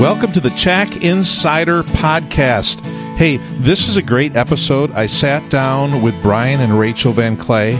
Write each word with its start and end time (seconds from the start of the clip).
Welcome 0.00 0.32
to 0.32 0.40
the 0.40 0.48
Chack 0.56 1.04
Insider 1.04 1.82
Podcast. 1.82 2.80
Hey, 3.18 3.36
this 3.58 3.86
is 3.86 3.98
a 3.98 4.02
great 4.02 4.34
episode. 4.34 4.90
I 4.92 5.04
sat 5.04 5.50
down 5.50 6.00
with 6.00 6.20
Brian 6.22 6.62
and 6.62 6.78
Rachel 6.78 7.12
Van 7.12 7.36
Clay 7.36 7.74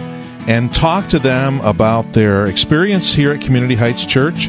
and 0.46 0.72
talked 0.75 1.12
to 1.12 1.19
them 1.19 1.62
about 1.62 2.13
their 2.13 2.45
experience 2.45 3.14
here 3.14 3.33
at 3.33 3.41
Community 3.41 3.74
Heights 3.74 4.04
Church 4.04 4.49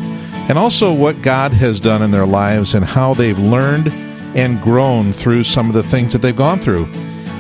and 0.50 0.58
also 0.58 0.94
what 0.94 1.22
God 1.22 1.54
has 1.54 1.80
done 1.80 2.02
in 2.02 2.12
their 2.12 2.26
lives 2.26 2.76
and 2.76 2.84
how 2.84 3.14
they've 3.14 3.40
learned 3.40 3.88
and 4.36 4.62
grown 4.62 5.14
through 5.14 5.46
some 5.46 5.70
of 5.70 5.74
the 5.74 5.82
things 5.82 6.12
that 6.12 6.22
they've 6.22 6.36
gone 6.36 6.60
through. 6.60 6.92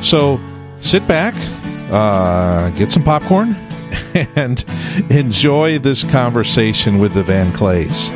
So 0.01 0.39
sit 0.79 1.05
back, 1.09 1.33
uh, 1.91 2.69
get 2.69 2.93
some 2.93 3.03
popcorn, 3.03 3.53
and 4.37 4.63
enjoy 5.09 5.77
this 5.77 6.05
conversation 6.05 6.99
with 6.99 7.15
the 7.15 7.23
Van 7.23 7.51
Clays. 7.51 8.09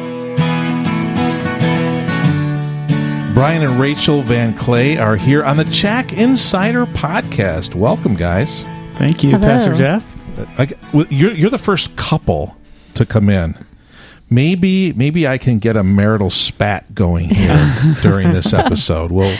Brian 3.36 3.64
and 3.64 3.82
Rachel 3.82 4.22
Van 4.22 4.54
Clay 4.54 4.98
are 4.98 5.18
here 5.18 5.44
on 5.44 5.58
the 5.58 5.66
Chack 5.66 6.14
Insider 6.14 6.86
podcast. 6.86 7.76
Welcome, 7.76 8.16
guys. 8.16 8.64
Thank 8.94 9.26
you, 9.26 9.32
Hello. 9.32 9.46
Pastor 9.46 9.76
Jeff. 9.76 10.58
I, 10.58 10.74
you're, 11.10 11.34
you're 11.34 11.50
the 11.50 11.58
first 11.58 11.98
couple 11.98 12.56
to 12.94 13.06
come 13.06 13.28
in. 13.28 13.58
Maybe 14.30 14.94
maybe 14.94 15.28
I 15.28 15.38
can 15.38 15.60
get 15.60 15.76
a 15.76 15.84
marital 15.84 16.30
spat 16.30 16.96
going 16.96 17.28
here 17.28 17.76
during 18.02 18.32
this 18.32 18.54
episode. 18.54 19.12
Well, 19.12 19.38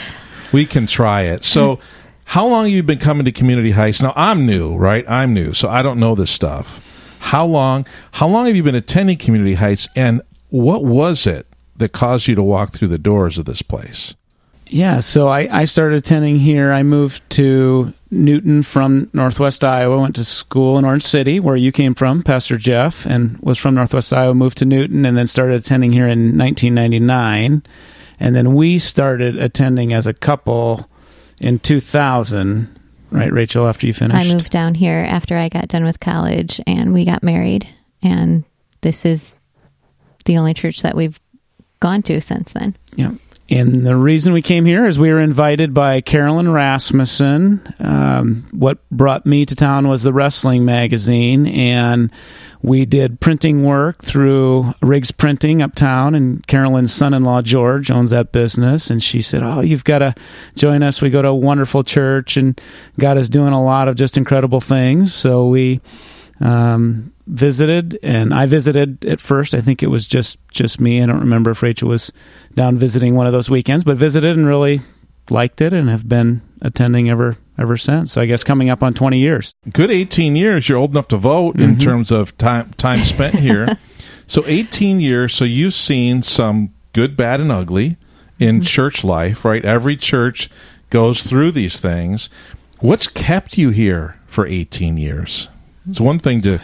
we 0.52 0.66
can 0.66 0.86
try 0.86 1.22
it. 1.22 1.42
So, 1.42 1.80
how 2.26 2.46
long 2.46 2.66
have 2.66 2.74
you 2.74 2.82
been 2.82 2.98
coming 2.98 3.24
to 3.24 3.32
Community 3.32 3.70
Heights? 3.70 4.02
Now, 4.02 4.12
I'm 4.14 4.44
new, 4.44 4.76
right? 4.76 5.08
I'm 5.08 5.32
new, 5.32 5.54
so 5.54 5.70
I 5.70 5.80
don't 5.80 5.98
know 5.98 6.14
this 6.14 6.30
stuff. 6.30 6.82
How 7.18 7.46
long? 7.46 7.86
How 8.12 8.28
long 8.28 8.44
have 8.46 8.56
you 8.56 8.62
been 8.62 8.74
attending 8.74 9.16
Community 9.16 9.54
Heights, 9.54 9.88
and 9.96 10.20
what 10.50 10.84
was 10.84 11.26
it 11.26 11.46
that 11.78 11.92
caused 11.92 12.26
you 12.26 12.34
to 12.34 12.42
walk 12.42 12.72
through 12.72 12.88
the 12.88 12.98
doors 12.98 13.38
of 13.38 13.44
this 13.44 13.62
place? 13.62 14.14
Yeah, 14.68 15.00
so 15.00 15.28
I, 15.28 15.60
I 15.60 15.64
started 15.64 15.96
attending 15.96 16.40
here. 16.40 16.72
I 16.72 16.82
moved 16.82 17.28
to 17.30 17.94
Newton 18.10 18.62
from 18.62 19.08
Northwest 19.12 19.64
Iowa, 19.64 19.98
went 19.98 20.16
to 20.16 20.24
school 20.24 20.76
in 20.76 20.84
Orange 20.84 21.04
City, 21.04 21.38
where 21.38 21.56
you 21.56 21.70
came 21.70 21.94
from, 21.94 22.22
Pastor 22.22 22.56
Jeff, 22.56 23.06
and 23.06 23.38
was 23.42 23.58
from 23.58 23.74
Northwest 23.74 24.12
Iowa, 24.12 24.34
moved 24.34 24.58
to 24.58 24.64
Newton, 24.64 25.06
and 25.06 25.16
then 25.16 25.28
started 25.28 25.60
attending 25.60 25.92
here 25.92 26.08
in 26.08 26.36
1999. 26.36 27.62
And 28.18 28.34
then 28.34 28.54
we 28.54 28.78
started 28.78 29.36
attending 29.36 29.92
as 29.92 30.06
a 30.06 30.14
couple 30.14 30.88
in 31.40 31.58
2000, 31.58 32.80
right, 33.10 33.32
Rachel, 33.32 33.68
after 33.68 33.86
you 33.86 33.94
finished? 33.94 34.18
I 34.18 34.32
moved 34.32 34.50
down 34.50 34.74
here 34.74 35.04
after 35.06 35.36
I 35.36 35.48
got 35.48 35.68
done 35.68 35.84
with 35.84 36.00
college 36.00 36.60
and 36.66 36.92
we 36.92 37.04
got 37.04 37.22
married. 37.22 37.68
And 38.02 38.44
this 38.80 39.04
is 39.04 39.34
the 40.24 40.38
only 40.38 40.54
church 40.54 40.82
that 40.82 40.96
we've 40.96 41.20
gone 41.80 42.02
to 42.02 42.20
since 42.20 42.52
then. 42.52 42.76
Yeah. 42.94 43.12
And 43.48 43.86
the 43.86 43.94
reason 43.94 44.32
we 44.32 44.42
came 44.42 44.64
here 44.64 44.86
is 44.86 44.98
we 44.98 45.10
were 45.10 45.20
invited 45.20 45.72
by 45.72 46.00
Carolyn 46.00 46.50
Rasmussen. 46.50 47.74
Um, 47.78 48.48
what 48.50 48.78
brought 48.90 49.24
me 49.24 49.46
to 49.46 49.54
town 49.54 49.86
was 49.86 50.02
the 50.02 50.12
wrestling 50.12 50.64
magazine, 50.64 51.46
and 51.46 52.10
we 52.60 52.84
did 52.86 53.20
printing 53.20 53.62
work 53.62 54.02
through 54.02 54.74
Riggs 54.82 55.12
Printing 55.12 55.62
uptown. 55.62 56.16
And 56.16 56.44
Carolyn's 56.48 56.92
son-in-law 56.92 57.42
George 57.42 57.88
owns 57.88 58.10
that 58.10 58.32
business, 58.32 58.90
and 58.90 59.00
she 59.00 59.22
said, 59.22 59.44
"Oh, 59.44 59.60
you've 59.60 59.84
got 59.84 60.00
to 60.00 60.16
join 60.56 60.82
us. 60.82 61.00
We 61.00 61.10
go 61.10 61.22
to 61.22 61.28
a 61.28 61.34
wonderful 61.34 61.84
church, 61.84 62.36
and 62.36 62.60
God 62.98 63.16
is 63.16 63.30
doing 63.30 63.52
a 63.52 63.64
lot 63.64 63.86
of 63.86 63.94
just 63.94 64.16
incredible 64.16 64.60
things." 64.60 65.14
So 65.14 65.46
we 65.46 65.80
um, 66.40 67.12
visited, 67.26 67.98
and 68.02 68.32
I 68.32 68.46
visited 68.46 69.04
at 69.04 69.20
first. 69.20 69.54
I 69.54 69.60
think 69.60 69.82
it 69.82 69.88
was 69.88 70.06
just 70.06 70.38
just 70.50 70.80
me. 70.80 71.02
I 71.02 71.06
don't 71.06 71.20
remember 71.20 71.50
if 71.50 71.62
Rachel 71.62 71.88
was 71.88 72.12
down 72.54 72.78
visiting 72.78 73.14
one 73.14 73.26
of 73.26 73.32
those 73.32 73.50
weekends, 73.50 73.84
but 73.84 73.96
visited 73.96 74.36
and 74.36 74.46
really 74.46 74.80
liked 75.30 75.60
it, 75.60 75.72
and 75.72 75.88
have 75.88 76.08
been 76.08 76.42
attending 76.62 77.10
ever 77.10 77.36
ever 77.58 77.76
since. 77.76 78.12
So 78.12 78.20
I 78.20 78.26
guess 78.26 78.44
coming 78.44 78.70
up 78.70 78.82
on 78.82 78.94
twenty 78.94 79.18
years. 79.18 79.52
Good 79.72 79.90
18 79.90 80.36
years. 80.36 80.68
You're 80.68 80.78
old 80.78 80.92
enough 80.92 81.08
to 81.08 81.16
vote 81.16 81.56
in 81.56 81.72
mm-hmm. 81.72 81.80
terms 81.80 82.10
of 82.10 82.36
time 82.38 82.70
time 82.74 83.00
spent 83.04 83.34
here. 83.36 83.78
so 84.26 84.44
18 84.46 85.00
years. 85.00 85.34
So 85.34 85.44
you've 85.44 85.74
seen 85.74 86.22
some 86.22 86.72
good, 86.92 87.16
bad, 87.16 87.40
and 87.40 87.52
ugly 87.52 87.96
in 88.38 88.56
mm-hmm. 88.56 88.62
church 88.62 89.04
life, 89.04 89.44
right? 89.44 89.64
Every 89.64 89.96
church 89.96 90.50
goes 90.90 91.22
through 91.22 91.52
these 91.52 91.80
things. 91.80 92.28
What's 92.80 93.08
kept 93.08 93.58
you 93.58 93.70
here 93.70 94.20
for 94.26 94.46
18 94.46 94.96
years? 94.96 95.48
It's 95.88 96.00
one 96.00 96.18
thing 96.18 96.40
to 96.42 96.60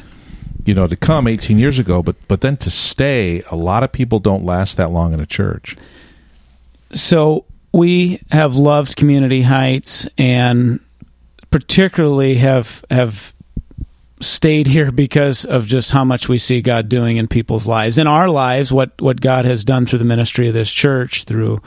you 0.64 0.74
know 0.74 0.86
to 0.86 0.96
come 0.96 1.26
18 1.26 1.58
years 1.58 1.78
ago, 1.78 2.02
but 2.02 2.16
but 2.28 2.40
then 2.40 2.56
to 2.58 2.70
stay. 2.70 3.42
A 3.50 3.56
lot 3.56 3.82
of 3.82 3.92
people 3.92 4.18
don't 4.18 4.44
last 4.44 4.76
that 4.76 4.90
long 4.90 5.12
in 5.12 5.20
a 5.20 5.26
church. 5.26 5.76
So 6.92 7.44
we 7.72 8.20
have 8.30 8.54
loved 8.54 8.96
Community 8.96 9.42
Heights, 9.42 10.06
and 10.18 10.80
particularly 11.50 12.36
have 12.36 12.84
have 12.90 13.34
stayed 14.20 14.66
here 14.66 14.92
because 14.92 15.44
of 15.44 15.66
just 15.66 15.90
how 15.90 16.04
much 16.04 16.28
we 16.28 16.38
see 16.38 16.60
God 16.60 16.88
doing 16.88 17.16
in 17.16 17.28
people's 17.28 17.66
lives, 17.66 17.98
in 17.98 18.06
our 18.06 18.28
lives, 18.28 18.72
what 18.72 19.00
what 19.00 19.20
God 19.20 19.44
has 19.44 19.64
done 19.64 19.86
through 19.86 19.98
the 20.00 20.04
ministry 20.04 20.48
of 20.48 20.54
this 20.54 20.70
church, 20.70 21.24
through 21.24 21.60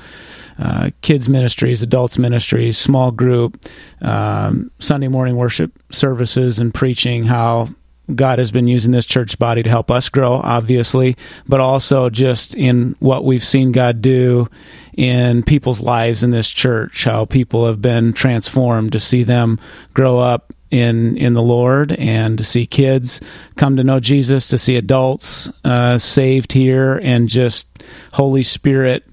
uh, 0.58 0.92
kids 1.02 1.28
ministries, 1.28 1.82
adults 1.82 2.18
ministries, 2.18 2.78
small 2.78 3.12
group, 3.12 3.66
um, 4.02 4.72
Sunday 4.80 5.10
morning 5.10 5.36
worship 5.36 5.72
services, 5.92 6.60
and 6.60 6.74
preaching. 6.74 7.26
How 7.26 7.70
God 8.14 8.40
has 8.40 8.52
been 8.52 8.68
using 8.68 8.92
this 8.92 9.06
church 9.06 9.40
body 9.40 9.64
to 9.64 9.70
help 9.70 9.90
us 9.90 10.10
grow, 10.10 10.36
obviously, 10.36 11.16
but 11.48 11.60
also 11.60 12.10
just 12.10 12.54
in 12.54 12.96
what 13.00 13.26
we've 13.26 13.44
seen 13.44 13.72
God 13.72 14.02
do 14.02 14.48
in 14.96 15.44
people's 15.44 15.82
lives 15.82 16.24
in 16.24 16.32
this 16.32 16.50
church, 16.50 17.04
how 17.04 17.26
people 17.26 17.68
have 17.68 17.82
been 17.82 18.14
transformed 18.14 18.92
to 18.92 19.00
see 19.00 19.24
them 19.24 19.60
grow 19.94 20.20
up 20.20 20.54
in 20.72 21.18
in 21.18 21.34
the 21.34 21.42
Lord 21.42 21.94
and 21.94 22.38
to 22.38 22.44
see 22.44 22.66
kids 22.66 23.22
come 23.56 23.78
to 23.78 23.84
know 23.84 24.00
Jesus, 24.00 24.50
to 24.50 24.58
see 24.58 24.76
adults 24.76 25.52
uh, 25.64 25.98
saved 25.98 26.52
here, 26.52 27.00
and 27.02 27.30
just 27.30 27.68
Holy 28.14 28.44
Spirit 28.44 29.04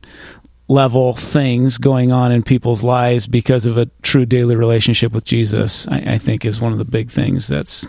level 0.69 1.13
things 1.13 1.77
going 1.79 2.13
on 2.13 2.33
in 2.33 2.43
people's 2.43 2.83
lives 2.83 3.27
because 3.27 3.67
of 3.67 3.77
a 3.77 3.87
true 4.03 4.25
daily 4.25 4.57
relationship 4.57 5.13
with 5.13 5.25
Jesus. 5.25 5.87
I, 5.89 6.15
I 6.15 6.19
think 6.19 6.45
is 6.45 6.61
one 6.61 6.73
of 6.73 6.79
the 6.79 6.85
big 6.85 7.11
things 7.11 7.47
that's 7.49 7.87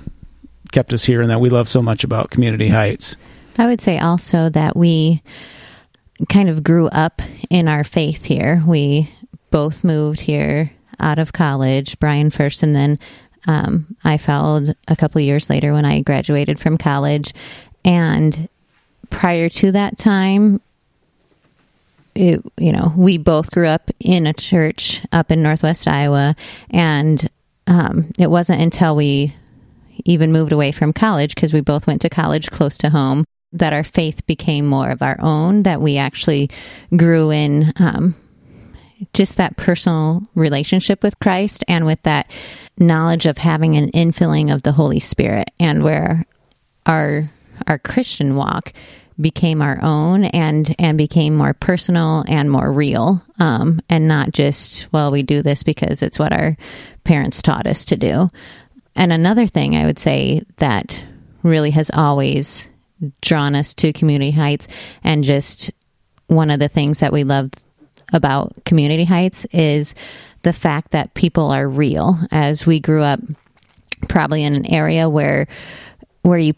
kept 0.74 0.92
us 0.92 1.06
here 1.06 1.22
and 1.22 1.30
that 1.30 1.40
we 1.40 1.50
love 1.50 1.70
so 1.70 1.82
much 1.82 2.04
about 2.04 2.32
Community 2.32 2.68
Heights. 2.68 3.16
I 3.58 3.68
would 3.68 3.80
say 3.80 4.00
also 4.00 4.50
that 4.50 4.76
we 4.76 5.22
kind 6.28 6.50
of 6.50 6.64
grew 6.64 6.88
up 6.88 7.22
in 7.50 7.68
our 7.68 7.84
faith 7.84 8.26
here. 8.26 8.62
We 8.68 9.10
both 9.52 9.84
moved 9.84 10.20
here 10.20 10.72
out 11.00 11.20
of 11.20 11.34
college, 11.34 12.00
Brian 12.00 12.30
first, 12.30 12.64
and 12.64 12.76
then 12.76 13.00
um, 13.48 13.96
I 14.04 14.18
followed 14.18 14.76
a 14.88 14.96
couple 14.96 15.22
years 15.22 15.50
later 15.50 15.74
when 15.74 15.86
I 15.86 16.02
graduated 16.02 16.60
from 16.60 16.78
college. 16.78 17.34
And 17.86 18.50
prior 19.10 19.50
to 19.50 19.72
that 19.74 19.98
time, 19.98 20.62
it, 22.16 22.42
you 22.58 22.72
know, 22.72 22.94
we 22.96 23.18
both 23.18 23.52
grew 23.52 23.68
up 23.68 23.92
in 24.00 24.28
a 24.28 24.34
church 24.34 25.04
up 25.12 25.32
in 25.32 25.42
Northwest 25.44 25.88
Iowa, 25.88 26.36
and 26.70 27.30
um, 27.68 28.12
it 28.20 28.30
wasn't 28.30 28.62
until 28.62 28.96
we 28.96 29.36
even 30.06 30.32
moved 30.32 30.52
away 30.52 30.72
from 30.72 30.94
college 30.94 31.36
because 31.36 31.54
we 31.54 31.62
both 31.62 31.88
went 31.88 32.02
to 32.02 32.10
college 32.10 32.50
close 32.52 32.78
to 32.80 32.90
home 32.90 33.26
that 33.54 33.74
our 33.74 33.84
faith 33.84 34.26
became 34.26 34.66
more 34.66 34.90
of 34.90 35.02
our 35.02 35.18
own. 35.20 35.64
That 35.64 35.82
we 35.82 35.98
actually 35.98 36.50
grew 36.96 37.32
in 37.32 37.72
um, 37.78 38.16
just 39.14 39.38
that 39.38 39.58
personal 39.58 40.24
relationship 40.36 41.04
with 41.04 41.20
Christ 41.20 41.64
and 41.68 41.86
with 41.86 42.02
that 42.04 42.32
knowledge 42.78 43.26
of 43.26 43.38
having 43.38 43.78
an 43.78 43.92
infilling 43.92 44.54
of 44.54 44.64
the 44.64 44.72
Holy 44.72 45.00
Spirit, 45.00 45.52
and 45.60 45.84
where 45.84 46.26
our 46.86 47.30
our 47.68 47.80
Christian 47.80 48.36
walk 48.36 48.74
became 49.22 49.62
our 49.62 49.80
own 49.82 50.26
and 50.26 50.76
and 50.80 50.98
became 50.98 51.36
more 51.36 51.54
personal 51.54 52.26
and 52.28 52.50
more 52.50 52.72
real 52.72 53.24
um, 53.40 53.80
and 53.88 54.08
not 54.08 54.32
just 54.32 54.92
well 54.92 55.12
we 55.12 55.22
do 55.22 55.44
this 55.44 55.62
because 55.62 56.02
it's 56.02 56.18
what 56.18 56.34
our 56.34 56.58
parents 57.04 57.42
taught 57.42 57.68
us 57.68 57.86
to 57.86 57.96
do 57.96 58.28
and 58.96 59.12
another 59.12 59.48
thing 59.48 59.76
i 59.76 59.86
would 59.86 60.00
say 60.00 60.42
that 60.58 61.04
really 61.44 61.72
has 61.72 61.92
always 61.94 62.70
drawn 63.22 63.56
us 63.56 63.74
to 63.74 63.92
community 63.92 64.32
heights 64.32 64.68
and 65.04 65.24
just 65.24 65.72
one 66.28 66.50
of 66.50 66.60
the 66.60 66.70
things 66.70 67.00
that 67.00 67.12
we 67.12 67.24
love 67.24 67.52
about 68.14 68.54
community 68.66 69.04
heights 69.04 69.46
is 69.52 69.96
the 70.44 70.54
fact 70.54 70.92
that 70.92 71.14
people 71.14 71.52
are 71.52 71.68
real. 71.68 72.18
As 72.32 72.66
we 72.66 72.80
grew 72.80 73.02
up 73.02 73.20
probably 74.10 74.44
in 74.44 74.54
an 74.54 74.72
area 74.72 75.10
where 75.10 75.48
where 76.22 76.38
you 76.38 76.54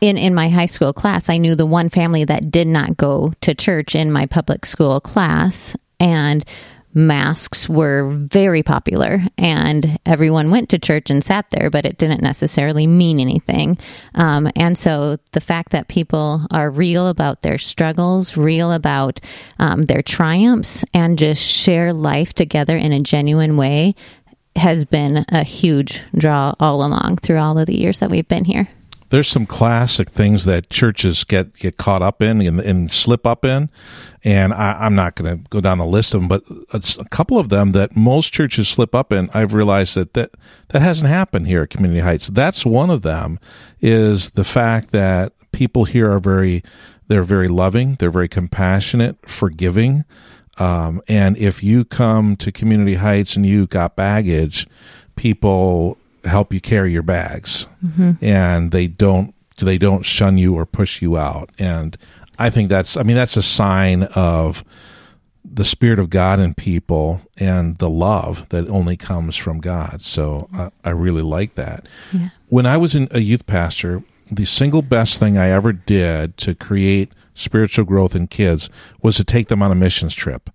in 0.00 0.18
in 0.18 0.34
my 0.34 0.50
high 0.50 0.66
school 0.66 0.92
class 0.92 1.30
i 1.30 1.38
knew 1.38 1.54
the 1.54 1.64
one 1.64 1.88
family 1.88 2.24
that 2.24 2.50
did 2.50 2.66
not 2.66 2.98
go 2.98 3.32
to 3.40 3.54
church 3.54 3.94
in 3.94 4.12
my 4.12 4.26
public 4.26 4.64
school 4.66 5.00
class. 5.00 5.76
And 5.98 6.44
masks 6.92 7.68
were 7.68 8.10
very 8.10 8.62
popular 8.62 9.20
and 9.38 9.98
everyone 10.06 10.50
went 10.50 10.68
to 10.70 10.78
church 10.78 11.10
and 11.10 11.22
sat 11.22 11.48
there, 11.50 11.70
but 11.70 11.84
it 11.84 11.98
didn't 11.98 12.22
necessarily 12.22 12.86
mean 12.86 13.20
anything. 13.20 13.78
Um, 14.14 14.50
and 14.56 14.76
so 14.76 15.18
the 15.32 15.40
fact 15.40 15.70
that 15.70 15.88
people 15.88 16.46
are 16.50 16.70
real 16.70 17.08
about 17.08 17.42
their 17.42 17.58
struggles, 17.58 18.36
real 18.36 18.72
about 18.72 19.20
um, 19.58 19.82
their 19.82 20.02
triumphs, 20.02 20.84
and 20.92 21.18
just 21.18 21.42
share 21.42 21.92
life 21.92 22.32
together 22.32 22.76
in 22.76 22.92
a 22.92 23.00
genuine 23.00 23.56
way 23.56 23.94
has 24.56 24.84
been 24.84 25.24
a 25.28 25.44
huge 25.44 26.02
draw 26.16 26.54
all 26.58 26.84
along 26.84 27.18
through 27.18 27.38
all 27.38 27.58
of 27.58 27.66
the 27.66 27.76
years 27.76 28.00
that 28.00 28.10
we've 28.10 28.28
been 28.28 28.44
here 28.44 28.68
there's 29.10 29.28
some 29.28 29.44
classic 29.44 30.08
things 30.08 30.44
that 30.44 30.70
churches 30.70 31.24
get 31.24 31.54
get 31.54 31.76
caught 31.76 32.00
up 32.00 32.22
in 32.22 32.40
and, 32.40 32.60
and 32.60 32.90
slip 32.90 33.26
up 33.26 33.44
in, 33.44 33.68
and 34.24 34.54
I, 34.54 34.86
am 34.86 34.94
not 34.94 35.16
going 35.16 35.36
to 35.36 35.48
go 35.50 35.60
down 35.60 35.78
the 35.78 35.86
list 35.86 36.14
of 36.14 36.20
them, 36.20 36.28
but 36.28 36.44
a 36.72 37.04
couple 37.10 37.38
of 37.38 37.48
them 37.48 37.72
that 37.72 37.94
most 37.94 38.32
churches 38.32 38.68
slip 38.68 38.94
up 38.94 39.12
in. 39.12 39.28
I've 39.34 39.52
realized 39.52 39.96
that 39.96 40.14
that 40.14 40.30
that 40.68 40.82
hasn't 40.82 41.08
happened 41.08 41.48
here 41.48 41.62
at 41.62 41.70
Community 41.70 42.00
Heights. 42.00 42.28
That's 42.28 42.64
one 42.64 42.88
of 42.90 43.02
them. 43.02 43.38
Is 43.80 44.30
the 44.30 44.44
fact 44.44 44.90
that 44.92 45.32
people 45.52 45.84
here 45.84 46.10
are 46.10 46.20
very 46.20 46.62
they're 47.08 47.24
very 47.24 47.48
loving, 47.48 47.96
they're 47.98 48.10
very 48.10 48.28
compassionate, 48.28 49.28
forgiving. 49.28 50.04
Um, 50.58 51.02
and 51.08 51.36
if 51.38 51.62
you 51.62 51.84
come 51.84 52.36
to 52.36 52.52
Community 52.52 52.94
Heights 52.94 53.34
and 53.34 53.44
you 53.44 53.66
got 53.66 53.96
baggage, 53.96 54.68
people 55.16 55.98
help 56.24 56.52
you 56.52 56.60
carry 56.60 56.92
your 56.92 57.02
bags 57.02 57.66
mm-hmm. 57.84 58.12
and 58.24 58.72
they 58.72 58.86
don't 58.86 59.34
they 59.58 59.78
don't 59.78 60.04
shun 60.04 60.38
you 60.38 60.54
or 60.54 60.64
push 60.64 61.02
you 61.02 61.16
out 61.16 61.50
and 61.58 61.98
i 62.38 62.48
think 62.48 62.68
that's 62.68 62.96
i 62.96 63.02
mean 63.02 63.16
that's 63.16 63.36
a 63.36 63.42
sign 63.42 64.04
of 64.14 64.64
the 65.44 65.64
spirit 65.64 65.98
of 65.98 66.10
god 66.10 66.40
in 66.40 66.54
people 66.54 67.20
and 67.38 67.78
the 67.78 67.90
love 67.90 68.48
that 68.50 68.68
only 68.68 68.96
comes 68.96 69.36
from 69.36 69.60
god 69.60 70.00
so 70.00 70.48
i, 70.54 70.70
I 70.84 70.90
really 70.90 71.22
like 71.22 71.54
that 71.54 71.86
yeah. 72.12 72.30
when 72.48 72.66
i 72.66 72.76
was 72.76 72.94
in 72.94 73.08
a 73.10 73.20
youth 73.20 73.46
pastor 73.46 74.02
the 74.30 74.46
single 74.46 74.82
best 74.82 75.18
thing 75.18 75.36
i 75.36 75.48
ever 75.50 75.72
did 75.72 76.36
to 76.38 76.54
create 76.54 77.12
spiritual 77.34 77.84
growth 77.84 78.14
in 78.14 78.26
kids 78.26 78.70
was 79.02 79.16
to 79.16 79.24
take 79.24 79.48
them 79.48 79.62
on 79.62 79.72
a 79.72 79.74
missions 79.74 80.14
trip 80.14 80.50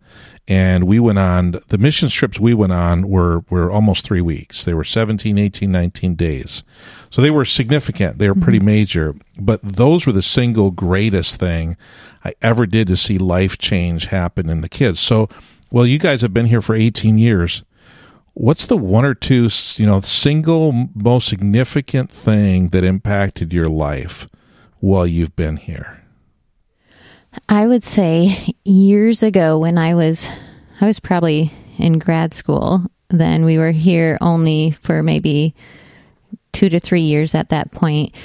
and 0.47 0.85
we 0.85 0.99
went 0.99 1.17
on 1.17 1.59
the 1.69 1.77
mission 1.77 2.09
trips 2.09 2.39
we 2.39 2.53
went 2.53 2.71
on 2.71 3.07
were 3.07 3.39
were 3.49 3.71
almost 3.71 4.05
three 4.05 4.21
weeks. 4.21 4.63
They 4.63 4.73
were 4.73 4.83
17 4.83 5.37
18 5.37 5.71
19 5.71 6.15
days. 6.15 6.63
So 7.09 7.21
they 7.21 7.31
were 7.31 7.45
significant. 7.45 8.19
They 8.19 8.29
were 8.29 8.35
pretty 8.35 8.59
mm-hmm. 8.59 8.65
major. 8.65 9.15
But 9.39 9.61
those 9.63 10.05
were 10.05 10.11
the 10.11 10.21
single 10.21 10.71
greatest 10.71 11.37
thing 11.37 11.77
i 12.23 12.33
ever 12.41 12.65
did 12.65 12.87
to 12.87 12.97
see 12.97 13.17
life 13.17 13.57
change 13.57 14.05
happen 14.05 14.49
in 14.49 14.61
the 14.61 14.69
kids. 14.69 14.99
So 14.99 15.29
well 15.71 15.85
you 15.85 15.97
guys 15.97 16.21
have 16.21 16.33
been 16.33 16.47
here 16.47 16.61
for 16.61 16.75
18 16.75 17.17
years. 17.17 17.63
What's 18.33 18.65
the 18.65 18.77
one 18.77 19.05
or 19.05 19.15
two 19.15 19.49
you 19.77 19.85
know 19.85 19.99
single 20.01 20.89
most 20.93 21.27
significant 21.27 22.11
thing 22.11 22.69
that 22.69 22.83
impacted 22.83 23.51
your 23.51 23.69
life 23.69 24.27
while 24.79 25.07
you've 25.07 25.35
been 25.35 25.57
here 25.57 26.04
I 27.49 27.67
would 27.67 27.83
say 27.83 28.53
years 28.63 29.23
ago 29.23 29.59
when 29.59 29.77
I 29.77 29.95
was 29.95 30.29
I 30.81 30.85
was 30.85 30.99
probably 30.99 31.51
in 31.77 31.99
grad 31.99 32.33
school, 32.33 32.85
then 33.09 33.45
we 33.45 33.57
were 33.57 33.71
here 33.71 34.17
only 34.21 34.71
for 34.71 35.03
maybe 35.03 35.55
two 36.55 36.69
to 36.69 36.79
three 36.79 37.01
years 37.01 37.35
at 37.35 37.49
that 37.49 37.71
point. 37.71 38.15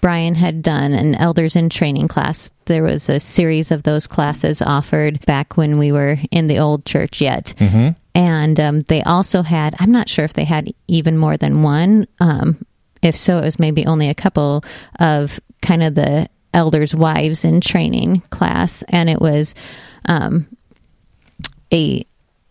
Brian 0.00 0.36
had 0.36 0.62
done 0.62 0.92
an 0.92 1.16
elders 1.16 1.56
in 1.56 1.68
training 1.68 2.06
class. 2.06 2.50
There 2.66 2.84
was 2.84 3.08
a 3.08 3.18
series 3.18 3.72
of 3.72 3.82
those 3.82 4.06
classes 4.06 4.62
offered 4.62 5.24
back 5.26 5.56
when 5.56 5.76
we 5.76 5.90
were 5.90 6.16
in 6.30 6.46
the 6.46 6.60
old 6.60 6.86
church 6.86 7.20
yet. 7.20 7.52
Mm-hmm. 7.58 7.88
And 8.14 8.60
um, 8.60 8.80
they 8.82 9.02
also 9.02 9.42
had, 9.42 9.74
I'm 9.80 9.90
not 9.90 10.08
sure 10.08 10.24
if 10.24 10.34
they 10.34 10.44
had 10.44 10.72
even 10.86 11.18
more 11.18 11.36
than 11.36 11.62
one. 11.62 12.06
Um, 12.20 12.64
if 13.02 13.16
so, 13.16 13.38
it 13.38 13.44
was 13.44 13.58
maybe 13.58 13.86
only 13.86 14.08
a 14.08 14.14
couple 14.14 14.62
of 15.00 15.40
kind 15.60 15.82
of 15.82 15.96
the 15.96 16.28
elders' 16.52 16.94
wives 16.94 17.44
in 17.44 17.60
training 17.60 18.20
class, 18.30 18.82
and 18.88 19.08
it 19.08 19.20
was 19.20 19.54
um, 20.06 20.46
a 21.72 22.06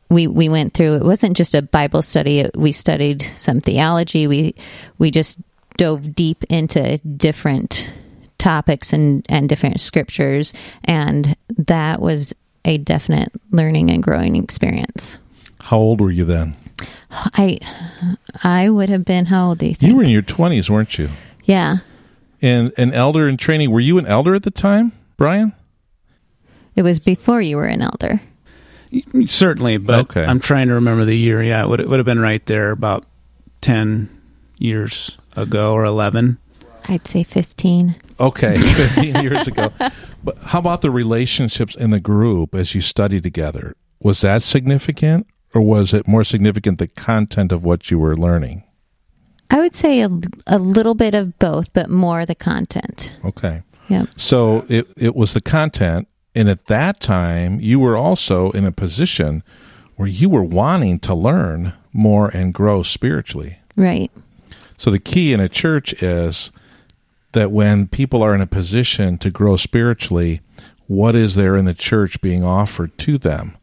we 0.09 0.27
we 0.27 0.49
went 0.49 0.73
through. 0.73 0.95
It 0.95 1.03
wasn't 1.03 1.37
just 1.37 1.55
a 1.55 1.61
Bible 1.61 2.01
study. 2.01 2.49
We 2.55 2.71
studied 2.71 3.21
some 3.21 3.59
theology. 3.59 4.27
We 4.27 4.55
we 4.97 5.11
just 5.11 5.37
dove 5.77 6.15
deep 6.15 6.43
into 6.45 6.97
different 6.99 7.91
topics 8.37 8.93
and 8.93 9.25
and 9.29 9.47
different 9.47 9.79
scriptures, 9.79 10.53
and 10.83 11.35
that 11.57 12.01
was 12.01 12.33
a 12.65 12.77
definite 12.77 13.31
learning 13.51 13.91
and 13.91 14.03
growing 14.03 14.35
experience. 14.35 15.17
How 15.61 15.77
old 15.77 16.01
were 16.01 16.11
you 16.11 16.25
then? 16.25 16.55
I 17.11 17.59
I 18.43 18.69
would 18.69 18.89
have 18.89 19.05
been 19.05 19.25
how 19.25 19.49
old 19.49 19.59
do 19.59 19.67
you 19.67 19.75
think? 19.75 19.91
You 19.91 19.97
were 19.97 20.03
in 20.03 20.09
your 20.09 20.21
twenties, 20.21 20.69
weren't 20.69 20.97
you? 20.97 21.09
Yeah 21.45 21.77
and 22.41 22.71
an 22.77 22.93
elder 22.93 23.27
in 23.27 23.37
training. 23.37 23.71
Were 23.71 23.79
you 23.79 23.97
an 23.97 24.05
elder 24.05 24.35
at 24.35 24.43
the 24.43 24.51
time, 24.51 24.91
Brian? 25.17 25.53
It 26.75 26.83
was 26.83 26.99
before 26.99 27.41
you 27.41 27.57
were 27.57 27.65
an 27.65 27.81
elder. 27.81 28.21
Certainly, 29.25 29.77
but 29.77 29.99
okay. 30.01 30.25
I'm 30.25 30.39
trying 30.39 30.67
to 30.69 30.73
remember 30.75 31.05
the 31.05 31.15
year. 31.15 31.43
Yeah, 31.43 31.63
it 31.63 31.69
would, 31.69 31.79
it 31.79 31.89
would 31.89 31.99
have 31.99 32.05
been 32.05 32.19
right 32.19 32.43
there 32.45 32.71
about 32.71 33.05
10 33.61 34.09
years 34.57 35.17
ago 35.35 35.73
or 35.73 35.85
11. 35.85 36.37
I'd 36.85 37.05
say 37.05 37.23
15. 37.23 37.95
Okay, 38.19 38.57
15 38.57 39.23
years 39.23 39.47
ago. 39.47 39.71
But 40.23 40.37
how 40.39 40.59
about 40.59 40.81
the 40.81 40.89
relationships 40.89 41.75
in 41.75 41.91
the 41.91 41.99
group 41.99 42.55
as 42.55 42.73
you 42.73 42.81
study 42.81 43.21
together? 43.21 43.75
Was 44.01 44.21
that 44.21 44.41
significant 44.41 45.27
or 45.53 45.61
was 45.61 45.93
it 45.93 46.07
more 46.07 46.23
significant 46.23 46.79
the 46.79 46.87
content 46.87 47.51
of 47.51 47.63
what 47.63 47.91
you 47.91 47.99
were 47.99 48.17
learning? 48.17 48.63
I 49.49 49.59
would 49.59 49.73
say 49.73 50.01
a, 50.01 50.09
a 50.47 50.59
little 50.59 50.95
bit 50.95 51.15
of 51.15 51.37
both, 51.39 51.73
but 51.73 51.89
more 51.89 52.25
the 52.25 52.35
content. 52.35 53.15
Okay. 53.25 53.63
Yeah. 53.87 54.05
So 54.15 54.65
it 54.69 54.87
it 54.95 55.15
was 55.15 55.33
the 55.33 55.41
content, 55.41 56.07
and 56.35 56.47
at 56.47 56.67
that 56.67 56.99
time, 56.99 57.59
you 57.59 57.79
were 57.79 57.97
also 57.97 58.51
in 58.51 58.65
a 58.65 58.71
position 58.71 59.43
where 59.95 60.07
you 60.07 60.29
were 60.29 60.43
wanting 60.43 60.99
to 60.99 61.13
learn 61.13 61.73
more 61.91 62.29
and 62.29 62.53
grow 62.53 62.83
spiritually. 62.83 63.59
Right. 63.75 64.11
So 64.77 64.91
the 64.91 64.99
key 64.99 65.33
in 65.33 65.39
a 65.39 65.49
church 65.49 66.01
is 66.01 66.51
that 67.33 67.51
when 67.51 67.87
people 67.87 68.23
are 68.23 68.33
in 68.33 68.41
a 68.41 68.47
position 68.47 69.17
to 69.17 69.29
grow 69.29 69.55
spiritually, 69.55 70.41
what 70.87 71.15
is 71.15 71.35
there 71.35 71.55
in 71.55 71.65
the 71.65 71.73
church 71.73 72.21
being 72.21 72.43
offered 72.43 72.97
to 72.99 73.17
them? 73.17 73.57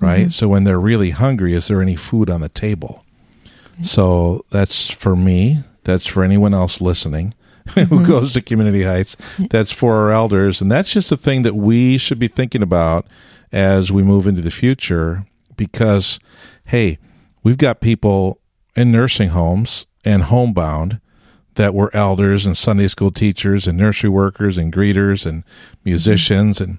Right? 0.00 0.22
Mm-hmm. 0.22 0.30
So 0.30 0.48
when 0.48 0.64
they're 0.64 0.80
really 0.80 1.10
hungry, 1.10 1.54
is 1.54 1.68
there 1.68 1.82
any 1.82 1.96
food 1.96 2.30
on 2.30 2.40
the 2.40 2.48
table? 2.48 3.03
So 3.82 4.44
that's 4.50 4.90
for 4.90 5.16
me. 5.16 5.60
That's 5.84 6.06
for 6.06 6.24
anyone 6.24 6.54
else 6.54 6.80
listening 6.80 7.34
who 7.74 7.80
mm-hmm. 7.82 8.04
goes 8.04 8.32
to 8.34 8.42
Community 8.42 8.82
Heights. 8.82 9.16
That's 9.38 9.72
for 9.72 9.94
our 9.94 10.10
elders. 10.10 10.60
And 10.60 10.70
that's 10.70 10.92
just 10.92 11.12
a 11.12 11.16
thing 11.16 11.42
that 11.42 11.54
we 11.54 11.98
should 11.98 12.18
be 12.18 12.28
thinking 12.28 12.62
about 12.62 13.06
as 13.52 13.92
we 13.92 14.02
move 14.02 14.26
into 14.26 14.42
the 14.42 14.50
future 14.50 15.26
because, 15.56 16.18
hey, 16.64 16.98
we've 17.42 17.58
got 17.58 17.80
people 17.80 18.40
in 18.76 18.90
nursing 18.90 19.28
homes 19.30 19.86
and 20.04 20.24
homebound 20.24 21.00
that 21.54 21.74
were 21.74 21.94
elders 21.94 22.44
and 22.44 22.56
Sunday 22.56 22.88
school 22.88 23.12
teachers 23.12 23.66
and 23.68 23.78
nursery 23.78 24.10
workers 24.10 24.58
and 24.58 24.72
greeters 24.72 25.24
and 25.24 25.44
musicians 25.84 26.58
mm-hmm. 26.58 26.72
and 26.72 26.78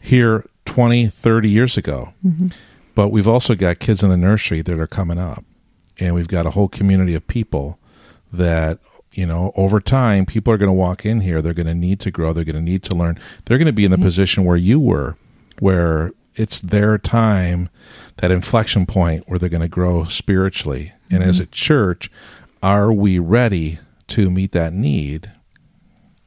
here 0.00 0.44
20, 0.64 1.06
30 1.06 1.48
years 1.48 1.76
ago. 1.76 2.12
Mm-hmm. 2.24 2.48
But 2.94 3.08
we've 3.08 3.28
also 3.28 3.54
got 3.54 3.78
kids 3.78 4.02
in 4.02 4.10
the 4.10 4.16
nursery 4.16 4.62
that 4.62 4.80
are 4.80 4.86
coming 4.86 5.18
up 5.18 5.44
and 5.98 6.14
we've 6.14 6.28
got 6.28 6.46
a 6.46 6.50
whole 6.50 6.68
community 6.68 7.14
of 7.14 7.26
people 7.26 7.78
that 8.32 8.78
you 9.12 9.26
know 9.26 9.52
over 9.56 9.80
time 9.80 10.26
people 10.26 10.52
are 10.52 10.58
going 10.58 10.68
to 10.68 10.72
walk 10.72 11.06
in 11.06 11.20
here 11.20 11.40
they're 11.40 11.54
going 11.54 11.66
to 11.66 11.74
need 11.74 12.00
to 12.00 12.10
grow 12.10 12.32
they're 12.32 12.44
going 12.44 12.56
to 12.56 12.62
need 12.62 12.82
to 12.82 12.94
learn 12.94 13.18
they're 13.44 13.58
going 13.58 13.66
to 13.66 13.72
be 13.72 13.84
in 13.84 13.90
the 13.90 13.96
mm-hmm. 13.96 14.04
position 14.04 14.44
where 14.44 14.56
you 14.56 14.78
were 14.78 15.16
where 15.58 16.12
it's 16.34 16.60
their 16.60 16.98
time 16.98 17.68
that 18.16 18.30
inflection 18.30 18.84
point 18.84 19.26
where 19.26 19.38
they're 19.38 19.48
going 19.48 19.60
to 19.60 19.68
grow 19.68 20.04
spiritually 20.04 20.92
mm-hmm. 21.06 21.16
and 21.16 21.24
as 21.24 21.36
mm-hmm. 21.36 21.44
a 21.44 21.46
church 21.46 22.10
are 22.62 22.92
we 22.92 23.18
ready 23.18 23.78
to 24.06 24.30
meet 24.30 24.52
that 24.52 24.72
need 24.72 25.30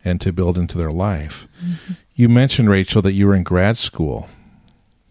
and 0.04 0.20
to 0.22 0.34
build 0.34 0.58
into 0.58 0.78
their 0.78 0.92
life 0.92 1.48
mm-hmm. 1.64 1.94
you 2.16 2.28
mentioned 2.28 2.70
rachel 2.70 3.02
that 3.02 3.14
you 3.14 3.28
were 3.28 3.36
in 3.36 3.44
grad 3.44 3.78
school 3.78 4.30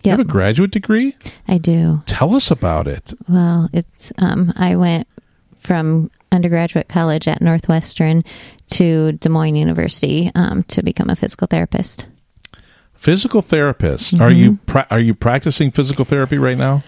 you 0.05 0.11
have 0.11 0.21
a 0.21 0.25
graduate 0.25 0.71
degree? 0.71 1.17
I 1.47 1.59
do. 1.59 2.03
Tell 2.07 2.35
us 2.35 2.51
about 2.51 2.87
it. 2.89 3.13
Well, 3.29 3.69
it's 3.73 4.13
um, 4.19 4.53
I 4.57 4.77
went 4.77 5.09
from 5.59 6.11
undergraduate 6.31 6.89
college 6.89 7.27
at 7.27 7.41
Northwestern 7.41 8.25
to 8.73 9.13
Des 9.13 9.29
Moines 9.29 9.57
University 9.57 10.31
um, 10.35 10.63
to 10.65 10.83
become 10.83 11.11
a 11.11 11.17
physical 11.17 11.47
therapist. 11.47 12.07
Physical 12.95 13.43
therapist. 13.43 14.15
Mm-hmm. 14.15 14.23
Are 14.23 14.31
you 14.31 14.59
pra- 14.67 14.87
are 14.91 14.99
you 14.99 15.15
practicing 15.15 15.71
physical 15.71 16.05
therapy 16.05 16.39
right 16.39 16.59
now? 16.59 16.83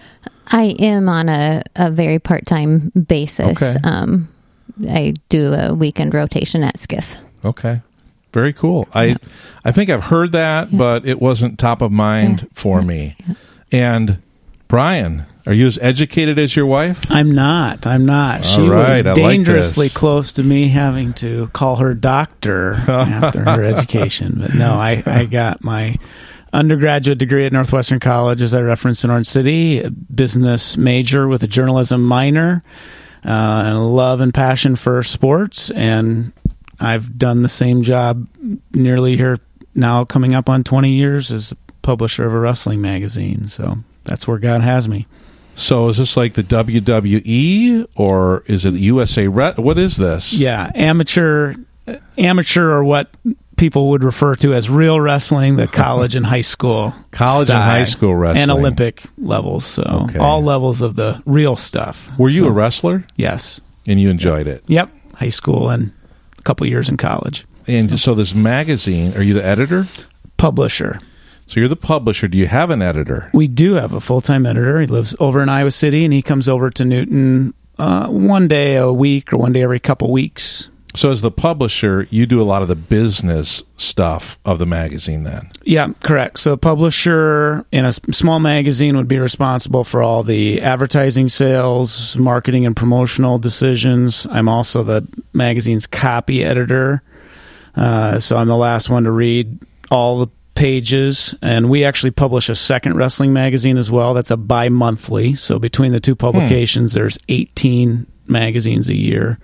I 0.47 0.75
am 0.79 1.07
on 1.07 1.29
a, 1.29 1.63
a 1.75 1.89
very 1.89 2.19
part 2.19 2.45
time 2.45 2.91
basis. 3.07 3.61
Okay. 3.61 3.79
Um, 3.83 4.27
I 4.89 5.13
do 5.29 5.53
a 5.53 5.73
weekend 5.73 6.13
rotation 6.13 6.63
at 6.63 6.77
Skiff. 6.77 7.15
Okay. 7.45 7.81
Very 8.33 8.53
cool. 8.53 8.87
I 8.93 9.05
yeah. 9.05 9.17
I 9.63 9.71
think 9.71 9.89
I've 9.89 10.05
heard 10.05 10.31
that, 10.31 10.71
yeah. 10.71 10.77
but 10.77 11.05
it 11.05 11.21
wasn't 11.21 11.59
top 11.59 11.81
of 11.81 11.91
mind 11.91 12.41
yeah. 12.41 12.47
for 12.53 12.81
me. 12.81 13.15
And 13.71 14.21
Brian, 14.67 15.25
are 15.45 15.53
you 15.53 15.67
as 15.67 15.77
educated 15.79 16.37
as 16.37 16.55
your 16.55 16.65
wife? 16.65 17.09
I'm 17.09 17.31
not. 17.31 17.87
I'm 17.87 18.05
not. 18.05 18.45
she 18.45 18.61
right, 18.61 19.03
was 19.03 19.05
like 19.05 19.15
dangerously 19.15 19.87
this. 19.87 19.97
close 19.97 20.33
to 20.33 20.43
me 20.43 20.67
having 20.67 21.13
to 21.15 21.47
call 21.47 21.77
her 21.77 21.93
doctor 21.93 22.73
after 22.73 23.43
her 23.43 23.63
education. 23.75 24.37
But 24.39 24.53
no, 24.53 24.75
I, 24.75 25.01
I 25.05 25.25
got 25.25 25.63
my 25.63 25.97
undergraduate 26.53 27.17
degree 27.17 27.45
at 27.45 27.53
Northwestern 27.53 27.99
College, 27.99 28.41
as 28.41 28.53
I 28.53 28.61
referenced 28.61 29.03
in 29.03 29.09
Orange 29.09 29.27
City, 29.27 29.79
a 29.79 29.89
business 29.89 30.77
major 30.77 31.27
with 31.27 31.43
a 31.43 31.47
journalism 31.47 32.03
minor, 32.03 32.63
uh, 33.25 33.29
and 33.29 33.77
a 33.77 33.79
love 33.79 34.21
and 34.21 34.33
passion 34.33 34.75
for 34.75 35.01
sports. 35.01 35.71
And 35.71 36.33
I've 36.81 37.17
done 37.17 37.41
the 37.41 37.49
same 37.49 37.83
job 37.83 38.27
nearly 38.73 39.15
here 39.17 39.39
now, 39.75 40.03
coming 40.05 40.33
up 40.35 40.49
on 40.49 40.63
20 40.63 40.91
years 40.91 41.31
as 41.31 41.51
a 41.53 41.55
publisher 41.81 42.25
of 42.25 42.33
a 42.33 42.39
wrestling 42.39 42.81
magazine. 42.81 43.47
So 43.47 43.77
that's 44.03 44.27
where 44.27 44.37
God 44.37 44.61
has 44.61 44.87
me. 44.87 45.07
So 45.55 45.89
is 45.89 45.97
this 45.97 46.15
like 46.17 46.33
the 46.33 46.43
WWE 46.43 47.87
or 47.95 48.43
is 48.47 48.65
it 48.65 48.73
USA? 48.73 49.27
Re- 49.27 49.53
what 49.57 49.77
is 49.77 49.97
this? 49.97 50.33
Yeah, 50.33 50.71
amateur, 50.75 51.55
uh, 51.87 51.95
amateur, 52.17 52.69
or 52.71 52.83
what 52.83 53.09
people 53.57 53.89
would 53.89 54.03
refer 54.03 54.35
to 54.37 54.53
as 54.53 54.69
real 54.69 54.99
wrestling, 54.99 55.55
the 55.57 55.67
college 55.67 56.15
and 56.15 56.25
high 56.25 56.41
school, 56.41 56.93
College 57.11 57.49
and 57.49 57.59
high 57.59 57.83
school 57.85 58.15
wrestling. 58.15 58.41
and 58.43 58.51
Olympic 58.51 59.03
levels. 59.17 59.65
So 59.65 59.83
Okay. 60.09 60.19
all 60.19 60.41
levels 60.41 60.81
of 60.81 60.95
the 60.95 61.21
real 61.25 61.55
stuff. 61.55 62.09
Were 62.17 62.29
you 62.29 62.47
a 62.47 62.51
wrestler 62.51 63.03
Yes. 63.17 63.61
and 63.85 64.01
you 64.01 64.09
enjoyed 64.09 64.47
it? 64.47 64.63
Yep. 64.67 64.89
High 65.15 65.29
school 65.29 65.69
and 65.69 65.91
couple 66.41 66.65
years 66.67 66.89
in 66.89 66.97
college. 66.97 67.45
And 67.67 67.99
so 67.99 68.15
this 68.15 68.33
magazine, 68.33 69.15
are 69.15 69.21
you 69.21 69.33
the 69.33 69.45
editor? 69.45 69.87
Publisher. 70.37 70.99
So 71.47 71.59
you're 71.59 71.69
the 71.69 71.75
publisher. 71.75 72.27
Do 72.27 72.37
you 72.37 72.47
have 72.47 72.69
an 72.69 72.81
editor? 72.81 73.29
We 73.33 73.47
do 73.47 73.73
have 73.73 73.93
a 73.93 73.99
full 73.99 74.21
time 74.21 74.45
editor. 74.45 74.79
He 74.79 74.87
lives 74.87 75.15
over 75.19 75.43
in 75.43 75.49
Iowa 75.49 75.71
City, 75.71 76.05
and 76.05 76.13
he 76.13 76.21
comes 76.21 76.47
over 76.47 76.69
to 76.71 76.85
Newton 76.85 77.53
uh, 77.77 78.07
one 78.07 78.47
day 78.47 78.77
a 78.77 78.91
week 78.91 79.33
or 79.33 79.37
one 79.37 79.53
day 79.53 79.61
every 79.61 79.79
couple 79.79 80.11
weeks. 80.11 80.69
So 80.95 81.11
as 81.11 81.21
the 81.21 81.31
publisher, 81.31 82.05
you 82.09 82.25
do 82.25 82.41
a 82.41 82.43
lot 82.43 82.61
of 82.61 82.67
the 82.67 82.75
business 82.75 83.63
stuff 83.77 84.37
of 84.45 84.59
the 84.59 84.65
magazine 84.65 85.23
then. 85.23 85.51
Yeah, 85.63 85.93
correct. 86.03 86.39
So, 86.39 86.53
a 86.53 86.57
publisher 86.57 87.65
in 87.71 87.85
a 87.85 87.91
small 87.91 88.39
magazine 88.39 88.97
would 88.97 89.07
be 89.07 89.19
responsible 89.19 89.83
for 89.83 90.03
all 90.03 90.23
the 90.23 90.61
advertising 90.61 91.29
sales, 91.29 92.17
marketing, 92.17 92.65
and 92.65 92.75
promotional 92.75 93.39
decisions. 93.39 94.27
I'm 94.29 94.49
also 94.49 94.83
the 94.83 95.07
magazine's 95.33 95.87
copy 95.87 96.43
editor. 96.43 97.01
Uh, 97.75 98.19
so, 98.19 98.37
I'm 98.37 98.47
the 98.47 98.57
last 98.57 98.89
one 98.89 99.03
to 99.05 99.11
read 99.11 99.59
all 99.89 100.19
the 100.19 100.27
pages. 100.55 101.33
And 101.41 101.69
we 101.69 101.85
actually 101.85 102.11
publish 102.11 102.49
a 102.49 102.55
second 102.55 102.97
wrestling 102.97 103.31
magazine 103.31 103.77
as 103.77 103.89
well. 103.89 104.13
That's 104.13 104.31
a 104.31 104.37
bi 104.37 104.67
monthly. 104.69 105.35
So, 105.35 105.57
between 105.57 105.93
the 105.93 106.01
two 106.01 106.15
publications, 106.15 106.93
there's 106.93 107.17
18 107.29 108.07
magazines 108.27 108.89
a 108.89 108.95
year. 108.95 109.39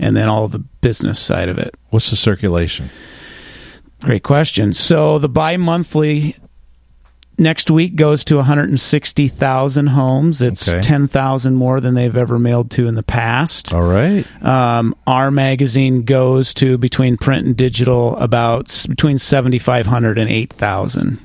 And 0.00 0.16
then 0.16 0.28
all 0.28 0.48
the 0.48 0.58
business 0.58 1.18
side 1.20 1.48
of 1.48 1.58
it. 1.58 1.76
What's 1.90 2.10
the 2.10 2.16
circulation? 2.16 2.90
Great 4.02 4.22
question. 4.22 4.72
So 4.72 5.18
the 5.18 5.28
bi-monthly 5.28 6.36
next 7.36 7.70
week 7.70 7.96
goes 7.96 8.24
to 8.24 8.36
160,000 8.36 9.86
homes. 9.88 10.40
It's 10.42 10.68
Okay. 10.68 10.80
10,000 10.80 11.54
more 11.54 11.80
than 11.80 11.94
they've 11.94 12.16
ever 12.16 12.38
mailed 12.38 12.70
to 12.72 12.86
in 12.86 12.94
the 12.94 13.02
past. 13.02 13.74
All 13.74 13.82
right. 13.82 14.24
Um, 14.44 14.94
our 15.06 15.30
magazine 15.30 16.02
goes 16.02 16.54
to 16.54 16.78
between 16.78 17.16
print 17.18 17.46
and 17.46 17.54
digital 17.56 18.16
about 18.16 18.68
s- 18.70 18.86
between 18.86 19.18
7,500 19.18 20.18
and 20.18 20.30
8,000. 20.30 21.18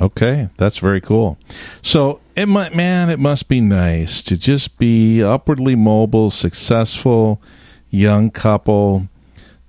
Okay, 0.00 0.48
that's 0.56 0.78
very 0.78 1.00
cool. 1.00 1.36
So 1.82 2.20
it 2.34 2.46
might, 2.46 2.74
man, 2.74 3.10
it 3.10 3.18
must 3.18 3.48
be 3.48 3.60
nice 3.60 4.22
to 4.22 4.36
just 4.36 4.78
be 4.78 5.22
upwardly 5.22 5.74
mobile, 5.76 6.30
successful, 6.30 7.40
young 7.90 8.30
couple, 8.30 9.08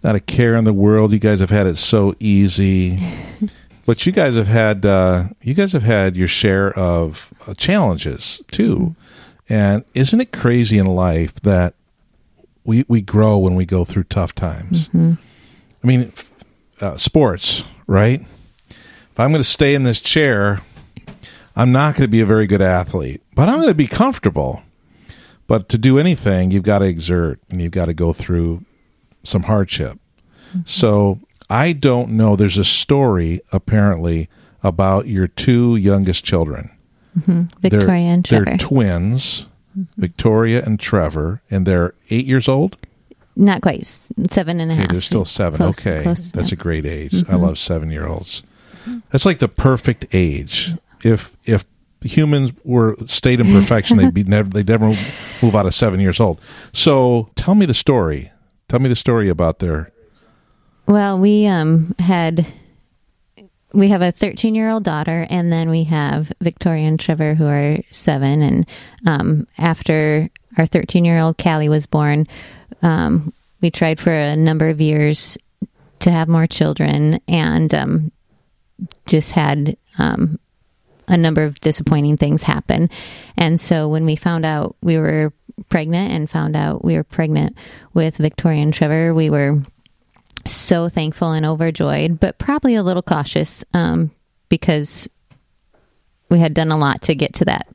not 0.04 0.16
a 0.16 0.20
care 0.20 0.56
in 0.56 0.64
the 0.64 0.74
world. 0.74 1.12
You 1.12 1.20
guys 1.20 1.40
have 1.40 1.50
had 1.50 1.68
it 1.68 1.78
so 1.78 2.14
easy, 2.20 3.00
but 3.86 4.06
you 4.06 4.12
guys 4.12 4.36
have 4.36 4.48
had 4.48 4.86
uh, 4.86 5.26
you 5.42 5.54
guys 5.54 5.74
have 5.74 5.84
had 5.84 6.16
your 6.16 6.28
share 6.28 6.72
of 6.78 7.34
uh, 7.48 7.54
challenges 7.54 8.42
too. 8.48 8.96
And 9.50 9.84
isn't 9.94 10.22
it 10.22 10.32
crazy 10.32 10.78
in 10.78 10.86
life 10.86 11.36
that 11.42 11.74
we 12.64 12.86
we 12.88 13.02
grow 13.02 13.38
when 13.38 13.56
we 13.56 13.66
go 13.66 13.84
through 13.86 14.04
tough 14.06 14.34
times? 14.34 14.90
I 15.84 15.88
mean, 15.88 16.14
uh, 16.80 16.96
sports, 16.98 17.64
right? 17.88 18.22
if 19.12 19.20
I'm 19.20 19.32
going 19.32 19.44
to 19.44 19.48
stay 19.50 19.76
in 19.76 19.84
this 19.84 20.00
chair, 20.00 20.62
I'm 21.56 21.72
not 21.72 21.96
going 21.96 22.04
to 22.04 22.12
be 22.12 22.22
a 22.22 22.26
very 22.26 22.48
good 22.48 22.62
athlete, 22.62 23.22
but 23.36 23.50
I'm 23.50 23.58
going 23.58 23.68
to 23.68 23.74
be 23.74 23.88
comfortable. 23.88 24.64
But 25.52 25.68
to 25.68 25.78
do 25.78 26.00
anything, 26.00 26.52
you've 26.52 26.64
got 26.64 26.80
to 26.80 26.86
exert 26.86 27.42
and 27.50 27.62
you've 27.62 27.74
got 27.74 27.88
to 27.88 27.94
go 27.94 28.14
through 28.14 28.64
some 29.26 29.44
hardship. 29.44 30.00
Mm-hmm. 30.52 30.62
So 30.64 31.20
I 31.50 31.74
don't 31.74 32.12
know. 32.12 32.38
There's 32.38 32.58
a 32.58 32.64
story 32.64 33.42
apparently 33.52 34.30
about 34.64 35.08
your 35.08 35.28
two 35.28 35.76
youngest 35.76 36.24
children. 36.24 36.72
Mm-hmm. 37.20 37.42
Victoria 37.60 37.86
they're, 37.86 38.14
and 38.14 38.24
Trevor. 38.24 38.46
They're 38.46 38.58
twins, 38.60 39.46
mm-hmm. 39.78 40.02
Victoria 40.02 40.64
and 40.64 40.80
Trevor, 40.80 41.42
and 41.52 41.68
they're 41.68 41.96
eight 42.10 42.26
years 42.26 42.48
old. 42.48 42.78
Not 43.36 43.62
quite 43.62 43.86
seven 43.86 44.62
and 44.62 44.72
a 44.72 44.76
half. 44.76 44.86
Okay, 44.86 44.94
they're 44.94 45.02
still 45.02 45.26
seven. 45.26 45.58
Close- 45.58 45.86
okay, 45.86 46.02
close, 46.02 46.32
that's 46.32 46.54
a 46.54 46.56
great 46.56 46.86
age. 46.86 47.26
I 47.28 47.36
love 47.36 47.60
seven 47.60 47.92
year 47.92 48.08
olds. 48.08 48.42
That's 49.10 49.26
like 49.26 49.40
the 49.40 49.50
perfect 49.50 50.16
age. 50.16 50.76
If 51.04 51.36
if 51.44 51.66
humans 52.02 52.52
were 52.64 52.96
stayed 53.08 53.40
in 53.40 53.48
perfection, 53.48 53.98
they'd 53.98 54.14
be 54.14 54.24
never 54.24 54.50
they'd 54.50 54.68
never 54.68 54.88
move 55.42 55.56
out 55.56 55.66
of 55.66 55.76
seven 55.76 56.00
years 56.00 56.20
old. 56.20 56.40
So 56.74 57.30
tell 57.36 57.56
me 57.56 57.66
the 57.66 57.74
story. 57.74 58.32
Tell 58.68 58.80
me 58.80 58.90
the 58.90 58.96
story 58.96 59.30
about 59.30 59.60
their. 59.60 59.92
Well, 60.88 61.20
we 61.20 61.46
um 61.48 61.96
had 62.00 62.46
we 63.74 63.90
have 63.90 64.02
a 64.02 64.12
13 64.12 64.56
year 64.56 64.70
old 64.70 64.84
daughter, 64.84 65.26
and 65.30 65.52
then 65.52 65.70
we 65.70 65.84
have 65.86 66.32
Victoria 66.42 66.88
and 66.88 67.00
Trevor 67.00 67.36
who 67.36 67.46
are 67.46 67.78
seven. 67.90 68.42
And 68.42 68.68
um, 69.08 69.48
after 69.58 70.30
our 70.58 70.66
13 70.66 71.06
year 71.06 71.20
old 71.20 71.38
Callie 71.38 71.70
was 71.70 71.86
born, 71.86 72.28
um, 72.82 73.34
we 73.62 73.72
tried 73.72 74.00
for 74.00 74.12
a 74.12 74.36
number 74.36 74.70
of 74.70 74.82
years 74.82 75.38
to 76.00 76.12
have 76.12 76.28
more 76.28 76.48
children, 76.48 77.20
and 77.28 77.74
um, 77.76 78.12
just 79.06 79.32
had 79.32 79.78
um, 80.00 80.40
a 81.08 81.18
number 81.18 81.44
of 81.44 81.60
disappointing 81.60 82.18
things 82.18 82.44
happen. 82.44 82.90
And 83.38 83.60
so 83.60 83.90
when 83.90 84.06
we 84.06 84.16
found 84.16 84.46
out 84.46 84.76
we 84.82 84.98
were 84.98 85.34
pregnant 85.70 86.12
and 86.12 86.30
found 86.30 86.56
out 86.56 86.84
we 86.84 86.96
were 86.96 87.04
pregnant 87.04 87.58
with 87.94 88.18
Victoria 88.18 88.62
and 88.62 88.74
Trevor, 88.74 89.14
we 89.14 89.30
were 89.30 89.62
so 90.46 90.90
thankful 90.90 91.32
and 91.32 91.46
overjoyed, 91.46 92.20
but 92.20 92.38
probably 92.38 92.76
a 92.76 92.84
little 92.84 93.04
cautious 93.04 93.64
um, 93.74 94.12
because 94.50 95.08
we 96.30 96.40
had 96.40 96.54
done 96.54 96.72
a 96.72 96.78
lot 96.78 97.02
to 97.04 97.16
get 97.16 97.36
to 97.36 97.46
that 97.46 97.68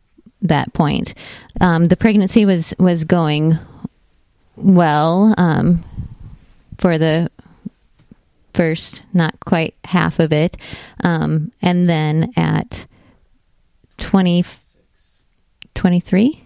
that 0.42 0.72
point. 0.72 1.14
Um, 1.60 1.86
the 1.86 1.96
pregnancy 1.96 2.44
was 2.44 2.74
was 2.78 3.04
going 3.04 3.58
well 4.56 5.34
um, 5.36 5.84
for 6.78 6.98
the 6.98 7.30
first, 8.54 9.04
not 9.12 9.38
quite 9.40 9.74
half 9.84 10.18
of 10.18 10.32
it, 10.32 10.56
um, 11.04 11.52
and 11.62 11.86
then 11.86 12.32
at 12.36 12.86
20, 14.16 14.46
23? 15.74 16.42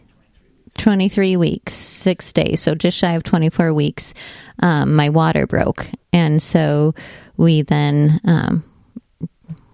23 0.77 1.37
weeks, 1.37 1.73
six 1.73 2.33
days, 2.33 2.61
so 2.61 2.75
just 2.75 2.99
shy 2.99 3.13
of 3.13 3.23
24 3.23 3.73
weeks, 3.73 4.13
um, 4.59 4.97
my 4.97 5.09
water 5.09 5.47
broke. 5.47 5.87
And 6.13 6.43
so 6.43 6.97
we 7.37 7.63
then 7.63 8.21
um, 8.25 8.65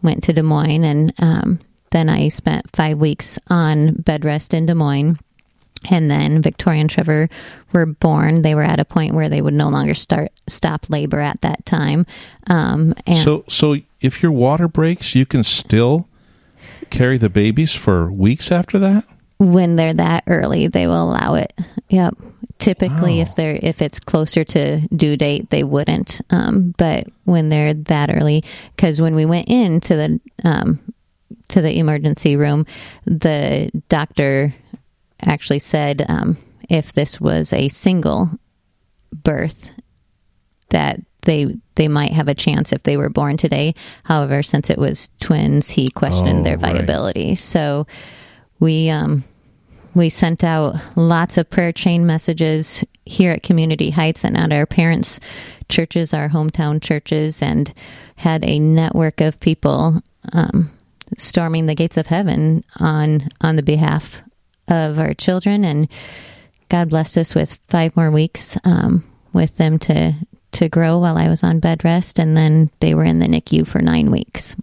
went 0.02 0.24
to 0.24 0.34
Des 0.34 0.42
Moines, 0.42 0.84
and 0.84 1.12
um, 1.20 1.58
then 1.90 2.10
I 2.10 2.28
spent 2.28 2.68
five 2.76 2.98
weeks 2.98 3.38
on 3.48 3.94
bed 3.94 4.26
rest 4.26 4.52
in 4.52 4.66
Des 4.66 4.74
Moines. 4.74 5.18
And 5.88 6.10
then 6.10 6.42
Victoria 6.42 6.82
and 6.82 6.90
Trevor 6.90 7.30
were 7.72 7.86
born. 7.86 8.42
They 8.42 8.54
were 8.54 8.62
at 8.62 8.78
a 8.78 8.84
point 8.84 9.14
where 9.14 9.30
they 9.30 9.40
would 9.40 9.54
no 9.54 9.70
longer 9.70 9.94
start 9.94 10.32
stop 10.46 10.90
labor 10.90 11.20
at 11.20 11.40
that 11.40 11.64
time. 11.64 12.04
Um, 12.48 12.92
and 13.06 13.18
So 13.18 13.44
so 13.48 13.76
if 14.02 14.22
your 14.22 14.32
water 14.32 14.68
breaks, 14.68 15.14
you 15.14 15.24
can 15.24 15.44
still 15.44 16.08
carry 16.90 17.18
the 17.18 17.30
babies 17.30 17.72
for 17.74 18.10
weeks 18.10 18.50
after 18.52 18.78
that. 18.78 19.04
when 19.38 19.76
they're 19.76 19.94
that 19.94 20.24
early 20.26 20.66
they 20.68 20.86
will 20.86 21.10
allow 21.10 21.34
it 21.34 21.52
yep 21.88 22.14
typically 22.58 23.16
Wow. 23.16 23.22
if 23.22 23.34
they're 23.36 23.58
if 23.62 23.82
it's 23.82 24.00
closer 24.00 24.44
to 24.44 24.80
due 24.88 25.16
date 25.18 25.50
they 25.50 25.62
wouldn't 25.62 26.20
um, 26.30 26.74
but 26.78 27.06
when 27.24 27.50
they're 27.50 27.74
that 27.74 28.08
early 28.10 28.42
because 28.74 29.00
when 29.02 29.14
we 29.14 29.26
went 29.26 29.48
into 29.48 29.94
the 29.94 30.20
um, 30.48 30.80
to 31.48 31.60
the 31.60 31.78
emergency 31.78 32.34
room 32.36 32.64
the 33.04 33.70
doctor 33.90 34.54
actually 35.22 35.58
said 35.58 36.04
um, 36.08 36.36
if 36.70 36.94
this 36.94 37.20
was 37.20 37.52
a 37.52 37.68
single 37.68 38.30
birth 39.12 39.72
that 40.70 40.98
they 41.26 41.54
they 41.74 41.86
might 41.88 42.12
have 42.12 42.28
a 42.28 42.34
chance 42.34 42.72
if 42.72 42.82
they 42.84 42.96
were 42.96 43.10
born 43.10 43.36
today 43.36 43.74
however 44.04 44.42
since 44.42 44.70
it 44.70 44.78
was 44.78 45.10
twins 45.20 45.68
he 45.68 45.90
questioned 45.90 46.40
Oh, 46.40 46.42
their 46.42 46.56
right. 46.58 46.72
viability 46.76 47.34
so 47.34 47.86
we 48.58 48.88
um 48.88 49.22
we 49.94 50.08
sent 50.10 50.42
out 50.44 50.76
lots 50.96 51.38
of 51.38 51.48
prayer 51.50 51.72
chain 51.72 52.04
messages 52.06 52.84
here 53.06 53.32
at 53.32 53.42
Community 53.42 53.88
Heights 53.88 54.24
and 54.24 54.36
at 54.36 54.52
our 54.52 54.66
parents' 54.66 55.18
churches, 55.70 56.12
our 56.12 56.28
hometown 56.28 56.82
churches, 56.82 57.40
and 57.40 57.72
had 58.16 58.44
a 58.44 58.58
network 58.58 59.22
of 59.22 59.40
people 59.40 60.02
um, 60.34 60.70
storming 61.16 61.64
the 61.64 61.74
gates 61.74 61.96
of 61.96 62.08
heaven 62.08 62.62
on 62.78 63.28
on 63.40 63.56
the 63.56 63.62
behalf 63.62 64.22
of 64.68 64.98
our 64.98 65.14
children. 65.14 65.64
And 65.64 65.88
God 66.68 66.90
blessed 66.90 67.16
us 67.16 67.34
with 67.34 67.58
five 67.68 67.96
more 67.96 68.10
weeks 68.10 68.58
um, 68.64 69.02
with 69.32 69.56
them 69.56 69.78
to 69.78 70.12
to 70.52 70.68
grow 70.68 70.98
while 70.98 71.18
I 71.18 71.28
was 71.28 71.42
on 71.42 71.60
bed 71.60 71.84
rest, 71.84 72.18
and 72.18 72.36
then 72.36 72.70
they 72.80 72.94
were 72.94 73.04
in 73.04 73.18
the 73.18 73.26
NICU 73.26 73.66
for 73.66 73.80
nine 73.80 74.10
weeks. 74.10 74.56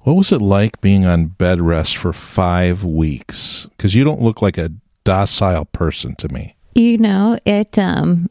What 0.00 0.14
was 0.14 0.32
it 0.32 0.40
like 0.40 0.80
being 0.80 1.04
on 1.04 1.26
bed 1.26 1.60
rest 1.60 1.96
for 1.96 2.12
five 2.12 2.84
weeks? 2.84 3.68
Because 3.76 3.94
you 3.94 4.04
don't 4.04 4.22
look 4.22 4.40
like 4.40 4.56
a 4.56 4.72
docile 5.04 5.66
person 5.66 6.14
to 6.16 6.28
me. 6.28 6.56
You 6.74 6.98
know, 6.98 7.38
it. 7.44 7.78
Um, 7.78 8.30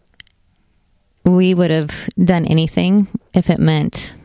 we 1.26 1.54
would 1.54 1.70
have 1.70 2.10
done 2.24 2.46
anything 2.46 3.08
if 3.34 3.50
it 3.50 3.60
meant 3.60 4.16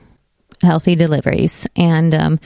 healthy 0.63 0.95
deliveries, 0.95 1.67
and 1.77 2.15
um, 2.15 2.41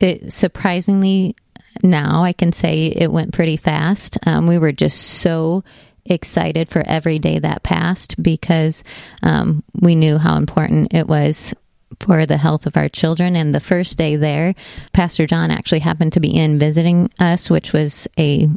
it 0.00 0.32
surprisingly 0.32 1.34
now 1.82 2.24
I 2.24 2.32
can 2.32 2.52
say 2.52 2.86
it 2.86 3.12
went 3.12 3.32
pretty 3.32 3.56
fast. 3.56 4.18
Um, 4.26 4.46
we 4.46 4.58
were 4.58 4.72
just 4.72 5.00
so 5.00 5.64
excited 6.10 6.68
for 6.68 6.82
every 6.86 7.18
day 7.18 7.38
that 7.38 7.62
passed 7.62 8.20
because 8.22 8.82
um, 9.22 9.62
we 9.80 9.94
knew 9.94 10.18
how 10.18 10.36
important 10.36 10.92
it 10.92 11.06
was 11.06 11.54
for 12.00 12.24
the 12.26 12.36
health 12.36 12.66
of 12.66 12.76
our 12.76 12.88
children. 12.88 13.36
And 13.36 13.54
the 13.54 13.60
first 13.60 13.98
day 13.98 14.16
there, 14.16 14.54
Pastor 14.92 15.26
John 15.26 15.50
actually 15.50 15.80
happened 15.80 16.12
to 16.14 16.20
be 16.20 16.34
in 16.34 16.58
visiting 16.58 17.10
us, 17.18 17.50
which 17.50 17.72
was 17.72 18.08
a 18.18 18.48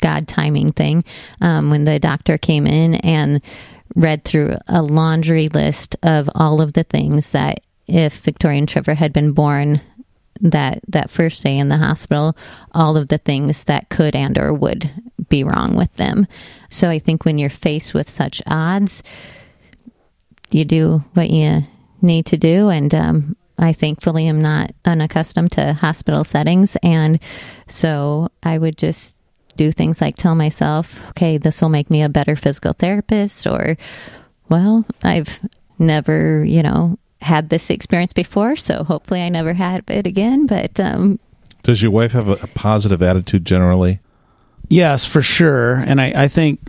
God 0.00 0.28
timing 0.28 0.72
thing 0.72 1.04
um, 1.40 1.70
when 1.70 1.84
the 1.84 1.98
doctor 1.98 2.38
came 2.38 2.66
in 2.66 2.94
and 2.96 3.42
read 3.94 4.24
through 4.24 4.56
a 4.66 4.82
laundry 4.82 5.48
list 5.48 5.96
of 6.02 6.30
all 6.34 6.60
of 6.60 6.72
the 6.72 6.84
things 6.84 7.30
that 7.30 7.60
if 7.86 8.20
Victoria 8.20 8.58
and 8.58 8.68
Trevor 8.68 8.94
had 8.94 9.12
been 9.12 9.32
born 9.32 9.80
that 10.40 10.80
that 10.88 11.10
first 11.10 11.42
day 11.42 11.58
in 11.58 11.68
the 11.68 11.76
hospital 11.76 12.36
all 12.72 12.96
of 12.96 13.08
the 13.08 13.18
things 13.18 13.64
that 13.64 13.88
could 13.88 14.14
and 14.14 14.38
or 14.38 14.52
would 14.52 14.90
be 15.28 15.44
wrong 15.44 15.76
with 15.76 15.94
them. 15.96 16.26
So 16.70 16.88
i 16.88 16.98
think 16.98 17.24
when 17.24 17.38
you're 17.38 17.50
faced 17.50 17.94
with 17.94 18.08
such 18.08 18.42
odds 18.46 19.02
you 20.50 20.64
do 20.64 21.02
what 21.14 21.30
you 21.30 21.62
need 22.02 22.26
to 22.26 22.36
do. 22.36 22.68
And 22.68 22.94
um, 22.94 23.36
i 23.58 23.72
thankfully 23.72 24.26
am 24.26 24.40
not 24.40 24.72
unaccustomed 24.84 25.52
to 25.52 25.72
hospital 25.74 26.24
settings. 26.24 26.76
And 26.82 27.20
so 27.66 28.28
i 28.42 28.58
would 28.58 28.76
just 28.76 29.16
do 29.56 29.70
things 29.70 30.00
like 30.00 30.16
tell 30.16 30.34
myself 30.34 31.08
okay 31.10 31.38
this 31.38 31.62
will 31.62 31.68
make 31.68 31.90
me 31.90 32.02
a 32.02 32.08
better 32.08 32.34
physical 32.34 32.72
therapist 32.72 33.46
or 33.46 33.76
well 34.48 34.84
i've 35.04 35.40
never 35.78 36.44
you 36.44 36.62
know 36.62 36.98
had 37.24 37.48
this 37.48 37.70
experience 37.70 38.12
before, 38.12 38.54
so 38.54 38.84
hopefully 38.84 39.22
I 39.22 39.30
never 39.30 39.54
have 39.54 39.82
it 39.88 40.06
again. 40.06 40.46
But 40.46 40.78
um, 40.78 41.18
does 41.62 41.82
your 41.82 41.90
wife 41.90 42.12
have 42.12 42.28
a, 42.28 42.34
a, 42.34 42.46
positive 42.48 43.02
attitude 43.02 43.44
generally? 43.46 44.00
Yes, 44.68 45.06
for 45.06 45.22
sure. 45.22 45.74
And 45.74 46.00
I, 46.00 46.12
I 46.14 46.28
think, 46.28 46.60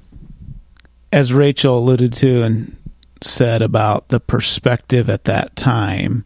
as 1.12 1.33
Rachel 1.33 1.77
alluded 1.77 2.13
to 2.13 2.43
and 2.43 2.75
said 3.21 3.62
about 3.62 4.07
the 4.07 4.19
perspective 4.19 5.09
at 5.09 5.25
that 5.25 5.55
time, 5.57 6.24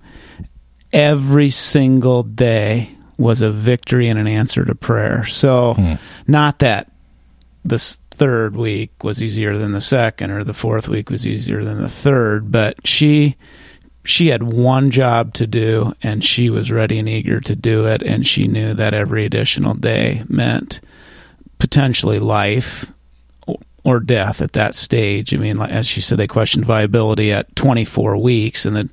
every 0.94 1.50
single 1.50 2.22
day 2.24 2.92
was 3.18 3.42
a 3.42 3.52
victory 3.52 4.08
and 4.08 4.20
an 4.20 4.28
answer 4.28 4.64
to 4.64 4.76
prayer. 4.76 5.26
So, 5.26 5.74
hmm. 5.74 5.96
not 6.28 6.60
that 6.60 6.92
this 7.66 8.00
third 8.12 8.56
week 8.56 9.04
was 9.04 9.24
easier 9.24 9.58
than 9.58 9.72
the 9.72 9.82
second 9.82 10.30
or 10.30 10.44
the 10.44 10.54
fourth 10.54 10.88
week 10.88 11.10
was 11.10 11.26
easier 11.26 11.64
than 11.64 11.82
the 11.82 11.90
third, 11.90 12.52
but 12.52 12.86
she 12.86 13.36
she 14.04 14.28
had 14.28 14.44
one 14.44 14.92
job 14.92 15.34
to 15.36 15.46
do 15.46 15.94
and 16.02 16.24
she 16.24 16.50
was 16.50 16.72
ready 16.72 17.00
and 17.00 17.10
eager 17.10 17.40
to 17.42 17.56
do 17.56 17.86
it 17.86 18.02
and 18.02 18.26
she 18.26 18.48
knew 18.48 18.74
that 18.74 18.94
every 18.94 19.26
additional 19.26 19.74
day 19.74 20.24
meant 20.28 20.80
potentially 21.60 22.20
life 22.20 22.92
or 23.84 24.00
death 24.00 24.42
at 24.42 24.54
that 24.54 24.76
stage. 24.76 25.34
I 25.34 25.38
mean, 25.38 25.60
as 25.60 25.88
she 25.88 26.02
said, 26.02 26.18
they 26.18 26.28
questioned 26.28 26.66
viability 26.66 27.32
at 27.32 27.56
24 27.56 28.18
weeks, 28.18 28.66
and 28.66 28.76
the 28.76 28.90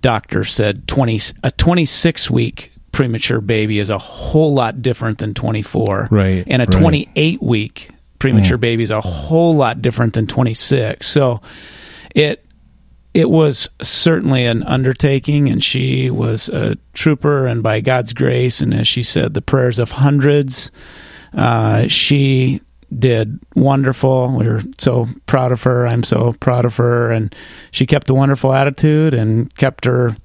doctor 0.00 0.44
said 0.44 0.86
20 0.86 1.20
a 1.42 1.50
26 1.50 2.30
week 2.30 2.72
premature 2.92 3.40
baby 3.40 3.78
is 3.78 3.90
a 3.90 3.98
whole 3.98 4.54
lot 4.54 4.80
different 4.80 5.18
than 5.18 5.34
24, 5.34 6.08
right? 6.10 6.44
And 6.46 6.62
a 6.62 6.66
right. 6.66 6.80
28 6.80 7.42
week 7.42 7.90
premature 8.18 8.58
mm. 8.58 8.62
baby 8.62 8.82
is 8.82 8.90
a 8.90 9.00
whole 9.00 9.54
lot 9.54 9.82
different 9.82 10.14
than 10.14 10.26
26. 10.26 11.06
So 11.06 11.40
it 12.14 12.44
it 13.18 13.30
was 13.30 13.68
certainly 13.82 14.46
an 14.46 14.62
undertaking, 14.62 15.48
and 15.48 15.62
she 15.62 16.08
was 16.08 16.48
a 16.50 16.76
trooper. 16.92 17.46
And 17.46 17.64
by 17.64 17.80
God's 17.80 18.12
grace, 18.12 18.60
and 18.60 18.72
as 18.72 18.86
she 18.86 19.02
said, 19.02 19.34
the 19.34 19.42
prayers 19.42 19.80
of 19.80 19.90
hundreds, 19.90 20.70
uh, 21.34 21.88
she 21.88 22.60
did 22.96 23.40
wonderful. 23.56 24.36
We 24.36 24.46
were 24.46 24.62
so 24.78 25.08
proud 25.26 25.50
of 25.50 25.64
her. 25.64 25.84
I'm 25.84 26.04
so 26.04 26.34
proud 26.34 26.64
of 26.64 26.76
her, 26.76 27.10
and 27.10 27.34
she 27.72 27.86
kept 27.86 28.08
a 28.08 28.14
wonderful 28.14 28.52
attitude 28.52 29.14
and 29.14 29.52
kept 29.56 29.84
her 29.84 30.16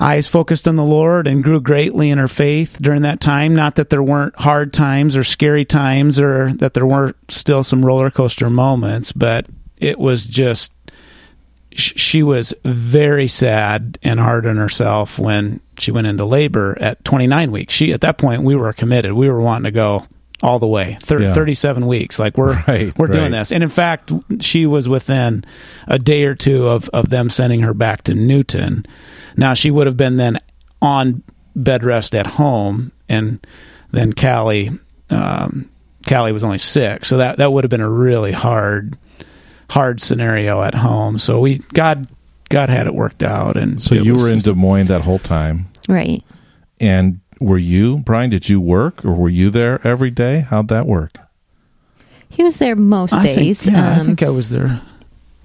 eyes 0.00 0.26
focused 0.26 0.66
on 0.66 0.74
the 0.74 0.82
Lord 0.82 1.28
and 1.28 1.44
grew 1.44 1.60
greatly 1.60 2.10
in 2.10 2.18
her 2.18 2.26
faith 2.26 2.78
during 2.82 3.02
that 3.02 3.20
time. 3.20 3.54
Not 3.54 3.76
that 3.76 3.90
there 3.90 4.02
weren't 4.02 4.36
hard 4.36 4.72
times 4.72 5.16
or 5.16 5.22
scary 5.22 5.64
times 5.64 6.18
or 6.18 6.54
that 6.54 6.74
there 6.74 6.86
weren't 6.86 7.14
still 7.28 7.62
some 7.62 7.86
roller 7.86 8.10
coaster 8.10 8.50
moments, 8.50 9.12
but 9.12 9.46
it 9.76 10.00
was 10.00 10.26
just 10.26 10.72
she 11.80 12.22
was 12.22 12.54
very 12.64 13.28
sad 13.28 13.98
and 14.02 14.20
hard 14.20 14.46
on 14.46 14.56
herself 14.56 15.18
when 15.18 15.60
she 15.78 15.90
went 15.90 16.06
into 16.06 16.24
labor 16.24 16.76
at 16.80 17.04
29 17.04 17.50
weeks. 17.50 17.74
She 17.74 17.92
at 17.92 18.00
that 18.02 18.18
point 18.18 18.42
we 18.42 18.56
were 18.56 18.72
committed. 18.72 19.12
We 19.12 19.28
were 19.28 19.40
wanting 19.40 19.64
to 19.64 19.70
go 19.70 20.06
all 20.42 20.58
the 20.58 20.66
way. 20.66 20.96
Thir- 21.02 21.20
yeah. 21.22 21.34
37 21.34 21.86
weeks. 21.86 22.18
Like 22.18 22.36
we're 22.38 22.54
right, 22.68 22.96
we're 22.98 23.06
right. 23.06 23.12
doing 23.12 23.32
this. 23.32 23.52
And 23.52 23.62
in 23.62 23.68
fact, 23.68 24.12
she 24.40 24.66
was 24.66 24.88
within 24.88 25.44
a 25.86 25.98
day 25.98 26.24
or 26.24 26.34
two 26.34 26.66
of 26.66 26.88
of 26.90 27.10
them 27.10 27.30
sending 27.30 27.60
her 27.60 27.74
back 27.74 28.04
to 28.04 28.14
Newton. 28.14 28.84
Now 29.36 29.54
she 29.54 29.70
would 29.70 29.86
have 29.86 29.96
been 29.96 30.16
then 30.16 30.38
on 30.82 31.22
bed 31.54 31.84
rest 31.84 32.14
at 32.14 32.26
home 32.26 32.92
and 33.08 33.44
then 33.90 34.12
Callie 34.12 34.70
um, 35.10 35.68
Callie 36.08 36.32
was 36.32 36.44
only 36.44 36.58
6. 36.58 37.06
So 37.08 37.18
that 37.18 37.38
that 37.38 37.52
would 37.52 37.64
have 37.64 37.70
been 37.70 37.80
a 37.80 37.90
really 37.90 38.32
hard 38.32 38.96
hard 39.70 40.00
scenario 40.00 40.62
at 40.62 40.74
home. 40.74 41.16
So 41.18 41.40
we 41.40 41.58
God 41.72 42.06
God 42.48 42.68
had 42.68 42.86
it 42.86 42.94
worked 42.94 43.22
out, 43.22 43.56
and 43.56 43.82
so 43.82 43.94
you 43.94 44.14
were 44.14 44.30
in 44.30 44.40
Des 44.40 44.54
Moines 44.54 44.88
that 44.88 45.02
whole 45.02 45.20
time, 45.20 45.68
right? 45.88 46.22
And 46.80 47.20
were 47.40 47.58
you 47.58 47.98
Brian? 47.98 48.30
Did 48.30 48.48
you 48.48 48.60
work, 48.60 49.04
or 49.04 49.14
were 49.14 49.28
you 49.28 49.50
there 49.50 49.84
every 49.86 50.10
day? 50.10 50.40
How'd 50.40 50.68
that 50.68 50.86
work? 50.86 51.16
He 52.28 52.44
was 52.44 52.58
there 52.58 52.76
most 52.76 53.14
I 53.14 53.22
days. 53.22 53.62
Think, 53.62 53.76
yeah, 53.76 53.92
um, 53.92 54.00
I 54.00 54.04
think 54.04 54.22
I 54.22 54.30
was 54.30 54.50
there. 54.50 54.80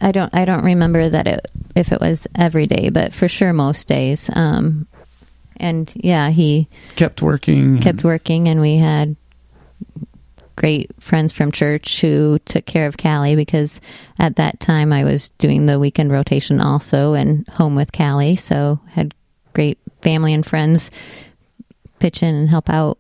I 0.02 0.12
don't. 0.12 0.34
I 0.34 0.46
don't 0.46 0.66
remember 0.66 1.10
that 1.10 1.28
it 1.28 1.46
if 1.76 1.92
it 1.92 2.02
was 2.02 2.28
every 2.36 2.68
day, 2.68 2.90
but 2.90 3.14
for 3.14 3.28
sure 3.28 3.54
most 3.54 3.88
days. 3.88 4.30
Um, 4.34 4.88
and 5.58 5.92
yeah, 5.96 6.30
he 6.32 6.68
kept 6.96 7.22
working. 7.22 7.80
Kept 7.80 8.04
working, 8.04 8.48
and 8.48 8.60
we 8.60 8.78
had 8.78 9.16
great 10.56 10.92
friends 11.00 11.32
from 11.32 11.52
church 11.52 12.02
who 12.02 12.40
took 12.46 12.66
care 12.66 12.88
of 12.88 12.98
Callie 12.98 13.36
because 13.36 13.82
at 14.20 14.38
that 14.38 14.60
time 14.60 14.94
I 14.94 15.04
was 15.04 15.30
doing 15.38 15.66
the 15.66 15.80
weekend 15.80 16.12
rotation 16.12 16.62
also 16.62 17.14
and 17.14 17.48
home 17.50 17.76
with 17.76 17.92
Callie. 17.92 18.36
So 18.36 18.80
had 18.88 19.14
great 19.54 19.78
family 20.02 20.34
and 20.34 20.46
friends 20.46 20.92
pitch 22.00 22.24
in 22.24 22.36
and 22.36 22.50
help 22.50 22.70
out. 22.70 22.98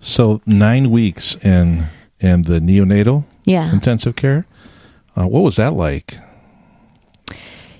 So 0.00 0.40
nine 0.46 0.90
weeks 0.90 1.36
in 1.36 1.86
in 2.20 2.42
the 2.42 2.60
neonatal 2.60 3.24
yeah. 3.44 3.72
intensive 3.72 4.16
care. 4.16 4.46
Uh, 5.16 5.26
what 5.26 5.40
was 5.40 5.56
that 5.56 5.72
like? 5.72 6.18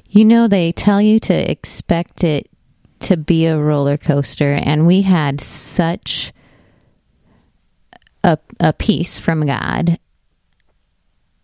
You 0.09 0.25
know, 0.25 0.49
they 0.49 0.73
tell 0.73 1.03
you 1.03 1.19
to 1.21 1.51
expect 1.51 2.25
it 2.25 2.49
to 3.01 3.17
be 3.19 3.45
a 3.47 3.59
roller 3.59 3.99
coaster, 3.99 4.53
and 4.53 4.87
we 4.87 5.03
had 5.03 5.43
such 5.43 6.33
a, 8.27 8.39
a 8.61 8.73
peace 8.75 9.19
from 9.19 9.47
God. 9.47 9.99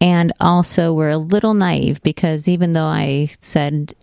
And 0.00 0.32
also, 0.40 0.92
we're 0.92 1.10
a 1.10 1.16
little 1.16 1.54
naive 1.54 2.02
because 2.02 2.48
even 2.48 2.72
though 2.72 2.84
I 2.84 3.28
said 3.40 3.94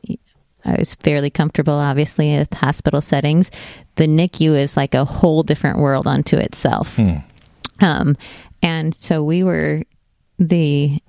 I 0.64 0.76
was 0.80 0.96
fairly 0.96 1.30
comfortable, 1.30 1.74
obviously, 1.74 2.38
with 2.38 2.54
hospital 2.54 3.02
settings, 3.02 3.52
the 3.96 4.08
NICU 4.08 4.58
is 4.58 4.78
like 4.78 4.94
a 4.94 5.04
whole 5.04 5.44
different 5.44 5.80
world 5.80 6.08
unto 6.08 6.38
itself. 6.38 6.96
Hmm. 6.96 7.18
Um, 7.82 8.18
and 8.64 8.96
so 8.96 9.24
we 9.24 9.44
were 9.44 9.84
the 10.38 11.02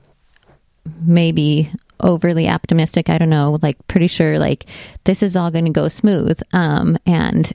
maybe 1.03 1.71
overly 2.01 2.49
optimistic. 2.49 3.09
I 3.09 3.19
don't 3.19 3.31
know, 3.31 3.59
like 3.63 3.77
pretty 3.87 4.09
sure 4.09 4.41
like 4.41 4.67
this 5.05 5.23
is 5.23 5.37
all 5.37 5.53
going 5.53 5.67
to 5.67 5.71
go 5.71 5.87
smooth. 5.87 6.41
Um, 6.53 6.99
and 7.07 7.53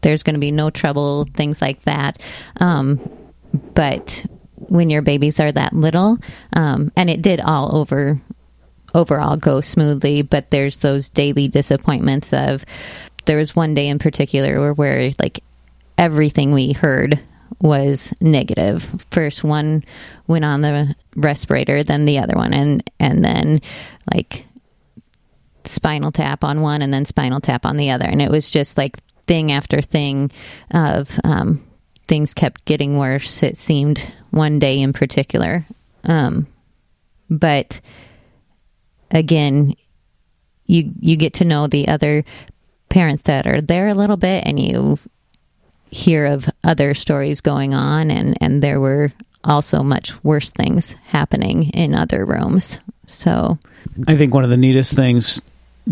there's 0.00 0.24
going 0.24 0.34
to 0.34 0.40
be 0.40 0.50
no 0.50 0.70
trouble, 0.70 1.24
things 1.34 1.60
like 1.60 1.82
that. 1.82 2.20
Um, 2.58 2.98
but 3.74 4.24
when 4.54 4.90
your 4.90 5.02
babies 5.02 5.40
are 5.40 5.52
that 5.52 5.72
little, 5.72 6.18
um, 6.54 6.92
and 6.96 7.08
it 7.08 7.22
did 7.22 7.40
all 7.40 7.76
over 7.76 8.18
overall 8.94 9.36
go 9.36 9.60
smoothly, 9.60 10.22
but 10.22 10.50
there's 10.50 10.78
those 10.78 11.08
daily 11.08 11.46
disappointments 11.46 12.32
of 12.32 12.64
there 13.26 13.36
was 13.36 13.54
one 13.54 13.74
day 13.74 13.88
in 13.88 13.98
particular 13.98 14.58
where, 14.58 14.72
where 14.72 15.10
like 15.20 15.44
everything 15.98 16.52
we 16.52 16.72
heard 16.72 17.20
was 17.60 18.14
negative. 18.20 19.04
First 19.10 19.44
one 19.44 19.84
went 20.26 20.44
on 20.44 20.62
the 20.62 20.94
respirator, 21.16 21.82
then 21.82 22.04
the 22.04 22.18
other 22.18 22.36
one, 22.36 22.54
and 22.54 22.88
and 22.98 23.24
then 23.24 23.60
like 24.12 24.46
spinal 25.64 26.12
tap 26.12 26.44
on 26.44 26.60
one, 26.60 26.82
and 26.82 26.92
then 26.92 27.04
spinal 27.04 27.40
tap 27.40 27.66
on 27.66 27.76
the 27.76 27.90
other, 27.90 28.06
and 28.06 28.22
it 28.22 28.30
was 28.30 28.50
just 28.50 28.78
like 28.78 28.98
thing 29.26 29.52
after 29.52 29.82
thing 29.82 30.30
of 30.72 31.20
um, 31.24 31.62
things 32.08 32.34
kept 32.34 32.64
getting 32.64 32.98
worse. 32.98 33.42
It 33.42 33.56
seemed 33.56 34.12
one 34.30 34.58
day 34.58 34.80
in 34.80 34.92
particular, 34.92 35.66
um, 36.04 36.46
but 37.30 37.80
again, 39.10 39.74
you 40.66 40.92
you 41.00 41.16
get 41.16 41.34
to 41.34 41.44
know 41.44 41.66
the 41.66 41.88
other 41.88 42.24
parents 42.88 43.24
that 43.24 43.46
are 43.46 43.60
there 43.60 43.88
a 43.88 43.94
little 43.94 44.16
bit, 44.16 44.46
and 44.46 44.58
you 44.58 44.98
hear 45.90 46.26
of 46.26 46.48
other 46.64 46.94
stories 46.94 47.40
going 47.40 47.74
on, 47.74 48.10
and 48.10 48.36
and 48.40 48.62
there 48.62 48.80
were 48.80 49.12
also 49.44 49.82
much 49.82 50.22
worse 50.24 50.50
things 50.50 50.94
happening 51.06 51.70
in 51.70 51.94
other 51.94 52.24
rooms. 52.24 52.80
So, 53.06 53.58
I 54.06 54.16
think 54.16 54.34
one 54.34 54.44
of 54.44 54.50
the 54.50 54.56
neatest 54.56 54.94
things, 54.94 55.40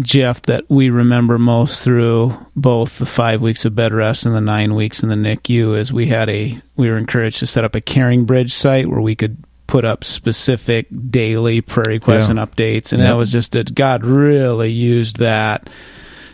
Jeff, 0.00 0.42
that 0.42 0.64
we 0.68 0.90
remember 0.90 1.38
most 1.38 1.82
through 1.84 2.34
both 2.54 2.98
the 2.98 3.06
five 3.06 3.40
weeks 3.40 3.64
of 3.64 3.74
bed 3.74 3.92
rest 3.94 4.26
and 4.26 4.34
the 4.34 4.40
nine 4.40 4.74
weeks 4.74 5.02
in 5.02 5.08
the 5.08 5.14
NICU 5.14 5.76
is 5.78 5.92
we 5.92 6.06
had 6.08 6.28
a 6.28 6.60
we 6.76 6.90
were 6.90 6.98
encouraged 6.98 7.38
to 7.38 7.46
set 7.46 7.64
up 7.64 7.74
a 7.74 7.80
CaringBridge 7.80 8.50
site 8.50 8.88
where 8.88 9.00
we 9.00 9.14
could 9.16 9.38
put 9.66 9.84
up 9.84 10.04
specific 10.04 10.86
daily 11.10 11.60
prayer 11.60 11.86
requests 11.88 12.26
Yeah. 12.28 12.32
and 12.32 12.38
updates, 12.38 12.92
and 12.92 13.00
Yep. 13.00 13.08
that 13.10 13.16
was 13.16 13.32
just 13.32 13.52
that 13.52 13.74
God 13.74 14.04
really 14.04 14.70
used 14.70 15.18
that 15.18 15.68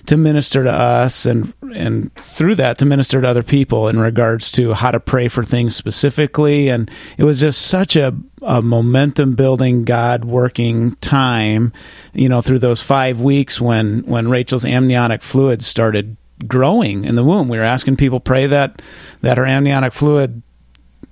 to 0.06 0.16
minister 0.16 0.64
to 0.64 0.72
us 0.72 1.26
and 1.26 1.52
and 1.74 2.14
through 2.16 2.54
that 2.56 2.78
to 2.78 2.84
minister 2.84 3.20
to 3.20 3.28
other 3.28 3.42
people 3.42 3.88
in 3.88 3.98
regards 3.98 4.50
to 4.52 4.74
how 4.74 4.90
to 4.90 5.00
pray 5.00 5.28
for 5.28 5.44
things 5.44 5.76
specifically. 5.76 6.68
And 6.68 6.90
it 7.16 7.24
was 7.24 7.40
just 7.40 7.62
such 7.62 7.96
a, 7.96 8.14
a 8.42 8.60
momentum 8.60 9.34
building 9.34 9.84
god 9.84 10.24
working 10.24 10.94
time 10.96 11.72
you 12.12 12.28
know 12.28 12.42
through 12.42 12.58
those 12.58 12.82
five 12.82 13.20
weeks 13.20 13.60
when 13.60 14.00
when 14.00 14.28
rachel's 14.28 14.64
amniotic 14.64 15.22
fluid 15.22 15.62
started 15.62 16.16
growing 16.46 17.04
in 17.04 17.14
the 17.14 17.24
womb. 17.24 17.48
We 17.48 17.58
were 17.58 17.64
asking 17.64 17.96
people 17.96 18.20
pray 18.20 18.46
that 18.46 18.82
that 19.20 19.38
her 19.38 19.46
amniotic 19.46 19.92
fluid 19.92 20.42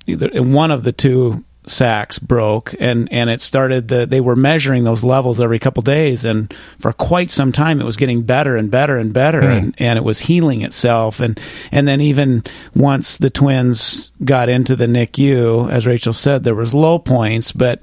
either 0.06 0.42
one 0.42 0.70
of 0.70 0.82
the 0.82 0.92
two 0.92 1.44
sacs 1.70 2.18
broke 2.18 2.74
and 2.80 3.10
and 3.12 3.30
it 3.30 3.40
started 3.40 3.88
the 3.88 4.04
they 4.04 4.20
were 4.20 4.34
measuring 4.34 4.84
those 4.84 5.04
levels 5.04 5.40
every 5.40 5.58
couple 5.58 5.82
days 5.82 6.24
and 6.24 6.52
for 6.78 6.92
quite 6.92 7.30
some 7.30 7.52
time 7.52 7.80
it 7.80 7.84
was 7.84 7.96
getting 7.96 8.22
better 8.22 8.56
and 8.56 8.70
better 8.70 8.96
and 8.96 9.12
better 9.12 9.40
hmm. 9.40 9.46
and, 9.46 9.74
and 9.78 9.96
it 9.96 10.02
was 10.02 10.20
healing 10.20 10.62
itself 10.62 11.20
and 11.20 11.40
and 11.70 11.86
then 11.86 12.00
even 12.00 12.42
once 12.74 13.18
the 13.18 13.30
twins 13.30 14.10
got 14.24 14.48
into 14.48 14.74
the 14.74 14.86
NICU 14.86 15.70
as 15.70 15.86
Rachel 15.86 16.12
said 16.12 16.42
there 16.42 16.54
was 16.54 16.74
low 16.74 16.98
points 16.98 17.52
but 17.52 17.80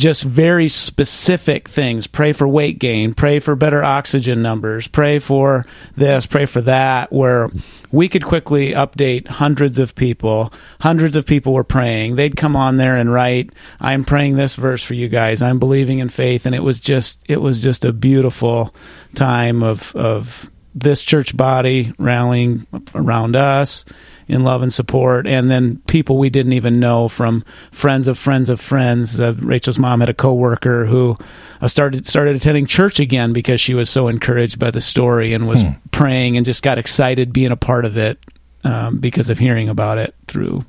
just 0.00 0.22
very 0.22 0.66
specific 0.66 1.68
things. 1.68 2.06
Pray 2.06 2.32
for 2.32 2.48
weight 2.48 2.78
gain, 2.78 3.12
pray 3.12 3.38
for 3.38 3.54
better 3.54 3.84
oxygen 3.84 4.40
numbers, 4.40 4.88
pray 4.88 5.18
for 5.18 5.64
this, 5.94 6.24
pray 6.24 6.46
for 6.46 6.62
that, 6.62 7.12
where 7.12 7.50
we 7.92 8.08
could 8.08 8.24
quickly 8.24 8.70
update 8.70 9.28
hundreds 9.28 9.78
of 9.78 9.94
people. 9.94 10.52
Hundreds 10.80 11.16
of 11.16 11.26
people 11.26 11.52
were 11.52 11.64
praying. 11.64 12.16
They'd 12.16 12.36
come 12.36 12.56
on 12.56 12.76
there 12.76 12.96
and 12.96 13.12
write, 13.12 13.52
I'm 13.78 14.04
praying 14.04 14.36
this 14.36 14.54
verse 14.54 14.82
for 14.82 14.94
you 14.94 15.08
guys. 15.08 15.42
I'm 15.42 15.58
believing 15.58 15.98
in 15.98 16.08
faith. 16.08 16.46
And 16.46 16.54
it 16.54 16.62
was 16.62 16.80
just, 16.80 17.22
it 17.28 17.42
was 17.42 17.62
just 17.62 17.84
a 17.84 17.92
beautiful 17.92 18.74
time 19.14 19.62
of, 19.62 19.94
of 19.94 20.50
this 20.74 21.02
church 21.04 21.36
body 21.36 21.92
rallying 21.98 22.66
around 22.94 23.36
us 23.36 23.84
in 24.30 24.44
love 24.44 24.62
and 24.62 24.72
support, 24.72 25.26
and 25.26 25.50
then 25.50 25.82
people 25.86 26.16
we 26.16 26.30
didn't 26.30 26.52
even 26.52 26.80
know 26.80 27.08
from 27.08 27.44
friends 27.72 28.08
of 28.08 28.18
friends 28.18 28.48
of 28.48 28.60
friends. 28.60 29.20
Uh, 29.20 29.34
Rachel's 29.38 29.78
mom 29.78 30.00
had 30.00 30.08
a 30.08 30.14
coworker 30.14 30.86
who 30.86 31.16
uh, 31.60 31.68
started 31.68 32.06
started 32.06 32.36
attending 32.36 32.66
church 32.66 33.00
again 33.00 33.32
because 33.32 33.60
she 33.60 33.74
was 33.74 33.90
so 33.90 34.08
encouraged 34.08 34.58
by 34.58 34.70
the 34.70 34.80
story 34.80 35.34
and 35.34 35.46
was 35.48 35.64
praying 35.90 36.36
and 36.36 36.46
just 36.46 36.62
got 36.62 36.78
excited 36.78 37.32
being 37.32 37.50
a 37.52 37.56
part 37.56 37.84
of 37.84 37.96
it 37.96 38.18
um, 38.64 38.98
because 38.98 39.30
of 39.30 39.38
hearing 39.38 39.68
about 39.68 39.98
it 39.98 40.14
through 40.26 40.64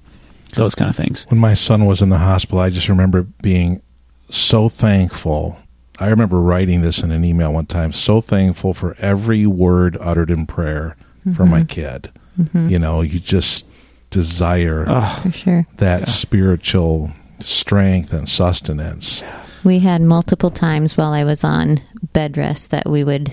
those 0.56 0.76
kind 0.76 0.90
of 0.90 0.96
things. 0.96 1.26
when 1.30 1.40
my 1.40 1.54
son 1.54 1.86
was 1.86 2.02
in 2.02 2.10
the 2.10 2.18
hospital, 2.18 2.60
I 2.60 2.70
just 2.70 2.90
remember 2.90 3.24
being 3.42 3.82
so 4.30 4.68
thankful. 4.70 5.60
I 6.00 6.08
remember 6.08 6.42
writing 6.42 6.82
this 6.82 7.04
in 7.04 7.12
an 7.12 7.24
email 7.24 7.54
one 7.54 7.68
time. 7.68 7.94
So 7.94 8.22
thankful 8.22 8.74
for 8.74 8.96
every 8.98 9.46
word 9.46 9.96
uttered 10.00 10.32
in 10.32 10.48
prayer 10.48 10.98
for 11.36 11.46
my 11.46 11.64
kid. 11.64 12.12
You 12.54 12.80
know, 12.80 13.02
you 13.02 13.20
just 13.20 13.66
desire 14.10 14.86
for 15.22 15.32
sure. 15.32 15.68
that 15.78 16.08
spiritual 16.08 17.12
strength 17.40 18.14
and 18.14 18.28
sustenance. 18.28 19.24
We 19.64 19.80
had 19.80 20.02
multiple 20.02 20.50
times 20.50 20.98
while 20.98 21.14
I 21.14 21.24
was 21.24 21.44
on 21.44 21.82
bed 22.14 22.38
rest 22.38 22.72
that 22.72 22.90
we 22.90 23.04
would, 23.04 23.32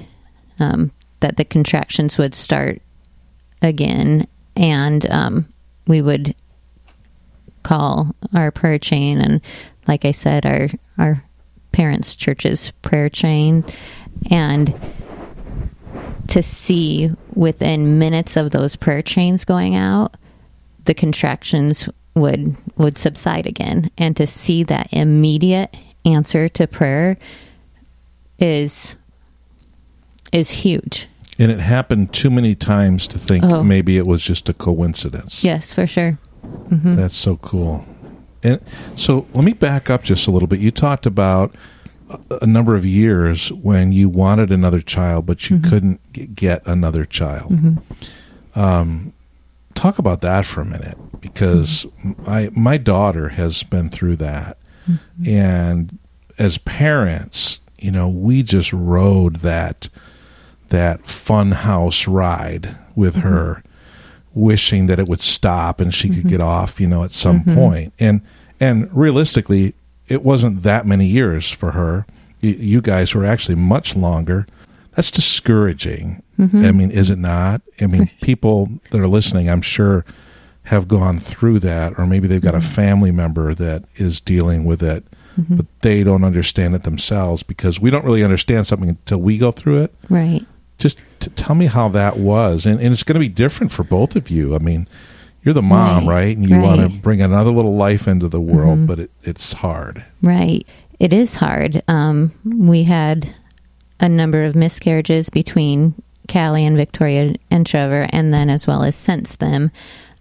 um, 0.59 0.93
that 1.21 1.37
the 1.37 1.45
contractions 1.45 2.19
would 2.19 2.35
start 2.35 2.83
again, 3.63 4.27
and 4.57 5.09
um, 5.11 5.49
we 5.87 6.03
would 6.03 6.35
call 7.63 8.15
our 8.35 8.51
prayer 8.51 8.79
chain, 8.79 9.21
and 9.21 9.41
like 9.87 10.05
I 10.05 10.13
said, 10.13 10.47
our 10.47 10.69
our 10.99 11.25
parents' 11.73 12.17
church's 12.17 12.73
prayer 12.83 13.09
chain, 13.09 13.65
and 14.31 14.75
to 16.29 16.43
see 16.43 17.11
within 17.35 17.99
minutes 17.99 18.37
of 18.37 18.51
those 18.51 18.77
prayer 18.77 19.03
chains 19.03 19.45
going 19.45 19.75
out, 19.75 20.17
the 20.85 20.95
contractions 20.95 21.89
would 22.15 22.57
would 22.77 22.99
subside 22.99 23.47
again, 23.47 23.91
and 23.99 24.17
to 24.17 24.27
see 24.27 24.63
that 24.65 24.89
immediate 24.93 25.75
answer 26.05 26.49
to 26.49 26.67
prayer 26.67 27.17
is 28.39 28.97
is 30.33 30.51
huge. 30.51 31.09
And 31.39 31.53
it 31.53 31.61
happened 31.61 32.13
too 32.13 32.31
many 32.31 32.55
times 32.55 33.07
to 33.09 33.19
think 33.19 33.45
Oh. 33.45 33.63
maybe 33.63 33.97
it 33.97 34.07
was 34.07 34.23
just 34.23 34.49
a 34.49 34.53
coincidence. 34.55 35.45
Yes, 35.45 35.73
for 35.73 35.87
sure. 35.87 36.19
Mm-hmm. 36.45 36.97
That's 36.97 37.17
so 37.17 37.37
cool. 37.37 37.85
And 38.43 38.61
so 38.97 39.27
let 39.35 39.45
me 39.45 39.53
back 39.53 39.89
up 39.91 40.03
just 40.03 40.27
a 40.27 40.31
little 40.31 40.49
bit. 40.49 40.61
You 40.61 40.71
talked 40.71 41.07
about 41.07 41.55
a- 42.31 42.47
number 42.47 42.75
of 42.75 42.85
years 42.85 43.53
when 43.53 43.93
you 43.93 44.09
wanted 44.09 44.51
another 44.51 44.81
child, 44.81 45.27
but 45.27 45.51
you 45.51 45.57
mm-hmm. 45.57 45.71
couldn't 45.71 46.13
g- 46.13 46.27
get 46.27 46.67
another 46.67 47.05
child. 47.05 47.53
Mm-hmm. 47.53 48.59
Um, 48.59 49.13
talk 49.75 49.99
about 49.99 50.21
that 50.23 50.47
for 50.47 50.61
a 50.61 50.65
minute 50.65 50.99
because 51.21 51.87
mm-hmm. 52.05 52.29
I, 52.29 52.51
my 52.53 52.77
daughter 52.77 53.31
has 53.31 53.63
been 53.63 53.89
through 53.91 54.17
that. 54.17 54.59
And 55.27 55.99
as 56.39 56.59
parents, 56.59 57.61
you 57.79 57.91
know, 57.91 58.09
we 58.09 58.43
just 58.43 58.73
rode 58.73 59.37
that 59.37 59.89
that 60.69 61.07
fun 61.07 61.53
house 61.53 62.07
ride 62.07 62.77
with 62.95 63.17
her 63.17 63.63
wishing 64.35 64.87
that 64.87 64.99
it 64.99 65.09
would 65.09 65.21
stop 65.21 65.81
and 65.81 65.95
she 65.95 66.09
could 66.09 66.29
get 66.29 66.41
off, 66.41 66.81
you 66.81 66.87
know, 66.87 67.05
at 67.05 67.13
some 67.13 67.45
point. 67.45 67.93
And 67.99 68.23
and 68.61 68.95
realistically, 68.97 69.75
it 70.09 70.23
wasn't 70.23 70.63
that 70.63 70.87
many 70.87 71.07
years 71.07 71.51
for 71.51 71.73
her. 71.73 72.07
You 72.41 72.81
guys 72.81 73.15
were 73.15 73.25
actually 73.25 73.57
much 73.57 73.97
longer. 73.97 74.47
That's 74.95 75.11
discouraging. 75.11 76.23
Mm-hmm. 76.39 76.65
I 76.65 76.73
mean, 76.73 76.91
is 76.91 77.11
it 77.11 77.19
not? 77.19 77.63
I 77.81 77.87
mean, 77.87 78.11
people 78.23 78.71
that 78.91 79.01
are 79.01 79.09
listening, 79.09 79.49
I'm 79.49 79.63
sure, 79.63 80.05
have 80.65 80.89
gone 80.89 81.19
through 81.19 81.61
that, 81.61 81.99
or 81.99 82.07
maybe 82.07 82.29
they've 82.29 82.41
got 82.41 82.55
a 82.55 82.59
mm-hmm. 82.59 82.75
family 82.75 83.11
member 83.11 83.55
that 83.55 83.85
is 83.97 84.21
dealing 84.21 84.65
with 84.65 84.83
it, 84.83 85.05
mm-hmm. 85.39 85.57
but 85.57 85.67
they 85.83 86.03
don't 86.03 86.25
understand 86.25 86.75
it 86.75 86.83
themselves 86.83 87.43
because 87.43 87.81
we 87.81 87.91
don't 87.91 88.05
really 88.05 88.25
understand 88.25 88.67
something 88.67 88.91
until 88.91 89.19
we 89.19 89.39
go 89.39 89.51
through 89.51 89.83
it 89.83 89.95
Right. 90.09 90.45
just 90.79 91.01
t- 91.21 91.31
tell 91.37 91.55
me 91.55 91.67
how 91.67 91.89
that 91.91 92.19
was 92.19 92.67
and, 92.67 92.81
and 92.81 92.93
it's 92.93 93.03
going 93.03 93.15
to 93.15 93.21
be 93.21 93.29
different 93.29 93.73
for 93.73 93.85
both 93.85 94.17
of 94.17 94.31
you 94.31 94.55
i 94.55 94.59
mean 94.59 94.89
you're 95.43 95.55
the 95.55 95.63
mom 95.63 96.07
right, 96.07 96.27
Right, 96.27 96.37
and 96.37 96.49
you 96.49 96.61
want 96.61 96.81
to 96.81 96.89
bring 96.89 97.23
another 97.23 97.51
little 97.51 97.77
life 97.77 98.07
into 98.09 98.29
the 98.29 98.41
world 98.41 98.87
but 98.87 98.99
it, 98.99 99.11
it's 99.23 99.53
hard 99.53 100.05
Right. 100.23 100.67
It 100.99 101.13
is 101.13 101.37
hard. 101.37 101.81
Um, 101.87 102.33
we 102.45 102.83
had 102.83 103.33
a 104.01 104.09
number 104.09 104.45
of 104.45 104.57
miscarriages 104.57 105.31
between 105.31 105.95
Callie 106.31 106.67
and 106.67 106.77
Victoria 106.77 107.35
and 107.51 107.65
Trevor, 107.67 108.09
and 108.11 108.33
then 108.33 108.51
as 108.51 108.67
well 108.67 108.83
as 108.83 108.97
since 108.97 109.37
them. 109.37 109.71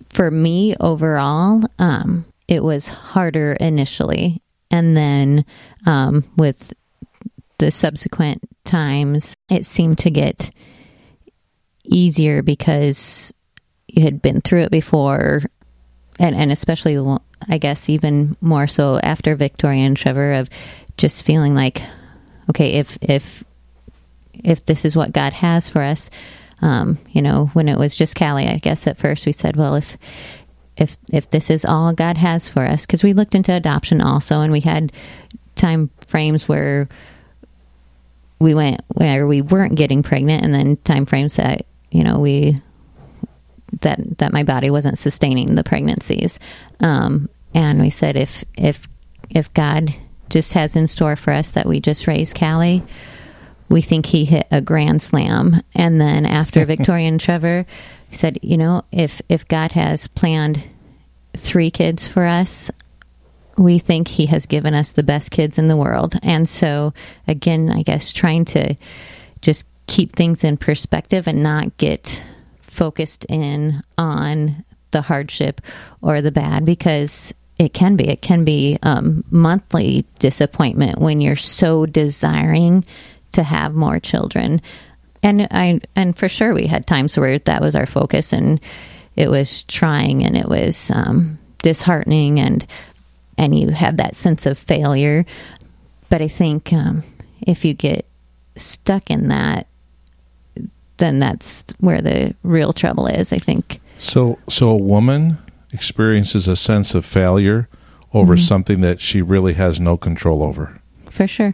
For 0.06 0.30
me, 0.30 0.76
overall, 0.80 1.64
um, 1.80 2.26
it 2.48 2.64
was 2.64 2.90
harder 2.90 3.54
initially. 3.60 4.42
And 4.70 4.96
then 4.96 5.46
um, 5.86 6.24
with 6.38 6.74
the 7.58 7.72
subsequent 7.72 8.48
times, 8.64 9.34
it 9.50 9.66
seemed 9.66 9.98
to 10.00 10.12
get 10.12 10.52
easier 11.86 12.44
because 12.44 13.34
you 13.88 14.04
had 14.04 14.22
been 14.22 14.42
through 14.42 14.62
it 14.62 14.72
before 14.72 15.42
and, 16.20 16.36
and 16.36 16.52
especially 16.52 16.98
I 17.48 17.58
guess 17.58 17.90
even 17.90 18.36
more 18.42 18.68
so 18.68 19.00
after 19.00 19.36
Victoria 19.36 19.86
and 19.86 19.96
Trevor 19.96 20.34
of 20.34 20.50
just 20.98 21.24
feeling 21.24 21.54
like, 21.54 21.82
okay, 22.50 22.74
if 22.74 22.98
if 23.02 23.44
if 24.34 24.66
this 24.66 24.86
is 24.86 24.96
what 24.96 25.14
God 25.14 25.34
has 25.34 25.70
for 25.70 25.82
us, 25.82 26.10
um, 26.62 26.98
you 27.12 27.22
know, 27.22 27.50
when 27.54 27.68
it 27.68 27.78
was 27.78 27.96
just 27.96 28.16
Callie, 28.16 28.48
I 28.48 28.58
guess 28.58 28.88
at 28.88 28.98
first 28.98 29.26
we 29.26 29.32
said, 29.32 29.56
well, 29.56 29.76
if 29.76 29.98
if 30.76 30.98
if 31.12 31.30
this 31.30 31.50
is 31.50 31.66
all 31.66 31.94
God 31.94 32.18
has 32.18 32.50
for 32.50 32.64
us, 32.64 32.86
because 32.86 33.04
we 33.04 33.14
looked 33.14 33.36
into 33.36 33.54
adoption 33.54 34.02
also, 34.02 34.42
and 34.42 34.52
we 34.52 34.62
had 34.62 34.92
time 35.56 35.90
frames 36.06 36.48
where 36.48 36.90
we 38.40 38.54
went 38.54 38.82
where 38.90 39.28
we 39.28 39.42
weren't 39.42 39.76
getting 39.76 40.04
pregnant, 40.04 40.44
and 40.44 40.54
then 40.54 40.78
time 40.78 41.06
frames 41.06 41.36
that 41.36 41.66
you 41.92 42.04
know 42.04 42.20
we 42.20 42.62
that 43.82 44.18
that 44.18 44.34
my 44.34 44.44
body 44.44 44.70
wasn't 44.70 44.98
sustaining 44.98 45.56
the 45.56 45.64
pregnancies, 45.64 46.40
um, 46.80 47.30
and 47.54 47.80
we 47.80 47.90
said 47.90 48.16
if 48.16 48.44
if 48.58 48.88
if 49.30 49.54
God 49.54 49.94
just 50.30 50.54
has 50.54 50.76
in 50.76 50.88
store 50.88 51.16
for 51.16 51.32
us 51.32 51.52
that 51.52 51.66
we 51.66 51.80
just 51.80 52.08
raise 52.08 52.34
Callie, 52.34 52.84
we 53.70 53.82
think 53.82 54.06
he 54.06 54.26
hit 54.26 54.48
a 54.52 54.62
grand 54.62 55.02
slam. 55.02 55.62
And 55.76 56.00
then 56.00 56.26
after 56.26 56.66
Victoria 56.66 57.08
and 57.08 57.20
Trevor, 57.20 57.66
he 58.10 58.16
said, 58.16 58.40
you 58.42 58.58
know, 58.58 58.84
if 58.92 59.22
if 59.30 59.48
God 59.48 59.74
has 59.74 60.08
planned 60.08 60.64
three 61.34 61.72
kids 61.72 62.08
for 62.08 62.26
us, 62.26 62.72
we 63.58 63.80
think 63.80 64.08
he 64.08 64.28
has 64.28 64.46
given 64.46 64.74
us 64.74 64.92
the 64.92 65.04
best 65.04 65.32
kids 65.32 65.58
in 65.58 65.68
the 65.68 65.78
world. 65.78 66.16
And 66.24 66.48
so 66.48 66.94
again, 67.28 67.72
I 67.72 67.82
guess 67.82 68.14
trying 68.14 68.46
to 68.46 68.76
just 69.42 69.66
keep 69.88 70.16
things 70.16 70.44
in 70.44 70.58
perspective 70.58 71.28
and 71.28 71.42
not 71.42 71.76
get 71.78 72.22
focused 72.78 73.26
in 73.26 73.82
on 73.98 74.64
the 74.92 75.02
hardship 75.02 75.62
or 76.02 76.22
the 76.22 76.32
bad 76.32 76.64
because 76.64 77.34
it 77.58 77.74
can 77.74 77.96
be. 77.96 78.08
It 78.08 78.22
can 78.22 78.44
be 78.46 78.78
um, 78.84 79.24
monthly 79.32 80.06
disappointment 80.20 81.00
when 81.00 81.20
you're 81.20 81.36
so 81.36 81.88
desiring 81.88 82.86
to 83.32 83.42
have 83.44 83.74
more 83.74 84.00
children. 84.00 84.62
And 85.24 85.48
i 85.50 85.82
and 85.96 86.16
for 86.16 86.30
sure 86.30 86.54
we 86.54 86.68
had 86.68 86.86
times 86.86 87.18
where 87.18 87.40
that 87.40 87.62
was 87.62 87.76
our 87.76 87.88
focus 87.88 88.32
and 88.32 88.62
it 89.16 89.30
was 89.30 89.64
trying 89.64 90.24
and 90.24 90.38
it 90.38 90.48
was 90.48 90.92
um, 90.92 91.40
disheartening 91.64 92.40
and 92.40 92.66
and 93.40 93.58
you 93.58 93.70
have 93.72 93.98
that 93.98 94.16
sense 94.16 94.46
of 94.46 94.58
failure. 94.58 95.26
But 96.10 96.22
i 96.22 96.28
think 96.28 96.72
um, 96.72 97.04
if 97.42 97.66
you 97.66 97.74
get 97.74 98.06
stuck 98.56 99.10
in 99.10 99.30
that 99.30 99.68
then 100.98 101.20
that's 101.20 101.64
where 101.80 102.02
the 102.02 102.34
real 102.44 102.74
trouble 102.74 103.08
is 103.08 103.32
i 103.34 103.38
think 103.40 103.80
So, 103.98 104.38
so 104.50 104.70
a 104.70 104.78
woman 104.78 105.38
experiences 105.74 106.48
a 106.48 106.56
sense 106.56 106.94
of 106.96 107.06
failure 107.06 107.68
over 108.14 108.36
Mm-hmm. 108.36 108.42
something 108.44 108.82
that 108.82 109.00
she 109.02 109.22
really 109.22 109.54
has 109.54 109.80
no 109.80 109.98
control 109.98 110.42
over. 110.44 110.80
for 111.10 111.28
sure 111.28 111.54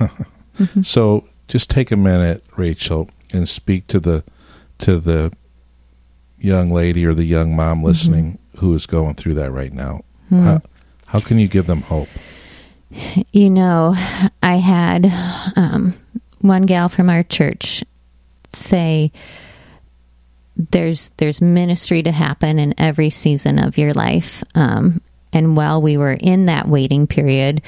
So, 0.82 1.26
just 1.48 1.70
take 1.70 1.90
a 1.90 1.96
minute, 1.96 2.44
Rachel, 2.56 3.08
and 3.32 3.48
speak 3.48 3.86
to 3.88 3.98
the 4.00 4.22
to 4.78 4.98
the 5.00 5.32
young 6.38 6.70
lady 6.70 7.04
or 7.06 7.14
the 7.14 7.24
young 7.24 7.54
mom 7.56 7.82
listening 7.82 8.38
who 8.58 8.74
is 8.74 8.86
going 8.86 9.14
through 9.14 9.34
that 9.34 9.50
right 9.50 9.72
now. 9.72 10.02
How, 10.30 10.60
how 11.06 11.20
can 11.20 11.38
you 11.38 11.46
give 11.48 11.66
them 11.66 11.82
hope? 11.82 12.08
You 13.32 13.48
know, 13.50 13.94
I 14.42 14.56
had 14.56 15.06
um, 15.56 15.94
one 16.40 16.62
gal 16.62 16.88
from 16.88 17.08
our 17.10 17.22
church 17.22 17.82
say, 18.54 19.12
"There's 20.56 21.10
there's 21.16 21.40
ministry 21.40 22.02
to 22.02 22.12
happen 22.12 22.58
in 22.58 22.74
every 22.78 23.10
season 23.10 23.58
of 23.58 23.78
your 23.78 23.92
life." 23.94 24.42
Um, 24.54 25.00
and 25.32 25.56
while 25.56 25.80
we 25.80 25.96
were 25.96 26.16
in 26.20 26.46
that 26.46 26.68
waiting 26.68 27.06
period 27.06 27.62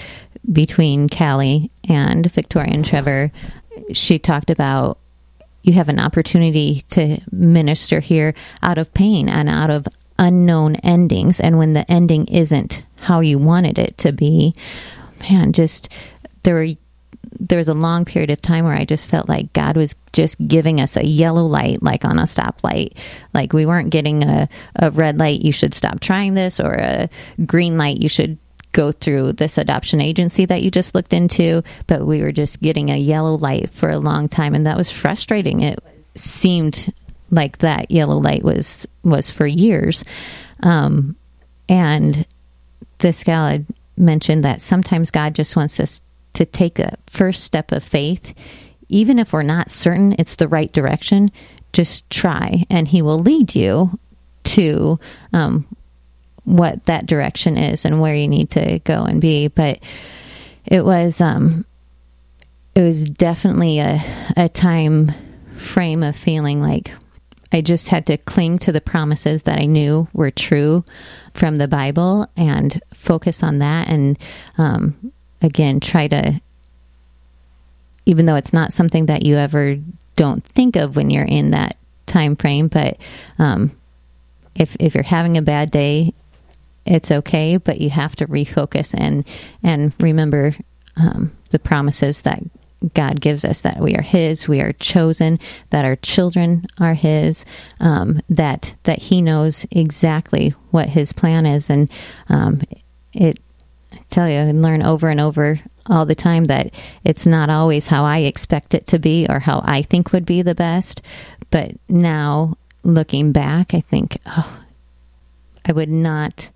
between 0.53 1.09
Callie 1.09 1.71
and 1.89 2.31
Victoria 2.31 2.73
and 2.73 2.85
Trevor, 2.85 3.33
she 3.93 4.19
talked 4.19 4.51
about 4.51 4.99
you 5.63 5.73
have 5.73 5.89
an 5.89 5.99
opportunity 5.99 6.83
to 6.91 7.19
minister 7.33 8.01
here 8.01 8.35
out 8.63 8.77
of 8.77 8.93
pain 8.93 9.31
and 9.31 9.49
out 9.49 9.71
of 9.71 9.89
unknown 10.19 10.77
endings. 10.77 11.41
And 11.41 11.59
when 11.59 11.73
the 11.73 11.91
ending 11.91 12.27
isn't 12.27 12.85
how 13.01 13.21
you 13.21 13.39
wanted 13.39 13.79
it 13.79 13.97
to 13.99 14.13
be, 14.13 14.55
man, 15.31 15.53
just 15.53 15.89
there 16.43 16.55
were 16.55 16.69
there 17.41 17.59
was 17.59 17.69
a 17.69 17.75
long 17.75 18.05
period 18.05 18.31
of 18.31 18.41
time 18.41 18.65
where 18.65 18.75
I 18.75 18.85
just 18.85 19.07
felt 19.07 19.29
like 19.29 19.53
God 19.53 19.77
was 19.77 19.95
just 20.13 20.39
giving 20.47 20.81
us 20.81 20.97
a 20.97 21.05
yellow 21.05 21.45
light, 21.45 21.83
like 21.83 22.05
on 22.05 22.19
a 22.19 22.23
stoplight. 22.23 22.97
Like 23.33 23.53
we 23.53 23.67
weren't 23.67 23.91
getting 23.91 24.23
a, 24.23 24.49
a 24.77 24.91
red 24.91 25.19
light, 25.19 25.43
you 25.43 25.53
should 25.53 25.75
stop 25.75 26.01
trying 26.01 26.35
this, 26.35 26.61
or 26.61 26.75
a 26.75 27.09
green 27.45 27.77
light, 27.79 27.99
you 27.99 28.09
should 28.09 28.39
go 28.73 28.93
through 28.93 29.33
this 29.33 29.57
adoption 29.57 30.01
agency 30.01 30.45
that 30.47 30.63
you 30.63 30.71
just 30.71 30.95
looked 30.95 31.13
into. 31.13 31.63
But 31.87 32.07
we 32.07 32.21
were 32.21 32.33
just 32.33 32.61
getting 32.61 32.91
a 32.91 32.97
yellow 32.97 33.37
light 33.37 33.71
for 33.71 33.91
a 33.91 33.99
long 33.99 34.29
time, 34.29 34.55
and 34.55 34.67
that 34.67 34.77
was 34.77 34.91
frustrating. 34.91 35.63
It 35.63 35.79
seemed 36.15 36.93
like 37.31 37.59
that 37.59 37.91
yellow 37.91 38.19
light 38.19 38.45
was 38.45 38.87
was 39.03 39.31
for 39.31 39.47
years. 39.47 40.05
Um, 40.63 41.17
and 41.69 42.27
this 42.99 43.25
gal 43.25 43.49
had 43.49 43.67
mentioned 43.97 44.45
that 44.45 44.61
sometimes 44.61 45.11
God 45.11 45.35
just 45.35 45.57
wants 45.57 45.81
us 45.81 46.03
to 46.35 46.45
take 46.45 46.79
a 46.79 46.97
first 47.07 47.45
step 47.45 47.73
of 47.73 47.83
faith, 47.83 48.35
even 48.89 49.19
if 49.19 49.33
we're 49.33 49.43
not 49.43 49.71
certain 49.71 50.15
it's 50.19 50.37
the 50.37 50.49
right 50.49 50.73
direction. 50.73 51.31
Just 51.73 52.09
try, 52.11 52.65
and 52.71 52.87
He 52.87 53.03
will 53.03 53.19
lead 53.19 53.55
you 53.55 53.99
to 54.45 54.99
um, 55.33 55.67
what 56.45 56.85
that 56.85 57.07
direction 57.07 57.57
is 57.57 57.85
and 57.85 58.01
where 58.01 58.15
you 58.15 58.29
need 58.29 58.51
to 58.51 58.79
go 58.81 59.05
and 59.05 59.21
be. 59.21 59.49
But 59.49 59.81
it 60.67 60.85
was 60.85 61.21
um, 61.21 61.65
it 62.75 62.83
was 62.83 63.09
definitely 63.09 63.81
a 63.81 64.01
a 64.37 64.49
time 64.49 65.13
frame 65.57 66.03
of 66.03 66.15
feeling 66.15 66.61
like 66.61 66.93
I 67.55 67.61
just 67.61 67.89
had 67.89 68.07
to 68.07 68.17
cling 68.19 68.59
to 68.59 68.73
the 68.73 68.81
promises 68.81 69.45
that 69.45 69.61
I 69.61 69.67
knew 69.67 70.09
were 70.13 70.33
true 70.33 70.85
from 71.35 71.59
the 71.59 71.69
Bible 71.69 72.27
and 72.37 72.83
focus 72.93 73.45
on 73.45 73.61
that. 73.61 73.89
And 73.89 74.19
um, 74.59 75.13
again, 75.45 75.79
try 75.79 76.09
to, 76.09 76.41
even 78.07 78.27
though 78.27 78.35
it's 78.35 78.53
not 78.53 78.73
something 78.73 79.07
that 79.07 79.25
you 79.25 79.37
ever 79.37 79.77
don't 80.17 80.43
think 80.45 80.77
of 80.77 80.97
when 80.97 81.11
you're 81.11 81.25
in 81.25 81.51
that 81.51 81.77
time 82.07 82.35
frame, 82.35 82.69
but 82.69 82.97
um, 83.39 83.71
if 84.55 84.77
if 84.81 84.95
you're 84.95 85.05
having 85.05 85.37
a 85.37 85.43
bad 85.43 85.71
day, 85.71 86.13
it's 86.87 87.11
okay, 87.11 87.57
but 87.57 87.81
you 87.81 87.91
have 87.91 88.17
to 88.17 88.27
refocus 88.27 88.95
and 88.99 89.27
and 89.63 89.93
remember 89.99 90.57
um, 90.97 91.33
the 91.51 91.59
promises 91.59 92.23
that 92.23 92.43
God 92.93 93.21
gives 93.21 93.45
us 93.45 93.63
that 93.63 93.81
we 93.81 93.95
are 93.95 94.03
His, 94.03 94.49
we 94.49 94.61
are 94.61 94.73
chosen, 94.75 95.39
that 95.71 95.85
our 95.85 95.97
children 95.97 96.67
are 96.79 96.95
His, 96.95 97.45
um, 97.81 98.21
that 98.29 98.75
that 98.85 99.01
He 99.03 99.23
knows 99.23 99.67
exactly 99.71 100.51
what 100.71 100.89
His 100.89 101.13
plan 101.13 101.47
is, 101.47 101.71
and 101.71 101.91
um, 102.29 102.63
it. 103.13 103.39
Tell 104.15 104.29
you, 104.29 104.37
and 104.37 104.63
learn 104.63 104.81
over 104.81 105.09
and 105.09 105.21
over 105.21 105.59
all 105.87 106.07
the 106.07 106.15
time 106.15 106.45
that 106.45 106.73
it's 107.03 107.27
not 107.27 107.51
always 107.51 107.89
how 107.89 108.05
I 108.05 108.19
expect 108.19 108.73
it 108.73 108.87
to 108.87 109.01
be 109.01 109.27
or 109.29 109.41
how 109.41 109.61
I 109.65 109.83
think 109.83 110.13
would 110.13 110.25
be 110.25 110.41
the 110.43 110.55
best. 110.55 111.03
But 111.51 111.73
now, 111.89 112.57
looking 112.85 113.33
back, 113.33 113.75
I 113.75 113.81
think, 113.81 114.17
oh, 114.25 114.57
I 115.65 115.73
would 115.73 115.89
not 115.89 116.49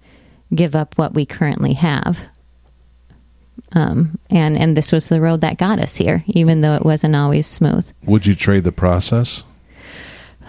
give 0.54 0.76
up 0.76 0.96
what 0.98 1.14
we 1.14 1.26
currently 1.26 1.72
have. 1.72 2.20
Um, 3.72 4.20
and 4.30 4.56
and 4.56 4.76
this 4.76 4.92
was 4.92 5.08
the 5.08 5.20
road 5.20 5.40
that 5.40 5.58
got 5.58 5.80
us 5.80 5.96
here, 5.96 6.22
even 6.28 6.60
though 6.60 6.76
it 6.76 6.84
wasn't 6.84 7.16
always 7.16 7.48
smooth. 7.48 7.90
Would 8.04 8.24
you 8.24 8.36
trade 8.36 8.62
the 8.62 8.70
process? 8.70 9.42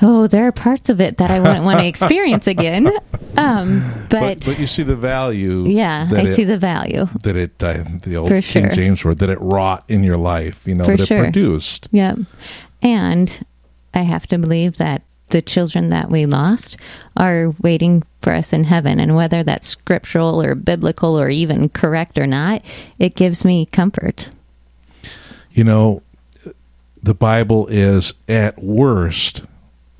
Oh, 0.02 0.28
there 0.28 0.48
are 0.48 0.52
parts 0.52 0.90
of 0.90 1.02
it 1.02 1.18
that 1.18 1.30
I 1.30 1.40
wouldn't 1.40 1.66
want 1.66 1.80
to 1.80 1.88
experience 1.88 2.48
again. 2.48 2.90
Um, 3.38 3.82
but, 4.10 4.20
But, 4.20 4.46
but 4.46 4.60
you 4.60 4.68
see 4.68 4.84
the 4.84 4.96
value. 4.98 5.66
yeah, 5.66 6.10
I 6.12 6.22
it, 6.24 6.36
see 6.36 6.44
the 6.44 6.58
value. 6.58 7.06
that 7.24 7.38
it 7.38 7.64
uh, 7.64 7.86
the 8.04 8.18
old 8.18 8.28
For 8.28 8.42
King 8.42 8.66
sure. 8.66 8.74
James 8.74 9.06
word 9.06 9.20
that 9.20 9.30
it 9.30 9.40
wrought 9.40 9.86
in 9.88 10.04
your 10.04 10.18
life. 10.18 10.68
You 10.68 10.76
know 10.76 10.84
For 10.84 10.98
that 10.98 11.06
sure. 11.08 11.20
it 11.20 11.24
produced. 11.26 11.88
Yep. 11.92 12.18
And 12.82 13.46
I 13.94 14.02
have 14.02 14.28
to 14.28 14.38
believe 14.40 14.78
that 14.78 15.04
the 15.30 15.42
children 15.42 15.90
that 15.90 16.10
we 16.10 16.26
lost 16.26 16.76
are 17.16 17.54
waiting 17.62 18.04
for 18.22 18.34
us 18.34 18.52
in 18.52 18.66
heaven. 18.66 19.00
And 19.00 19.16
whether 19.16 19.44
that's 19.44 19.68
scriptural 19.68 20.42
or 20.42 20.56
biblical 20.56 21.18
or 21.18 21.30
even 21.30 21.70
correct 21.70 22.18
or 22.18 22.28
not, 22.28 22.64
it 22.98 23.16
gives 23.16 23.46
me 23.46 23.68
comfort. 23.68 24.32
You 25.52 25.64
know, 25.64 26.02
the 27.02 27.14
Bible 27.14 27.68
is 27.68 28.14
at 28.28 28.62
worst 28.62 29.44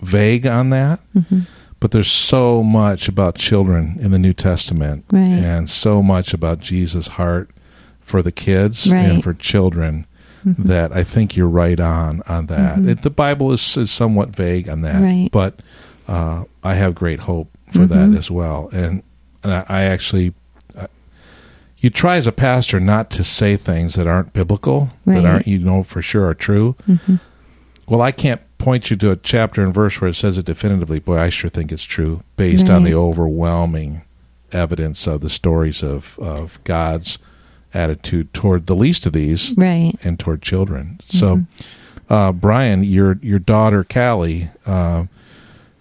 vague 0.02 0.46
on 0.48 0.70
that, 0.72 1.00
Mm-hmm. 1.16 1.42
but 1.80 1.92
there's 1.92 2.12
so 2.12 2.64
much 2.64 3.08
about 3.08 3.36
children 3.36 3.98
in 4.02 4.12
the 4.12 4.20
New 4.20 4.34
Testament, 4.34 5.06
Right. 5.12 5.22
and 5.30 5.70
so 5.70 6.02
much 6.04 6.34
about 6.34 6.60
Jesus' 6.60 7.08
heart 7.08 7.50
for 8.02 8.22
the 8.22 8.32
kids 8.32 8.92
Right. 8.92 9.00
Mm-hmm. 9.04 9.12
and 9.16 9.24
for 9.24 9.34
children. 9.34 10.06
That 10.46 10.96
I 10.96 11.04
think 11.04 11.36
you're 11.36 11.50
right 11.50 11.80
on 11.82 12.22
on 12.30 12.46
that. 12.46 12.80
It, 12.80 13.02
the 13.02 13.10
Bible 13.10 13.52
is, 13.52 13.76
is 13.76 13.92
somewhat 13.92 14.30
vague 14.30 14.70
on 14.70 14.82
that, 14.84 15.02
Right. 15.02 15.28
but 15.34 15.60
uh, 16.08 16.46
I 16.64 16.76
have 16.76 16.96
great 16.96 17.20
hope 17.20 17.50
for 17.68 17.86
that 17.86 18.16
as 18.18 18.32
well. 18.32 18.70
And, 18.72 19.04
and 19.44 19.54
I, 19.54 19.66
I 19.68 19.82
actually 19.84 20.34
you 21.78 21.90
try 21.90 22.16
as 22.18 22.26
a 22.28 22.32
pastor 22.32 22.80
not 22.80 23.10
to 23.12 23.24
say 23.24 23.56
things 23.58 23.96
that 23.96 24.08
aren't 24.08 24.32
biblical, 24.34 24.90
Right. 25.06 25.16
that 25.22 25.26
aren't 25.26 25.48
you 25.48 25.60
know 25.60 25.84
for 25.84 26.02
sure 26.02 26.26
are 26.28 26.34
true. 26.34 26.76
Well, 27.88 28.02
I 28.02 28.12
can't 28.12 28.42
point 28.60 28.92
you 28.92 28.98
to 28.98 29.10
a 29.12 29.16
chapter 29.16 29.64
and 29.64 29.74
verse 29.74 30.00
where 30.00 30.10
it 30.12 30.16
says 30.16 30.38
it 30.38 30.46
definitively. 30.46 31.00
Boy, 31.00 31.18
I 31.18 31.30
sure 31.30 31.50
think 31.50 31.72
it's 31.72 31.84
true 31.84 32.22
based 32.38 32.70
on 32.70 32.84
the 32.84 32.94
overwhelming 32.94 34.04
evidence 34.52 35.08
of 35.08 35.22
the 35.22 35.30
stories 35.30 35.82
of 35.82 36.20
of 36.20 36.64
God's 36.64 37.18
attitude 37.74 38.34
toward 38.34 38.68
the 38.68 38.76
least 38.76 39.06
of 39.06 39.14
these 39.14 39.54
Right. 39.58 39.94
and 40.04 40.20
toward 40.20 40.42
children. 40.42 41.00
So, 41.08 41.46
uh, 42.10 42.32
Brian, 42.34 42.84
your 42.84 43.18
your 43.22 43.40
daughter 43.40 43.84
Callie, 43.84 44.50
uh, 44.66 45.06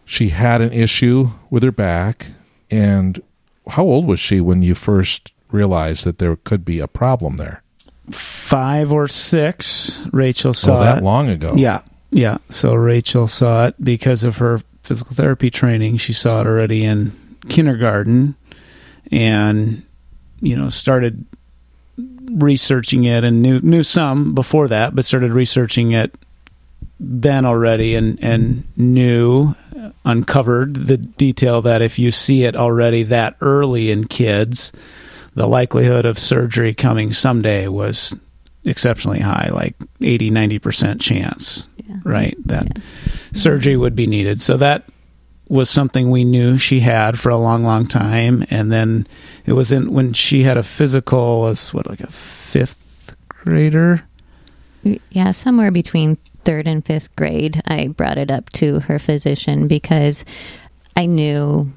she 0.05 0.29
had 0.31 0.61
an 0.61 0.73
issue 0.73 1.31
with 1.51 1.63
her 1.63 1.73
back, 1.73 2.27
and 2.71 3.21
how 3.69 3.83
old 3.85 4.07
was 4.07 4.21
she 4.21 4.41
when 4.41 4.63
you 4.63 4.75
first 4.75 5.33
realized 5.51 6.05
that 6.05 6.19
there 6.19 6.37
could 6.37 6.65
be 6.65 6.79
a 6.79 6.87
problem 6.89 7.37
there? 7.39 7.63
Five 8.11 8.93
or 8.93 9.09
six, 9.09 10.01
Rachel 10.13 10.55
saw 10.55 10.79
oh, 10.79 10.81
that 10.81 10.99
it. 10.99 11.05
long 11.05 11.29
ago. 11.29 11.55
Yeah, 11.57 11.83
yeah. 12.11 12.39
So 12.49 12.75
Rachel 12.75 13.27
saw 13.27 13.67
it 13.67 13.75
because 13.83 14.25
of 14.25 14.39
her 14.39 14.61
physical 14.83 15.15
therapy 15.15 15.51
training. 15.51 15.99
She 15.99 16.13
saw 16.13 16.41
it 16.41 16.47
already 16.47 16.85
in 16.85 17.13
kindergarten, 17.49 18.35
and 19.11 19.83
you 20.41 20.57
know 20.57 20.69
started 20.69 21.25
researching 21.97 23.05
it 23.05 23.25
and 23.25 23.43
knew 23.43 23.61
knew 23.61 23.83
some 23.83 24.35
before 24.35 24.69
that, 24.69 24.95
but 24.95 25.05
started 25.05 25.33
researching 25.33 25.93
it 25.93 26.15
then 27.01 27.45
already 27.45 27.95
and 27.95 28.19
and 28.23 28.65
knew 28.77 29.55
uncovered 30.05 30.75
the 30.75 30.97
detail 30.97 31.63
that 31.63 31.83
if 31.83 31.99
you 31.99 32.11
see 32.11 32.45
it 32.45 32.57
already 32.57 33.03
that 33.05 33.37
early 33.41 33.91
in 33.91 34.07
kids, 34.07 34.73
the 35.35 35.47
likelihood 35.47 36.05
of 36.05 36.19
surgery 36.19 36.75
coming 36.75 37.13
someday 37.13 37.69
was 37.69 38.17
exceptionally 38.65 39.21
high, 39.21 39.51
like 39.53 39.77
80, 40.01 40.31
90% 40.31 41.01
chance, 41.01 41.68
right? 42.05 42.37
That 42.47 42.79
surgery 43.33 43.77
would 43.77 43.97
be 43.97 44.07
needed. 44.07 44.41
So 44.41 44.57
that 44.57 44.85
was 45.49 45.71
something 45.71 46.11
we 46.11 46.25
knew 46.25 46.59
she 46.59 46.81
had 46.81 47.19
for 47.19 47.31
a 47.31 47.39
long, 47.39 47.65
long 47.65 47.87
time. 47.87 48.45
And 48.51 48.71
then 48.71 49.07
it 49.47 49.53
was 49.55 49.73
in 49.73 49.93
when 49.93 50.13
she 50.13 50.43
had 50.43 50.57
a 50.57 50.63
physical 50.63 51.47
as 51.47 51.73
what, 51.73 51.89
like 51.89 52.01
a 52.01 52.11
fifth 52.11 53.17
grader? 53.29 54.05
Yeah, 55.11 55.33
somewhere 55.33 55.71
between 55.71 56.17
third 56.45 56.67
and 56.67 56.85
fifth 56.85 57.15
grade, 57.17 57.61
I 57.67 57.89
brought 57.89 58.19
it 58.19 58.31
up 58.31 58.51
to 58.55 58.81
her 58.81 58.99
physician 58.99 59.69
because 59.69 60.25
I 60.97 61.07
knew 61.07 61.71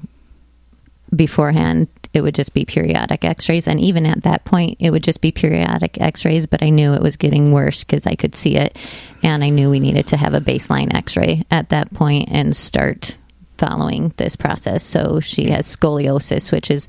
beforehand 1.14 1.88
it 2.12 2.20
would 2.20 2.34
just 2.34 2.54
be 2.54 2.64
periodic 2.64 3.24
x 3.24 3.48
rays. 3.48 3.66
And 3.66 3.80
even 3.80 4.06
at 4.06 4.22
that 4.22 4.44
point, 4.44 4.76
it 4.80 4.90
would 4.90 5.02
just 5.02 5.20
be 5.20 5.32
periodic 5.32 6.00
x 6.00 6.24
rays, 6.24 6.46
but 6.46 6.62
I 6.62 6.70
knew 6.70 6.92
it 6.92 7.02
was 7.02 7.16
getting 7.16 7.52
worse 7.52 7.84
because 7.84 8.06
I 8.06 8.14
could 8.14 8.34
see 8.34 8.56
it. 8.56 8.76
And 9.22 9.42
I 9.42 9.48
knew 9.48 9.70
we 9.70 9.80
needed 9.80 10.08
to 10.08 10.16
have 10.16 10.34
a 10.34 10.40
baseline 10.40 10.94
x 10.94 11.16
ray 11.16 11.44
at 11.50 11.70
that 11.70 11.92
point 11.94 12.28
and 12.30 12.54
start 12.54 13.16
following 13.58 14.12
this 14.16 14.36
process. 14.36 14.82
So 14.82 15.20
she 15.20 15.50
has 15.50 15.66
scoliosis, 15.74 16.50
which 16.50 16.70
is 16.70 16.88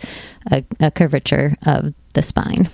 a, 0.52 0.64
a 0.80 0.92
curvature 0.92 1.56
of 1.66 1.94
the 2.14 2.22
spine. 2.22 2.70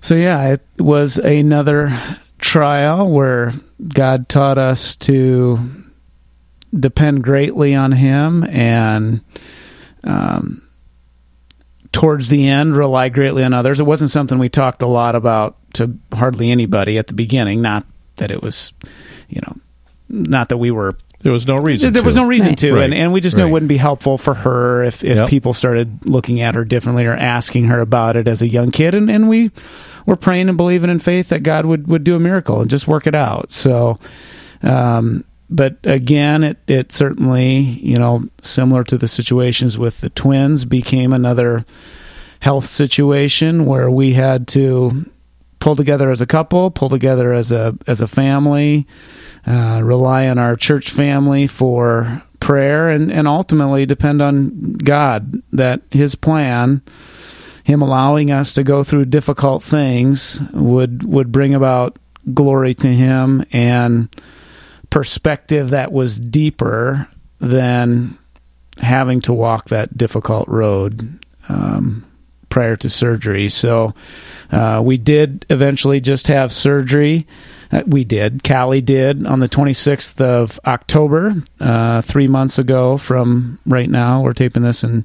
So 0.00 0.14
yeah, 0.14 0.52
it 0.52 0.64
was 0.78 1.18
another 1.18 1.98
trial 2.38 3.10
where 3.10 3.52
God 3.88 4.28
taught 4.28 4.58
us 4.58 4.96
to 4.96 5.58
depend 6.78 7.24
greatly 7.24 7.74
on 7.74 7.92
Him 7.92 8.44
and 8.44 9.22
um, 10.04 10.62
towards 11.96 12.28
the 12.28 12.46
end 12.46 12.76
rely 12.76 13.08
greatly 13.08 13.42
on 13.42 13.54
others. 13.54 13.80
It 13.80 13.84
wasn't 13.86 14.10
something 14.10 14.38
we 14.38 14.50
talked 14.50 14.82
a 14.82 14.86
lot 14.86 15.14
about 15.14 15.56
to 15.72 15.96
hardly 16.12 16.50
anybody 16.50 16.98
at 16.98 17.06
the 17.06 17.14
beginning. 17.14 17.62
Not 17.62 17.86
that 18.16 18.30
it 18.30 18.42
was, 18.42 18.74
you 19.30 19.40
know, 19.40 19.56
not 20.10 20.50
that 20.50 20.58
we 20.58 20.70
were 20.70 20.94
There 21.22 21.32
was 21.32 21.46
no 21.46 21.56
reason. 21.56 21.94
there 21.94 22.02
was 22.02 22.16
no 22.16 22.26
reason 22.26 22.50
Right. 22.50 22.58
to, 22.58 22.74
Right. 22.74 22.84
and, 22.84 22.92
and 22.92 23.12
we 23.14 23.22
just 23.22 23.38
knew 23.38 23.46
it 23.46 23.50
wouldn't 23.50 23.70
be 23.70 23.78
helpful 23.78 24.18
for 24.18 24.34
her 24.34 24.82
if, 24.84 25.02
if 25.02 25.16
Yep. 25.16 25.28
people 25.30 25.54
started 25.54 26.04
looking 26.04 26.42
at 26.42 26.54
her 26.54 26.66
differently 26.66 27.06
or 27.06 27.14
asking 27.14 27.64
her 27.64 27.80
about 27.80 28.14
it 28.14 28.28
as 28.28 28.42
a 28.42 28.46
young 28.46 28.70
kid. 28.72 28.94
And, 28.94 29.10
and 29.10 29.26
we 29.26 29.50
were 30.04 30.16
praying 30.16 30.50
and 30.50 30.56
believing 30.58 30.90
in 30.90 30.98
faith 30.98 31.30
that 31.30 31.42
God 31.42 31.64
would, 31.64 31.88
would 31.88 32.04
do 32.04 32.14
a 32.14 32.20
miracle 32.20 32.60
and 32.60 32.68
just 32.68 32.86
work 32.86 33.06
it 33.06 33.14
out. 33.14 33.50
So, 33.52 33.98
um, 34.62 35.24
but 35.48 35.76
again, 35.84 36.42
it, 36.42 36.58
it 36.66 36.92
certainly, 36.92 37.58
you 37.58 37.96
know, 37.96 38.24
similar 38.42 38.82
to 38.84 38.98
the 38.98 39.08
situations 39.08 39.78
with 39.78 40.00
the 40.00 40.10
twins, 40.10 40.64
became 40.64 41.12
another 41.12 41.64
health 42.40 42.66
situation 42.66 43.64
where 43.64 43.90
we 43.90 44.14
had 44.14 44.48
to 44.48 45.06
pull 45.60 45.76
together 45.76 46.10
as 46.10 46.20
a 46.20 46.26
couple, 46.26 46.70
pull 46.70 46.88
together 46.88 47.32
as 47.32 47.52
a 47.52 47.76
as 47.86 48.00
a 48.00 48.06
family, 48.06 48.86
uh, 49.46 49.80
rely 49.82 50.28
on 50.28 50.38
our 50.38 50.56
church 50.56 50.90
family 50.90 51.46
for 51.46 52.22
prayer, 52.40 52.90
and 52.90 53.10
and 53.10 53.28
ultimately 53.28 53.86
depend 53.86 54.20
on 54.20 54.74
God 54.74 55.42
that 55.52 55.82
His 55.90 56.14
plan, 56.14 56.82
Him 57.64 57.82
allowing 57.82 58.30
us 58.30 58.54
to 58.54 58.64
go 58.64 58.82
through 58.82 59.06
difficult 59.06 59.62
things, 59.62 60.40
would 60.52 61.04
would 61.04 61.30
bring 61.30 61.54
about 61.54 61.98
glory 62.34 62.74
to 62.74 62.88
Him 62.88 63.44
and 63.52 64.08
perspective 64.90 65.70
that 65.70 65.92
was 65.92 66.18
deeper 66.18 67.08
than 67.40 68.16
having 68.78 69.20
to 69.22 69.32
walk 69.32 69.66
that 69.66 69.96
difficult 69.96 70.48
road 70.48 71.18
um, 71.48 72.04
prior 72.48 72.76
to 72.76 72.88
surgery. 72.90 73.48
So 73.48 73.94
uh, 74.50 74.80
we 74.84 74.96
did 74.96 75.46
eventually 75.50 76.00
just 76.00 76.28
have 76.28 76.52
surgery. 76.52 77.26
Uh, 77.72 77.82
we 77.86 78.04
did. 78.04 78.44
Callie 78.44 78.80
did 78.80 79.26
on 79.26 79.40
the 79.40 79.48
26th 79.48 80.20
of 80.20 80.60
October, 80.64 81.34
uh, 81.60 82.02
three 82.02 82.28
months 82.28 82.58
ago 82.58 82.96
from 82.96 83.58
right 83.66 83.90
now. 83.90 84.22
We're 84.22 84.34
taping 84.34 84.62
this 84.62 84.84
in 84.84 85.04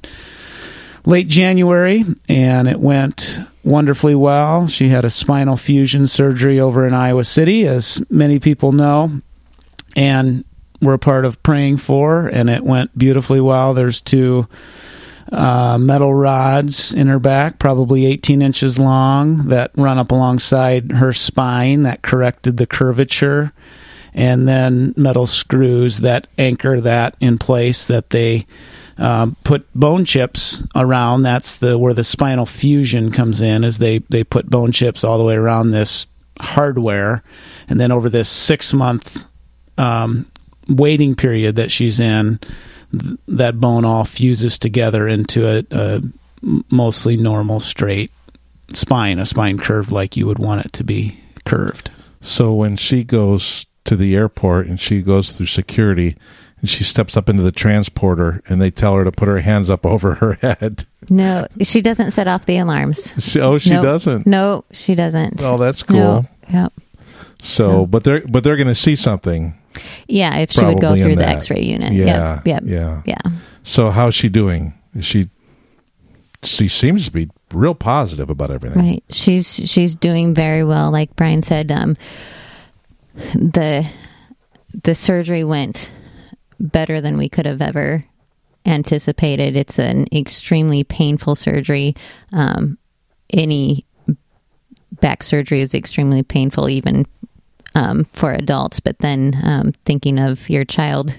late 1.04 1.28
January, 1.28 2.04
and 2.28 2.68
it 2.68 2.78
went 2.78 3.38
wonderfully 3.64 4.14
well. 4.14 4.66
She 4.66 4.88
had 4.88 5.04
a 5.04 5.10
spinal 5.10 5.56
fusion 5.56 6.06
surgery 6.06 6.60
over 6.60 6.86
in 6.86 6.94
Iowa 6.94 7.24
City, 7.24 7.66
as 7.66 8.02
many 8.08 8.38
people 8.38 8.72
know, 8.72 9.20
and 9.96 10.44
we're 10.80 10.94
a 10.94 10.98
part 10.98 11.24
of 11.24 11.42
praying 11.42 11.76
for, 11.76 12.26
and 12.26 12.50
it 12.50 12.64
went 12.64 12.96
beautifully 12.98 13.40
well. 13.40 13.72
There's 13.72 14.00
two 14.00 14.48
uh, 15.30 15.78
metal 15.78 16.12
rods 16.12 16.92
in 16.92 17.06
her 17.06 17.20
back, 17.20 17.58
probably 17.58 18.04
18 18.06 18.42
inches 18.42 18.78
long, 18.78 19.48
that 19.48 19.70
run 19.76 19.98
up 19.98 20.10
alongside 20.10 20.92
her 20.92 21.12
spine 21.12 21.82
that 21.82 22.02
corrected 22.02 22.56
the 22.56 22.66
curvature, 22.66 23.52
and 24.12 24.46
then 24.46 24.92
metal 24.96 25.26
screws 25.26 25.98
that 26.00 26.26
anchor 26.36 26.80
that 26.80 27.16
in 27.20 27.38
place 27.38 27.86
that 27.86 28.10
they 28.10 28.44
um, 28.98 29.36
put 29.44 29.72
bone 29.74 30.04
chips 30.04 30.62
around. 30.74 31.22
That's 31.22 31.56
the 31.56 31.78
where 31.78 31.94
the 31.94 32.04
spinal 32.04 32.44
fusion 32.44 33.10
comes 33.10 33.40
in, 33.40 33.64
is 33.64 33.78
they 33.78 33.98
they 34.10 34.24
put 34.24 34.50
bone 34.50 34.72
chips 34.72 35.02
all 35.04 35.16
the 35.16 35.24
way 35.24 35.34
around 35.34 35.70
this 35.70 36.06
hardware, 36.40 37.22
and 37.68 37.80
then 37.80 37.90
over 37.90 38.10
this 38.10 38.28
six 38.28 38.72
month 38.74 39.31
um, 39.78 40.26
waiting 40.68 41.14
period 41.14 41.56
that 41.56 41.70
she's 41.70 42.00
in, 42.00 42.38
th- 42.92 43.18
that 43.28 43.60
bone 43.60 43.84
all 43.84 44.04
fuses 44.04 44.58
together 44.58 45.06
into 45.08 45.64
a 45.70 46.00
mostly 46.70 47.16
normal 47.16 47.60
straight 47.60 48.10
spine, 48.72 49.18
a 49.18 49.26
spine 49.26 49.58
curved 49.58 49.92
like 49.92 50.16
you 50.16 50.26
would 50.26 50.38
want 50.38 50.64
it 50.64 50.72
to 50.74 50.84
be 50.84 51.18
curved. 51.44 51.90
So 52.20 52.52
when 52.52 52.76
she 52.76 53.04
goes 53.04 53.66
to 53.84 53.96
the 53.96 54.14
airport 54.14 54.66
and 54.66 54.78
she 54.78 55.02
goes 55.02 55.36
through 55.36 55.46
security 55.46 56.16
and 56.60 56.70
she 56.70 56.84
steps 56.84 57.16
up 57.16 57.28
into 57.28 57.42
the 57.42 57.50
transporter 57.52 58.40
and 58.48 58.60
they 58.62 58.70
tell 58.70 58.94
her 58.94 59.02
to 59.04 59.10
put 59.10 59.26
her 59.28 59.40
hands 59.40 59.68
up 59.68 59.84
over 59.84 60.14
her 60.16 60.34
head. 60.40 60.86
No, 61.10 61.48
she 61.62 61.80
doesn't 61.80 62.12
set 62.12 62.28
off 62.28 62.46
the 62.46 62.58
alarms. 62.58 63.12
She, 63.22 63.40
oh, 63.40 63.58
she 63.58 63.70
Nope. 63.70 63.82
doesn't. 63.82 64.26
No, 64.26 64.64
she 64.70 64.94
doesn't. 64.94 65.42
Oh, 65.42 65.56
that's 65.56 65.82
cool. 65.82 65.96
No. 65.98 66.26
Yep. 66.52 66.72
So, 67.40 67.68
No. 67.70 67.86
but 67.86 68.04
they're 68.04 68.20
but 68.28 68.44
they're 68.44 68.56
going 68.56 68.68
to 68.68 68.74
see 68.74 68.94
something. 68.94 69.54
Yeah, 70.08 70.38
if 70.38 70.52
she 70.52 70.64
would 70.64 70.80
go 70.80 70.94
through 70.94 71.16
the 71.16 71.22
that. 71.22 71.36
X-ray 71.36 71.62
unit. 71.62 71.92
Yeah, 71.92 72.42
Yep. 72.44 72.46
Yep. 72.46 72.62
yeah. 72.66 73.02
Yeah. 73.04 73.32
So, 73.62 73.90
how's 73.90 74.14
she 74.14 74.28
doing? 74.28 74.74
Is 74.94 75.04
she 75.04 75.28
she 76.42 76.68
seems 76.68 77.04
to 77.06 77.12
be 77.12 77.28
real 77.52 77.74
positive 77.74 78.30
about 78.30 78.50
everything. 78.50 78.82
Right. 78.82 79.04
She's 79.10 79.54
she's 79.70 79.94
doing 79.94 80.34
very 80.34 80.64
well. 80.64 80.90
Like 80.90 81.14
Brian 81.16 81.42
said, 81.42 81.70
um, 81.70 81.96
the 83.34 83.86
the 84.82 84.94
surgery 84.94 85.44
went 85.44 85.92
better 86.58 87.00
than 87.00 87.16
we 87.16 87.28
could 87.28 87.46
have 87.46 87.62
ever 87.62 88.04
anticipated. 88.66 89.56
It's 89.56 89.78
an 89.78 90.06
extremely 90.12 90.84
painful 90.84 91.34
surgery. 91.34 91.94
Um, 92.32 92.78
any 93.32 93.84
back 95.00 95.22
surgery 95.22 95.60
is 95.60 95.74
extremely 95.74 96.22
painful, 96.22 96.68
even 96.68 97.06
um, 97.74 98.04
for 98.12 98.32
adults. 98.32 98.80
But 98.80 98.98
then 98.98 99.34
um, 99.42 99.72
thinking 99.84 100.18
of 100.18 100.48
your 100.48 100.64
child 100.64 101.18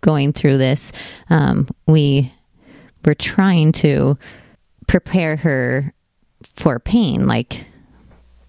going 0.00 0.32
through 0.32 0.58
this, 0.58 0.92
um, 1.28 1.68
we 1.86 2.32
were 3.04 3.14
trying 3.14 3.72
to 3.72 4.18
prepare 4.86 5.36
her 5.36 5.94
for 6.42 6.78
pain 6.78 7.26
like 7.26 7.64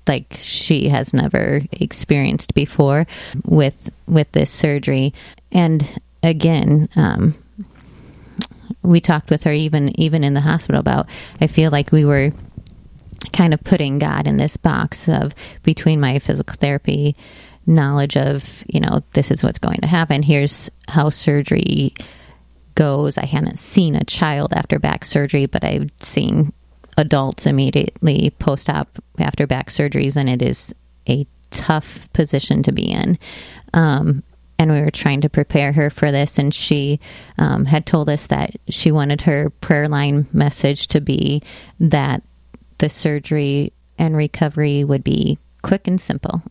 like 0.08 0.34
she 0.34 0.90
has 0.90 1.14
never 1.14 1.62
experienced 1.74 2.54
before 2.54 3.06
with 3.46 3.92
with 4.08 4.32
this 4.32 4.50
surgery 4.50 5.14
and 5.52 5.98
again 6.24 6.90
um, 6.96 7.36
we 8.82 9.00
talked 9.00 9.30
with 9.30 9.44
her 9.44 9.52
even 9.52 9.98
even 10.00 10.24
in 10.24 10.34
the 10.34 10.42
hospital 10.42 10.80
about 10.80 11.08
i 11.42 11.48
feel 11.48 11.70
like 11.70 11.92
we 11.92 12.06
were 12.06 12.32
kind 13.34 13.54
of 13.54 13.64
putting 13.64 13.98
god 13.98 14.28
in 14.28 14.38
this 14.38 14.58
box 14.58 15.08
of 15.08 15.34
between 15.64 16.00
my 16.00 16.20
physical 16.20 16.56
therapy 16.56 17.16
knowledge 17.66 18.18
of 18.18 18.64
you 18.68 18.80
know 18.80 19.02
this 19.14 19.32
is 19.32 19.44
what's 19.44 19.60
going 19.60 19.80
to 19.80 19.88
happen 19.88 20.24
here's 20.24 20.70
how 20.90 21.10
surgery 21.10 21.94
goes 22.76 23.18
i 23.18 23.26
hadn't 23.26 23.60
seen 23.60 23.96
a 23.96 24.04
child 24.06 24.52
after 24.54 24.80
back 24.80 25.06
surgery 25.06 25.46
but 25.46 25.64
i've 25.64 25.90
seen 26.00 26.52
adults 26.98 27.46
immediately 27.46 28.34
post 28.40 28.70
op 28.70 28.88
after 29.20 29.48
back 29.48 29.70
surgeries, 29.70 30.16
and 30.16 30.30
it 30.30 30.42
is 30.42 30.74
a 31.08 31.26
tough 31.50 32.12
position 32.14 32.64
to 32.64 32.72
be 32.72 32.92
in. 32.92 33.18
Um, 33.74 34.24
and 34.58 34.72
we 34.72 34.82
were 34.82 34.92
trying 34.92 35.22
to 35.22 35.30
prepare 35.30 35.74
her 35.74 35.90
for 35.90 36.12
this, 36.12 36.38
and 36.38 36.54
she 36.54 37.00
um, 37.38 37.66
had 37.66 37.86
told 37.86 38.10
us 38.10 38.28
that 38.28 38.56
she 38.70 38.92
wanted 38.92 39.22
her 39.22 39.50
prayer 39.50 39.90
line 39.90 40.28
message 40.32 40.88
to 40.90 41.02
be 41.02 41.42
that 41.80 42.22
the 42.82 42.90
surgery 42.90 43.72
and 43.98 44.18
recovery 44.18 44.84
would 44.84 45.04
be 45.04 45.38
quick 45.62 45.88
and 45.88 46.02
simple. 46.02 46.42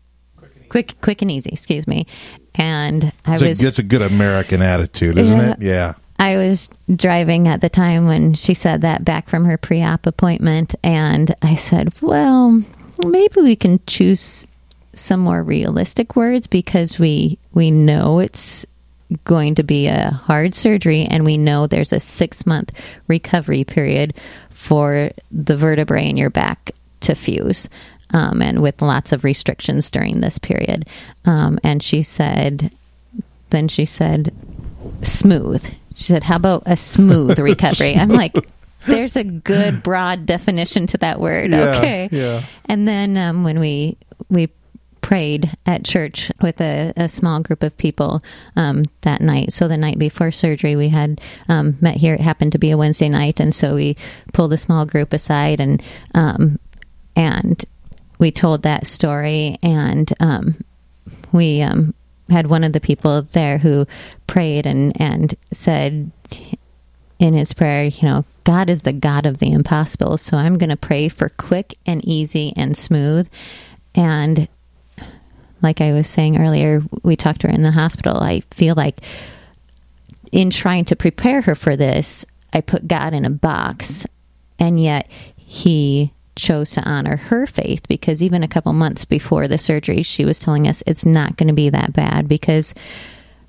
Quick, 0.69 0.95
quick 1.01 1.21
and 1.21 1.31
easy. 1.31 1.51
Excuse 1.51 1.87
me. 1.87 2.07
And 2.55 3.13
I 3.27 3.35
it's 3.35 3.43
was. 3.43 3.63
A, 3.63 3.67
it's 3.67 3.79
a 3.81 3.83
good 3.83 4.03
American 4.03 4.63
attitude, 4.63 5.19
isn't 5.19 5.37
Yeah. 5.39 5.51
it? 5.53 5.63
Yeah. 5.63 5.95
I 6.19 6.37
was 6.37 6.71
driving 6.95 7.49
at 7.49 7.61
the 7.61 7.69
time 7.69 8.07
when 8.07 8.35
she 8.35 8.55
said 8.55 8.83
that 8.83 9.05
back 9.05 9.29
from 9.29 9.45
her 9.47 9.57
pre 9.59 9.83
op 9.83 10.07
appointment, 10.07 10.75
and 10.85 11.35
I 11.43 11.55
said, 11.57 11.93
Well, 12.01 12.63
maybe 13.05 13.41
we 13.41 13.57
can 13.57 13.81
choose 13.87 14.47
some 14.93 15.21
more 15.21 15.43
realistic 15.43 16.15
words 16.17 16.47
because 16.47 16.99
we 16.99 17.39
we 17.53 17.71
know 17.71 18.19
it's 18.21 18.67
going 19.25 19.57
to 19.57 19.65
be 19.65 19.89
a 19.89 20.11
hard 20.11 20.55
surgery 20.55 21.03
and 21.05 21.25
we 21.25 21.37
know 21.37 21.67
there's 21.67 21.93
a 21.93 21.99
six 21.99 22.47
month 22.47 22.73
recovery 23.09 23.65
period 23.65 24.15
for 24.61 25.11
the 25.33 25.57
vertebrae 25.57 26.07
in 26.07 26.19
your 26.19 26.29
back 26.29 26.73
to 27.01 27.15
fuse 27.15 27.67
um, 28.11 28.43
and 28.43 28.61
with 28.61 28.83
lots 28.83 29.11
of 29.11 29.25
restrictions 29.25 29.91
during 29.91 30.21
this 30.21 30.39
period. 30.39 30.87
Um, 31.25 31.59
and 31.65 31.83
she 31.83 32.03
said 32.03 32.71
then 33.49 33.69
she 33.69 33.87
said 33.87 34.35
smooth. 35.03 35.65
She 35.95 36.05
said 36.05 36.23
how 36.23 36.37
about 36.37 36.65
a 36.67 36.77
smooth 36.77 37.39
recovery? 37.41 37.97
I'm 37.97 38.11
like 38.11 38.35
there's 38.87 39.17
a 39.17 39.25
good 39.25 39.83
broad 39.83 40.27
definition 40.27 40.87
to 40.89 40.99
that 40.99 41.19
word. 41.19 41.51
Yeah, 41.51 41.79
okay. 41.79 42.09
yeah. 42.13 42.45
and 42.67 42.87
then 42.87 43.17
um, 43.17 43.45
when 43.45 43.61
we 43.61 43.97
we 44.29 44.51
prayed 45.11 45.51
at 45.67 45.85
church 45.85 46.31
with 46.41 46.61
a, 46.61 46.93
a 46.97 47.09
small 47.09 47.41
group 47.41 47.65
of 47.65 47.77
people 47.77 48.23
um, 48.55 48.85
that 49.01 49.21
night. 49.21 49.53
So 49.53 49.67
the 49.67 49.77
night 49.77 49.99
before 49.99 50.31
surgery, 50.31 50.77
we 50.77 50.89
had 50.89 51.21
um, 51.49 51.77
met 51.81 51.97
here. 51.97 52.15
It 52.15 52.21
happened 52.21 52.53
to 52.53 52.59
be 52.59 52.71
a 52.71 52.77
Wednesday 52.77 53.09
night, 53.09 53.41
and 53.41 53.53
so 53.53 53.75
we 53.75 53.97
pulled 54.33 54.53
a 54.53 54.57
small 54.57 54.87
group 54.87 55.13
aside 55.13 55.59
and 55.59 55.83
um, 56.15 56.61
and 57.17 57.61
we 58.21 58.31
told 58.31 58.63
that 58.63 58.87
story. 58.87 59.57
And 59.65 60.13
um, 60.21 60.55
we 61.33 61.61
um, 61.61 61.93
had 62.29 62.47
one 62.47 62.63
of 62.63 62.73
the 62.73 62.81
people 62.81 63.23
there 63.23 63.59
who 63.59 63.89
prayed 64.29 64.65
and 64.65 64.93
and 65.01 65.35
said 65.51 66.13
in 67.19 67.35
his 67.35 67.53
prayer, 67.53 67.87
you 67.87 68.07
know, 68.07 68.25
God 68.45 68.71
is 68.71 68.83
the 68.83 68.93
God 68.93 69.27
of 69.27 69.39
the 69.39 69.51
impossible. 69.51 70.19
So 70.19 70.37
I'm 70.37 70.57
going 70.57 70.71
to 70.71 70.77
pray 70.77 71.09
for 71.09 71.31
quick 71.31 71.77
and 71.85 72.01
easy 72.05 72.53
and 72.57 72.77
smooth. 72.77 73.29
And 73.97 74.47
like 75.63 75.81
I 75.81 75.93
was 75.93 76.07
saying 76.07 76.39
earlier, 76.39 76.83
we 77.03 77.17
talked 77.17 77.43
to 77.43 77.49
her 77.49 77.53
in 77.53 77.63
the 77.63 77.71
hospital. 77.71 78.17
I 78.19 78.41
feel 78.51 78.75
like 78.77 79.01
in 80.33 80.51
trying 80.51 80.85
to 80.87 80.97
prepare 80.97 81.41
her 81.43 81.55
for 81.55 81.77
this, 81.77 82.25
I 82.53 82.61
put 82.61 82.89
God 82.89 83.15
in 83.15 83.25
a 83.25 83.31
box, 83.31 84.07
and 84.59 84.81
yet 84.81 85.11
He 85.37 86.13
chose 86.37 86.71
to 86.71 86.89
honor 86.89 87.17
her 87.17 87.47
faith 87.47 87.87
because 87.89 88.23
even 88.23 88.43
a 88.43 88.49
couple 88.49 88.73
months 88.73 89.05
before 89.05 89.47
the 89.47 89.59
surgery, 89.59 90.03
she 90.03 90.25
was 90.25 90.39
telling 90.39 90.67
us 90.67 90.83
it's 90.87 91.05
not 91.05 91.37
going 91.37 91.49
to 91.49 91.55
be 91.55 91.69
that 91.69 91.93
bad 91.93 92.29
because 92.29 92.75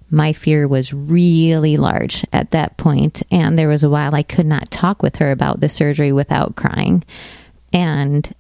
my 0.10 0.34
fear 0.34 0.68
was 0.68 0.94
really 0.94 1.78
large 1.78 2.26
at 2.34 2.52
that 2.52 2.76
point 2.76 3.24
and 3.32 3.58
there 3.58 3.70
was 3.70 3.84
a 3.84 3.90
while 3.90 4.14
I 4.14 4.24
could 4.24 4.46
not 4.46 4.70
talk 4.70 5.02
with 5.02 5.16
her 5.18 5.32
about 5.32 5.62
the 5.62 5.70
surgery 5.70 6.12
without 6.12 6.58
crying 6.58 7.04
and 7.72 8.34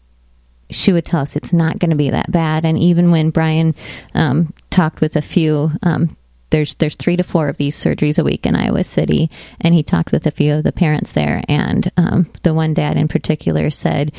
she 0.71 0.93
would 0.93 1.05
tell 1.05 1.21
us 1.21 1.35
it's 1.35 1.53
not 1.53 1.79
going 1.79 1.91
to 1.91 1.95
be 1.95 2.09
that 2.09 2.31
bad 2.31 2.65
and 2.65 2.77
even 2.77 3.11
when 3.11 3.29
Brian 3.29 3.75
um, 4.15 4.53
talked 4.69 5.01
with 5.01 5.15
a 5.15 5.21
few 5.21 5.71
um, 5.83 6.15
there's 6.51 6.75
there's 6.75 6.95
three 6.95 7.17
to 7.17 7.23
four 7.23 7.49
of 7.49 7.57
these 7.57 7.75
surgeries 7.75 8.19
a 8.19 8.23
week 8.23 8.45
in 8.45 8.55
Iowa 8.55 8.83
City, 8.83 9.31
and 9.59 9.73
he 9.73 9.83
talked 9.83 10.11
with 10.11 10.27
a 10.27 10.31
few 10.31 10.53
of 10.53 10.63
the 10.63 10.71
parents 10.71 11.13
there. 11.13 11.41
And 11.49 11.91
um, 11.97 12.29
the 12.43 12.53
one 12.53 12.73
dad 12.73 12.97
in 12.97 13.07
particular 13.07 13.69
said 13.69 14.11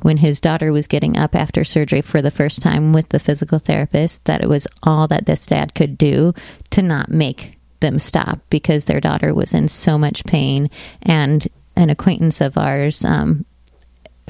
when 0.00 0.16
his 0.16 0.40
daughter 0.40 0.72
was 0.72 0.86
getting 0.86 1.18
up 1.18 1.34
after 1.34 1.62
surgery 1.64 2.00
for 2.00 2.22
the 2.22 2.30
first 2.30 2.62
time 2.62 2.92
with 2.92 3.10
the 3.10 3.18
physical 3.18 3.58
therapist 3.58 4.24
that 4.24 4.42
it 4.42 4.48
was 4.48 4.66
all 4.82 5.06
that 5.08 5.26
this 5.26 5.44
dad 5.46 5.74
could 5.74 5.98
do 5.98 6.32
to 6.70 6.80
not 6.80 7.10
make 7.10 7.58
them 7.80 7.98
stop 7.98 8.38
because 8.50 8.84
their 8.84 9.00
daughter 9.00 9.34
was 9.34 9.52
in 9.52 9.68
so 9.68 9.98
much 9.98 10.24
pain. 10.24 10.70
And 11.02 11.46
an 11.76 11.90
acquaintance 11.90 12.40
of 12.40 12.56
ours, 12.56 13.04
um, 13.04 13.44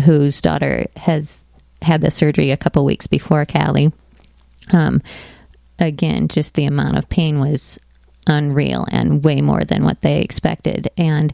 whose 0.04 0.40
daughter 0.40 0.86
has 0.96 1.44
had 1.82 2.00
the 2.00 2.10
surgery 2.10 2.50
a 2.50 2.56
couple 2.56 2.84
weeks 2.84 3.06
before 3.06 3.44
Callie, 3.44 3.92
um, 4.72 5.02
again, 5.78 6.28
just 6.28 6.54
the 6.54 6.66
amount 6.66 6.96
of 6.96 7.08
pain 7.08 7.40
was 7.40 7.78
unreal 8.26 8.86
and 8.90 9.24
way 9.24 9.40
more 9.40 9.64
than 9.64 9.84
what 9.84 10.00
they 10.02 10.20
expected. 10.20 10.88
And 10.96 11.32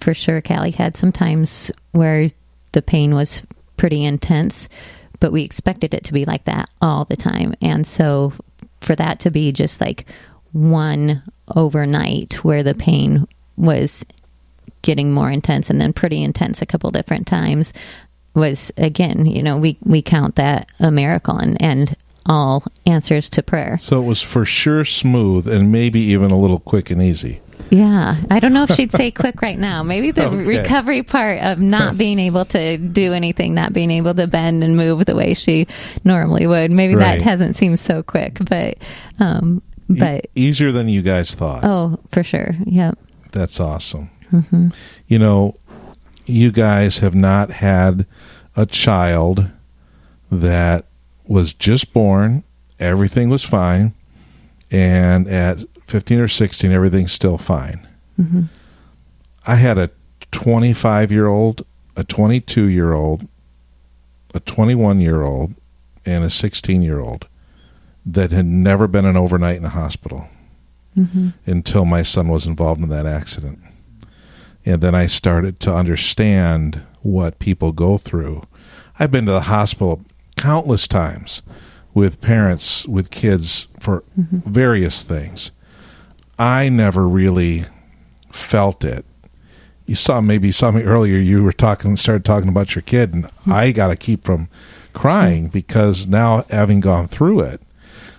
for 0.00 0.14
sure, 0.14 0.42
Callie 0.42 0.72
had 0.72 0.96
some 0.96 1.12
times 1.12 1.70
where 1.92 2.28
the 2.72 2.82
pain 2.82 3.14
was 3.14 3.46
pretty 3.76 4.04
intense, 4.04 4.68
but 5.20 5.32
we 5.32 5.42
expected 5.42 5.94
it 5.94 6.04
to 6.04 6.12
be 6.12 6.24
like 6.24 6.44
that 6.44 6.68
all 6.80 7.04
the 7.04 7.16
time. 7.16 7.54
And 7.62 7.86
so 7.86 8.32
for 8.80 8.94
that 8.96 9.20
to 9.20 9.30
be 9.30 9.52
just 9.52 9.80
like 9.80 10.06
one 10.52 11.22
overnight 11.54 12.44
where 12.44 12.62
the 12.62 12.74
pain 12.74 13.26
was 13.56 14.04
getting 14.82 15.12
more 15.12 15.30
intense 15.30 15.70
and 15.70 15.80
then 15.80 15.92
pretty 15.92 16.22
intense 16.22 16.60
a 16.60 16.66
couple 16.66 16.90
different 16.90 17.26
times 17.26 17.72
was 18.34 18.72
again, 18.76 19.26
you 19.26 19.42
know, 19.42 19.56
we 19.58 19.76
we 19.84 20.02
count 20.02 20.34
that 20.36 20.68
a 20.80 20.90
miracle 20.90 21.36
and 21.36 21.60
and 21.62 21.96
all 22.26 22.64
answers 22.86 23.28
to 23.30 23.42
prayer. 23.42 23.78
So 23.80 24.00
it 24.02 24.04
was 24.06 24.22
for 24.22 24.44
sure 24.44 24.84
smooth 24.84 25.46
and 25.46 25.70
maybe 25.70 26.00
even 26.00 26.30
a 26.30 26.38
little 26.38 26.58
quick 26.60 26.90
and 26.90 27.02
easy. 27.02 27.40
Yeah, 27.70 28.16
I 28.30 28.40
don't 28.40 28.52
know 28.52 28.64
if 28.64 28.74
she'd 28.74 28.92
say 28.92 29.10
quick 29.22 29.42
right 29.42 29.58
now. 29.58 29.82
Maybe 29.82 30.10
the 30.10 30.26
Okay. 30.26 30.36
recovery 30.44 31.02
part 31.02 31.40
of 31.42 31.58
not 31.60 31.96
being 31.98 32.18
able 32.18 32.44
to 32.46 32.76
do 32.78 33.12
anything, 33.12 33.54
not 33.54 33.72
being 33.72 33.90
able 33.90 34.14
to 34.14 34.26
bend 34.26 34.62
and 34.64 34.76
move 34.76 35.04
the 35.06 35.14
way 35.14 35.34
she 35.34 35.66
normally 36.04 36.46
would. 36.46 36.72
Maybe 36.72 36.94
Right. 36.94 37.18
that 37.18 37.22
hasn't 37.22 37.56
seemed 37.56 37.78
so 37.78 38.02
quick, 38.02 38.38
but 38.48 38.78
um 39.18 39.62
E- 39.90 39.98
but 39.98 40.26
easier 40.34 40.72
than 40.72 40.88
you 40.88 41.02
guys 41.02 41.34
thought. 41.34 41.62
oh, 41.64 41.98
for 42.10 42.22
sure. 42.22 42.54
Yep. 42.64 42.98
That's 43.32 43.60
awesome. 43.60 44.08
You 45.06 45.18
know, 45.18 45.56
you 46.26 46.52
guys 46.52 46.98
have 46.98 47.14
not 47.14 47.50
had 47.50 48.06
a 48.56 48.66
child 48.66 49.48
that 50.30 50.86
was 51.26 51.54
just 51.54 51.92
born, 51.92 52.44
everything 52.78 53.28
was 53.28 53.44
fine, 53.44 53.94
and 54.70 55.28
at 55.28 55.60
15 55.86 56.20
or 56.20 56.28
16, 56.28 56.70
everything's 56.70 57.12
still 57.12 57.38
fine. 57.38 57.86
Mm-hmm. 58.18 58.42
I 59.46 59.56
had 59.56 59.78
a 59.78 59.90
25 60.30 61.12
year 61.12 61.26
old, 61.26 61.64
a 61.96 62.04
22 62.04 62.64
year 62.64 62.92
old, 62.92 63.28
a 64.34 64.40
21 64.40 65.00
year 65.00 65.22
old, 65.22 65.54
and 66.04 66.24
a 66.24 66.30
16 66.30 66.82
year 66.82 67.00
old 67.00 67.28
that 68.06 68.32
had 68.32 68.46
never 68.46 68.86
been 68.86 69.04
an 69.04 69.16
overnight 69.16 69.56
in 69.56 69.64
a 69.64 69.70
hospital 69.70 70.28
mm-hmm. 70.96 71.30
until 71.46 71.84
my 71.84 72.02
son 72.02 72.28
was 72.28 72.46
involved 72.46 72.82
in 72.82 72.88
that 72.88 73.06
accident. 73.06 73.58
And 74.64 74.80
then 74.80 74.94
I 74.94 75.06
started 75.06 75.60
to 75.60 75.74
understand 75.74 76.82
what 77.02 77.38
people 77.38 77.72
go 77.72 77.98
through. 77.98 78.42
I've 78.98 79.10
been 79.10 79.26
to 79.26 79.32
the 79.32 79.40
hospital 79.42 80.04
countless 80.36 80.88
times 80.88 81.42
with 81.92 82.20
parents 82.20 82.86
with 82.86 83.10
kids 83.10 83.68
for 83.78 84.02
mm-hmm. 84.18 84.38
various 84.38 85.02
things. 85.02 85.50
I 86.38 86.68
never 86.68 87.06
really 87.06 87.64
felt 88.32 88.84
it. 88.84 89.04
You 89.86 89.94
saw 89.94 90.20
maybe 90.20 90.48
you 90.48 90.52
saw 90.52 90.70
me 90.70 90.82
earlier. 90.82 91.18
You 91.18 91.42
were 91.42 91.52
talking, 91.52 91.96
started 91.96 92.24
talking 92.24 92.48
about 92.48 92.74
your 92.74 92.82
kid, 92.82 93.12
and 93.12 93.24
mm-hmm. 93.24 93.52
I 93.52 93.70
got 93.70 93.88
to 93.88 93.96
keep 93.96 94.24
from 94.24 94.48
crying 94.92 95.44
mm-hmm. 95.44 95.52
because 95.52 96.06
now 96.06 96.46
having 96.50 96.80
gone 96.80 97.06
through 97.06 97.40
it, 97.40 97.60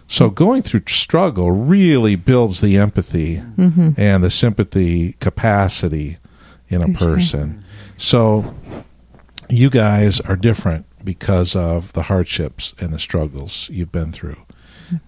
so 0.08 0.30
going 0.30 0.62
through 0.62 0.84
struggle 0.88 1.52
really 1.52 2.16
builds 2.16 2.62
the 2.62 2.78
empathy 2.78 3.42
and 3.98 4.24
the 4.24 4.30
sympathy 4.30 5.14
capacity 5.14 6.18
in 6.70 6.82
a 6.84 6.94
person. 6.98 7.64
So 7.98 8.56
you 9.50 9.70
guys 9.70 10.20
are 10.22 10.36
different 10.36 10.86
because 11.04 11.56
of 11.56 11.94
the 11.94 12.04
hardships 12.04 12.74
and 12.80 12.94
the 12.94 13.00
struggles 13.00 13.70
you've 13.72 13.92
been 13.92 14.12
through. 14.12 14.38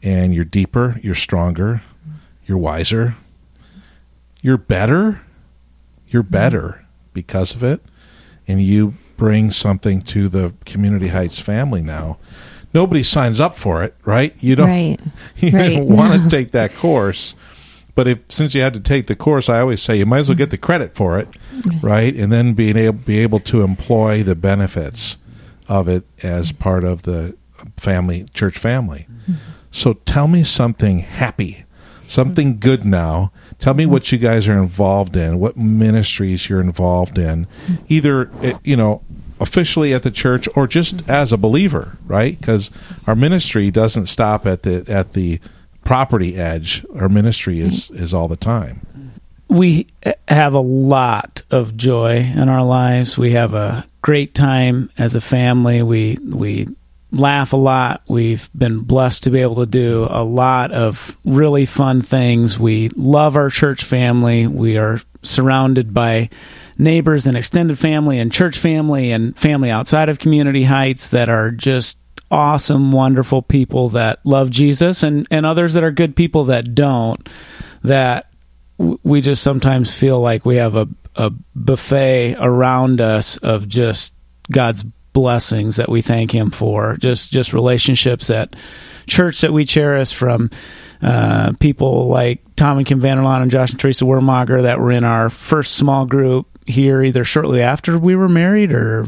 And 0.01 0.33
you're 0.33 0.45
deeper, 0.45 0.99
you're 1.03 1.15
stronger, 1.15 1.81
you're 2.45 2.57
wiser, 2.57 3.15
you're 4.41 4.57
better. 4.57 5.21
You're 6.07 6.23
mm-hmm. 6.23 6.31
better 6.31 6.85
because 7.13 7.53
of 7.53 7.63
it. 7.63 7.81
And 8.47 8.61
you 8.61 8.93
bring 9.17 9.51
something 9.51 10.01
to 10.03 10.29
the 10.29 10.53
Community 10.65 11.09
Heights 11.09 11.39
family 11.39 11.81
now. 11.81 12.17
Nobody 12.73 13.03
signs 13.03 13.39
up 13.39 13.55
for 13.55 13.83
it, 13.83 13.95
right? 14.05 14.33
You 14.41 14.55
don't 14.55 14.67
Right. 14.67 14.97
you 15.37 15.49
Right. 15.51 15.77
don't 15.77 15.87
want 15.87 16.23
to 16.23 16.29
take 16.35 16.51
that 16.51 16.75
course. 16.75 17.33
But 17.97 18.07
if 18.07 18.19
since 18.29 18.53
you 18.53 18.61
had 18.61 18.75
to 18.75 18.79
take 18.79 19.07
the 19.07 19.15
course, 19.15 19.49
I 19.49 19.59
always 19.59 19.81
say 19.81 19.97
you 19.97 20.05
might 20.05 20.19
as 20.19 20.29
well 20.29 20.37
get 20.37 20.51
the 20.51 20.57
credit 20.59 20.93
for 20.93 21.17
it, 21.17 21.31
mm-hmm. 21.31 21.83
right? 21.83 22.15
And 22.15 22.31
then 22.31 22.53
being 22.53 22.77
able 22.77 22.99
be 22.99 23.17
able 23.17 23.39
to 23.39 23.63
employ 23.63 24.21
the 24.21 24.35
benefits 24.35 25.17
of 25.67 25.87
it 25.87 26.03
as 26.21 26.51
part 26.51 26.83
of 26.83 27.01
the 27.01 27.35
family 27.75 28.27
church 28.35 28.55
family. 28.55 29.07
Mm-hmm. 29.09 29.33
So 29.71 29.93
tell 29.93 30.27
me 30.27 30.43
something 30.43 30.99
happy, 30.99 31.65
something 32.03 32.49
mm-hmm. 32.51 32.59
good 32.59 32.85
now. 32.85 33.31
Tell 33.57 33.73
me 33.73 33.87
what 33.87 34.11
you 34.11 34.19
guys 34.19 34.47
are 34.47 34.61
involved 34.61 35.17
in, 35.17 35.39
what 35.39 35.57
ministries 35.57 36.47
you're 36.47 36.61
involved 36.61 37.17
in, 37.17 37.47
either 37.87 38.29
eh, 38.43 38.59
you 38.63 38.75
know 38.75 39.01
officially 39.39 39.91
at 39.91 40.03
the 40.03 40.11
church 40.11 40.47
or 40.55 40.67
just 40.67 41.01
as 41.09 41.33
a 41.33 41.37
believer, 41.37 41.97
right? 42.05 42.39
Because 42.39 42.69
our 43.07 43.15
ministry 43.15 43.71
doesn't 43.71 44.05
stop 44.05 44.45
at 44.45 44.61
the 44.61 44.85
at 44.87 45.13
the 45.13 45.39
property 45.87 46.35
edge. 46.35 46.85
Our 46.95 47.07
ministry 47.07 47.61
is 47.61 47.89
is 47.91 48.13
all 48.13 48.27
the 48.27 48.35
time. 48.35 48.81
we 49.47 49.87
have 50.27 50.53
a 50.53 50.59
lot 50.59 51.43
of 51.49 51.77
joy 51.77 52.17
in 52.17 52.49
our 52.49 52.63
lives. 52.63 53.17
We 53.17 53.31
have 53.31 53.53
a 53.53 53.87
great 54.01 54.33
time 54.33 54.89
as 54.97 55.15
a 55.15 55.21
family. 55.21 55.81
We 55.81 56.17
we 56.21 56.67
laugh 57.13 57.53
a 57.53 57.57
lot. 57.57 58.01
We've 58.07 58.49
been 58.53 58.79
blessed 58.81 59.23
to 59.23 59.29
be 59.29 59.39
able 59.39 59.55
to 59.55 59.65
do 59.65 60.05
a 60.09 60.25
lot 60.25 60.73
of 60.73 61.15
really 61.23 61.65
fun 61.65 62.01
things. 62.01 62.59
We 62.59 62.89
love 62.89 63.37
our 63.37 63.49
church 63.49 63.85
family. 63.85 64.45
We 64.45 64.77
are 64.77 64.99
surrounded 65.23 65.93
by 65.93 66.29
neighbors 66.77 67.25
and 67.27 67.37
extended 67.37 67.79
family 67.79 68.19
and 68.19 68.29
church 68.29 68.59
family 68.59 69.13
and 69.13 69.37
family 69.37 69.71
outside 69.71 70.09
of 70.09 70.19
community 70.19 70.65
heights 70.65 71.09
that 71.09 71.29
are 71.29 71.49
just 71.49 71.97
awesome 72.29 72.91
wonderful 72.91 73.41
people 73.41 73.89
that 73.89 74.19
love 74.25 74.49
Jesus 74.49 75.01
and 75.03 75.27
and 75.31 75.45
others 75.45 75.73
that 75.73 75.83
are 75.83 75.91
good 75.91 76.15
people 76.15 76.45
that 76.45 76.75
don't 76.75 77.29
that 77.83 78.29
we 78.77 79.21
just 79.21 79.41
sometimes 79.43 79.93
feel 79.93 80.19
like 80.19 80.45
we 80.45 80.57
have 80.57 80.75
a, 80.75 80.87
a 81.15 81.31
buffet 81.55 82.35
around 82.39 83.01
us 83.01 83.37
of 83.37 83.67
just 83.67 84.13
God's 84.51 84.83
blessings 85.13 85.77
that 85.77 85.89
we 85.89 86.01
thank 86.01 86.31
Him 86.31 86.51
for. 86.51 86.97
Just 86.97 87.31
just 87.31 87.53
relationships 87.53 88.29
at 88.29 88.55
church 89.07 89.41
that 89.41 89.53
we 89.53 89.65
cherish 89.65 90.13
from 90.13 90.49
uh, 91.01 91.53
people 91.59 92.07
like 92.07 92.43
Tom 92.55 92.77
and 92.77 92.85
Kim 92.85 93.01
Vanderlaan 93.01 93.41
and 93.41 93.51
Josh 93.51 93.71
and 93.71 93.79
Teresa 93.79 94.05
Wermager 94.05 94.61
that 94.63 94.79
were 94.79 94.91
in 94.91 95.03
our 95.03 95.29
first 95.29 95.75
small 95.75 96.05
group 96.05 96.47
here, 96.67 97.01
either 97.01 97.23
shortly 97.23 97.61
after 97.61 97.97
we 97.97 98.15
were 98.15 98.29
married 98.29 98.71
or 98.71 99.07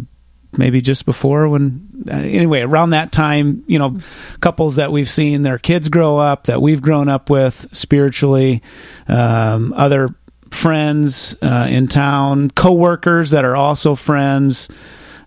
maybe 0.57 0.81
just 0.81 1.05
before 1.05 1.47
when 1.47 2.05
uh, 2.09 2.13
anyway 2.15 2.61
around 2.61 2.91
that 2.91 3.11
time 3.11 3.63
you 3.67 3.77
know 3.77 3.95
couples 4.39 4.77
that 4.77 4.91
we've 4.91 5.09
seen 5.09 5.41
their 5.41 5.59
kids 5.59 5.89
grow 5.89 6.17
up 6.17 6.45
that 6.45 6.61
we've 6.61 6.81
grown 6.81 7.07
up 7.07 7.29
with 7.29 7.67
spiritually 7.71 8.61
um, 9.07 9.73
other 9.73 10.09
friends 10.51 11.35
uh, 11.41 11.67
in 11.69 11.87
town 11.87 12.49
co-workers 12.49 13.31
that 13.31 13.45
are 13.45 13.55
also 13.55 13.95
friends 13.95 14.69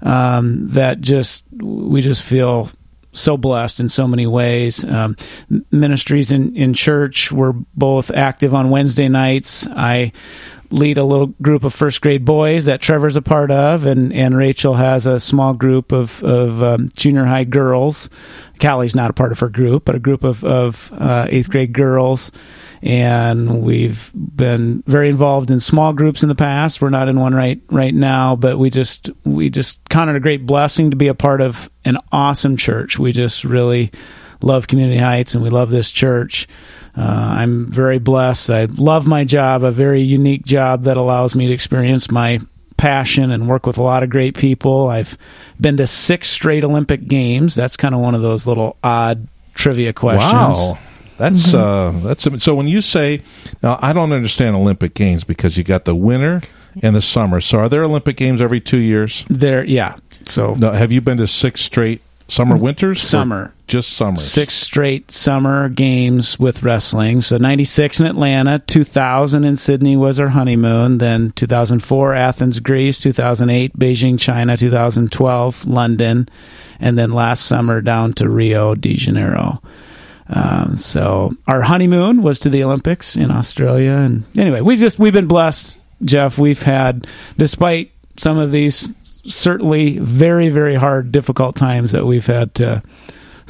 um, 0.02 0.66
that 0.68 1.00
just 1.00 1.44
we 1.60 2.00
just 2.00 2.22
feel 2.22 2.68
so 3.12 3.36
blessed 3.36 3.80
in 3.80 3.88
so 3.88 4.06
many 4.06 4.26
ways. 4.26 4.84
Um, 4.84 5.16
ministries 5.70 6.32
in, 6.32 6.56
in 6.56 6.74
church, 6.74 7.30
we're 7.30 7.52
both 7.52 8.10
active 8.10 8.54
on 8.54 8.70
Wednesday 8.70 9.08
nights. 9.08 9.66
I 9.68 10.12
lead 10.72 10.98
a 10.98 11.04
little 11.04 11.28
group 11.42 11.64
of 11.64 11.74
first 11.74 12.00
grade 12.00 12.24
boys 12.24 12.64
that 12.64 12.80
Trevor's 12.80 13.16
a 13.16 13.22
part 13.22 13.50
of, 13.50 13.84
and, 13.84 14.12
and 14.12 14.36
Rachel 14.36 14.74
has 14.74 15.06
a 15.06 15.20
small 15.20 15.54
group 15.54 15.92
of, 15.92 16.22
of 16.24 16.62
um, 16.62 16.90
junior 16.96 17.24
high 17.24 17.44
girls. 17.44 18.08
Callie's 18.58 18.94
not 18.94 19.10
a 19.10 19.12
part 19.12 19.32
of 19.32 19.38
her 19.40 19.48
group, 19.48 19.84
but 19.84 19.94
a 19.94 20.00
group 20.00 20.24
of, 20.24 20.42
of 20.44 20.90
uh, 20.94 21.26
eighth 21.28 21.50
grade 21.50 21.72
girls. 21.72 22.32
And 22.80 23.62
we've 23.62 24.10
been 24.14 24.82
very 24.86 25.08
involved 25.08 25.50
in 25.50 25.60
small 25.60 25.92
groups 25.92 26.22
in 26.22 26.28
the 26.28 26.34
past. 26.34 26.80
We're 26.80 26.90
not 26.90 27.08
in 27.08 27.20
one 27.20 27.32
right 27.32 27.60
right 27.70 27.94
now, 27.94 28.34
but 28.34 28.58
we 28.58 28.70
just 28.70 29.08
we 29.24 29.50
just 29.50 29.88
count 29.88 30.10
it 30.10 30.16
a 30.16 30.20
great 30.20 30.46
blessing 30.46 30.90
to 30.90 30.96
be 30.96 31.06
a 31.06 31.14
part 31.14 31.40
of 31.40 31.70
an 31.84 31.98
awesome 32.10 32.56
church. 32.56 32.98
We 32.98 33.12
just 33.12 33.44
really 33.44 33.92
love 34.42 34.66
Community 34.68 34.98
Heights, 34.98 35.34
and 35.34 35.42
we 35.42 35.50
love 35.50 35.70
this 35.70 35.90
church. 35.90 36.48
Uh, 36.96 37.00
I'm 37.38 37.70
very 37.70 37.98
blessed. 37.98 38.50
I 38.50 38.64
love 38.66 39.06
my 39.06 39.24
job, 39.24 39.64
a 39.64 39.70
very 39.72 40.02
unique 40.02 40.44
job 40.44 40.82
that 40.82 40.96
allows 40.96 41.34
me 41.34 41.46
to 41.46 41.52
experience 41.52 42.10
my 42.10 42.40
passion 42.76 43.30
and 43.30 43.48
work 43.48 43.66
with 43.66 43.78
a 43.78 43.82
lot 43.82 44.02
of 44.02 44.10
great 44.10 44.36
people. 44.36 44.88
I've 44.88 45.16
been 45.60 45.76
to 45.78 45.86
six 45.86 46.28
straight 46.28 46.64
Olympic 46.64 47.06
Games. 47.06 47.54
That's 47.54 47.76
kind 47.76 47.94
of 47.94 48.00
one 48.00 48.14
of 48.14 48.22
those 48.22 48.46
little 48.46 48.76
odd 48.82 49.28
trivia 49.54 49.92
questions. 49.92 50.32
Wow. 50.32 50.78
That's 51.18 51.54
uh 51.54 51.92
that's 52.02 52.42
so 52.42 52.54
when 52.56 52.66
you 52.66 52.80
say 52.80 53.22
now 53.62 53.78
I 53.80 53.92
don't 53.92 54.12
understand 54.12 54.56
Olympic 54.56 54.94
games 54.94 55.22
because 55.22 55.56
you 55.56 55.62
got 55.62 55.84
the 55.84 55.94
winter 55.94 56.40
and 56.82 56.96
the 56.96 57.02
summer. 57.02 57.40
So 57.40 57.58
are 57.58 57.68
there 57.68 57.84
Olympic 57.84 58.16
games 58.16 58.40
every 58.40 58.60
2 58.60 58.78
years? 58.78 59.24
There, 59.28 59.62
yeah. 59.62 59.96
So 60.24 60.54
No, 60.54 60.72
have 60.72 60.90
you 60.90 61.00
been 61.00 61.18
to 61.18 61.28
six 61.28 61.60
straight 61.60 62.00
summer 62.26 62.56
winters? 62.56 62.98
or 63.04 63.06
Summer. 63.06 63.54
Just 63.72 63.94
summers. 63.94 64.22
six 64.22 64.52
straight 64.52 65.10
summer 65.10 65.70
games 65.70 66.38
with 66.38 66.62
wrestling. 66.62 67.22
So 67.22 67.38
96 67.38 68.00
in 68.00 68.06
Atlanta, 68.06 68.58
2000 68.58 69.44
in 69.44 69.56
Sydney 69.56 69.96
was 69.96 70.20
our 70.20 70.28
honeymoon, 70.28 70.98
then 70.98 71.30
2004 71.30 72.12
Athens, 72.12 72.60
Greece, 72.60 73.00
2008 73.00 73.78
Beijing, 73.78 74.20
China, 74.20 74.58
2012 74.58 75.66
London, 75.66 76.28
and 76.80 76.98
then 76.98 77.12
last 77.12 77.46
summer 77.46 77.80
down 77.80 78.12
to 78.12 78.28
Rio 78.28 78.74
de 78.74 78.92
Janeiro. 78.92 79.62
Um, 80.28 80.76
so 80.76 81.34
our 81.46 81.62
honeymoon 81.62 82.20
was 82.20 82.40
to 82.40 82.50
the 82.50 82.64
Olympics 82.64 83.16
in 83.16 83.30
Australia, 83.30 83.92
and 83.92 84.24
anyway, 84.36 84.60
we've 84.60 84.80
just 84.80 84.98
we've 84.98 85.14
been 85.14 85.28
blessed, 85.28 85.78
Jeff. 86.04 86.36
We've 86.36 86.62
had, 86.62 87.06
despite 87.38 87.90
some 88.18 88.36
of 88.36 88.52
these 88.52 88.92
certainly 89.24 89.96
very 89.98 90.50
very 90.50 90.74
hard, 90.74 91.10
difficult 91.10 91.56
times 91.56 91.92
that 91.92 92.04
we've 92.04 92.26
had 92.26 92.54
to 92.56 92.82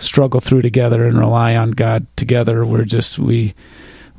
struggle 0.03 0.41
through 0.41 0.63
together 0.63 1.07
and 1.07 1.19
rely 1.19 1.57
on 1.57 1.73
God 1.73 2.07
together. 2.17 2.65
We're 2.65 2.85
just 2.85 3.19
we 3.19 3.55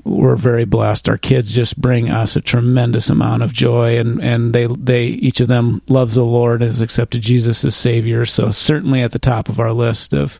we're 0.03 0.35
very 0.35 0.65
blessed. 0.65 1.07
Our 1.07 1.17
kids 1.17 1.53
just 1.53 1.79
bring 1.79 2.09
us 2.09 2.35
a 2.35 2.41
tremendous 2.41 3.09
amount 3.09 3.43
of 3.43 3.53
joy, 3.53 3.97
and 3.97 4.21
and 4.21 4.53
they 4.53 4.67
they 4.67 5.05
each 5.07 5.39
of 5.39 5.47
them 5.47 5.81
loves 5.87 6.15
the 6.15 6.23
Lord 6.23 6.61
and 6.61 6.69
has 6.69 6.81
accepted 6.81 7.21
Jesus 7.21 7.63
as 7.63 7.75
Savior. 7.75 8.25
So 8.25 8.51
certainly 8.51 9.01
at 9.01 9.11
the 9.11 9.19
top 9.19 9.49
of 9.49 9.59
our 9.59 9.71
list 9.71 10.13
of 10.13 10.39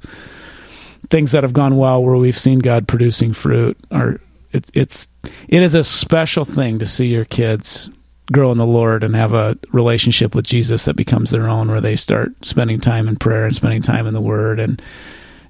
things 1.10 1.32
that 1.32 1.44
have 1.44 1.54
gone 1.54 1.78
well 1.78 2.04
where 2.04 2.16
we've 2.16 2.38
seen 2.38 2.60
God 2.60 2.88
producing 2.88 3.34
fruit 3.34 3.78
are 3.92 4.20
it, 4.52 4.70
it's 4.74 5.10
it 5.48 5.62
is 5.62 5.76
a 5.76 5.84
special 5.84 6.46
thing 6.46 6.80
to 6.80 6.86
see 6.86 7.08
your 7.08 7.26
kids 7.26 7.90
grow 8.32 8.52
in 8.52 8.58
the 8.58 8.66
Lord 8.66 9.04
and 9.04 9.16
have 9.16 9.34
a 9.34 9.58
relationship 9.72 10.34
with 10.34 10.48
Jesus 10.48 10.86
that 10.86 10.96
becomes 10.96 11.32
their 11.32 11.48
own 11.48 11.70
where 11.70 11.82
they 11.82 11.96
start 11.96 12.32
spending 12.46 12.80
time 12.80 13.08
in 13.08 13.16
prayer 13.16 13.46
and 13.46 13.56
spending 13.56 13.82
time 13.82 14.08
in 14.08 14.14
the 14.14 14.22
word 14.22 14.60
and 14.60 14.82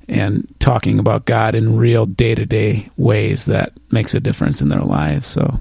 and 0.09 0.47
talking 0.59 0.99
about 0.99 1.25
God 1.25 1.55
in 1.55 1.77
real 1.77 2.05
day-to-day 2.05 2.89
ways 2.97 3.45
that 3.45 3.73
makes 3.91 4.13
a 4.13 4.19
difference 4.19 4.61
in 4.61 4.69
their 4.69 4.81
lives 4.81 5.27
so 5.27 5.59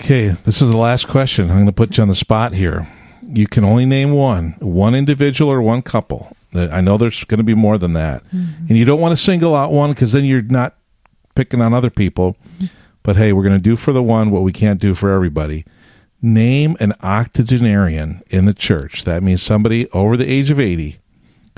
Okay, 0.00 0.28
this 0.44 0.60
is 0.60 0.70
the 0.70 0.76
last 0.76 1.08
question. 1.08 1.50
I'm 1.50 1.56
going 1.56 1.66
to 1.66 1.72
put 1.72 1.96
you 1.96 2.02
on 2.02 2.08
the 2.08 2.14
spot 2.14 2.52
here. 2.52 2.86
You 3.22 3.46
can 3.46 3.64
only 3.64 3.86
name 3.86 4.12
one, 4.12 4.54
one 4.60 4.94
individual 4.94 5.50
or 5.50 5.62
one 5.62 5.80
couple. 5.82 6.36
Uh, 6.54 6.68
I 6.70 6.80
know 6.80 6.96
there's 6.96 7.24
going 7.24 7.38
to 7.38 7.44
be 7.44 7.54
more 7.54 7.78
than 7.78 7.94
that. 7.94 8.22
And 8.30 8.76
you 8.76 8.84
don't 8.84 9.00
want 9.00 9.12
to 9.12 9.16
single 9.16 9.54
out 9.54 9.72
one 9.72 9.90
because 9.90 10.12
then 10.12 10.24
you're 10.24 10.42
not 10.42 10.76
picking 11.34 11.62
on 11.62 11.72
other 11.72 11.90
people. 11.90 12.36
But 13.02 13.16
hey, 13.16 13.32
we're 13.32 13.42
going 13.42 13.56
to 13.56 13.58
do 13.58 13.76
for 13.76 13.92
the 13.92 14.02
one 14.02 14.30
what 14.30 14.42
we 14.42 14.52
can't 14.52 14.80
do 14.80 14.94
for 14.94 15.10
everybody. 15.10 15.64
Name 16.20 16.76
an 16.78 16.92
octogenarian 17.02 18.22
in 18.30 18.44
the 18.44 18.54
church. 18.54 19.04
That 19.04 19.22
means 19.22 19.42
somebody 19.42 19.88
over 19.90 20.16
the 20.16 20.30
age 20.30 20.50
of 20.50 20.60
80 20.60 20.98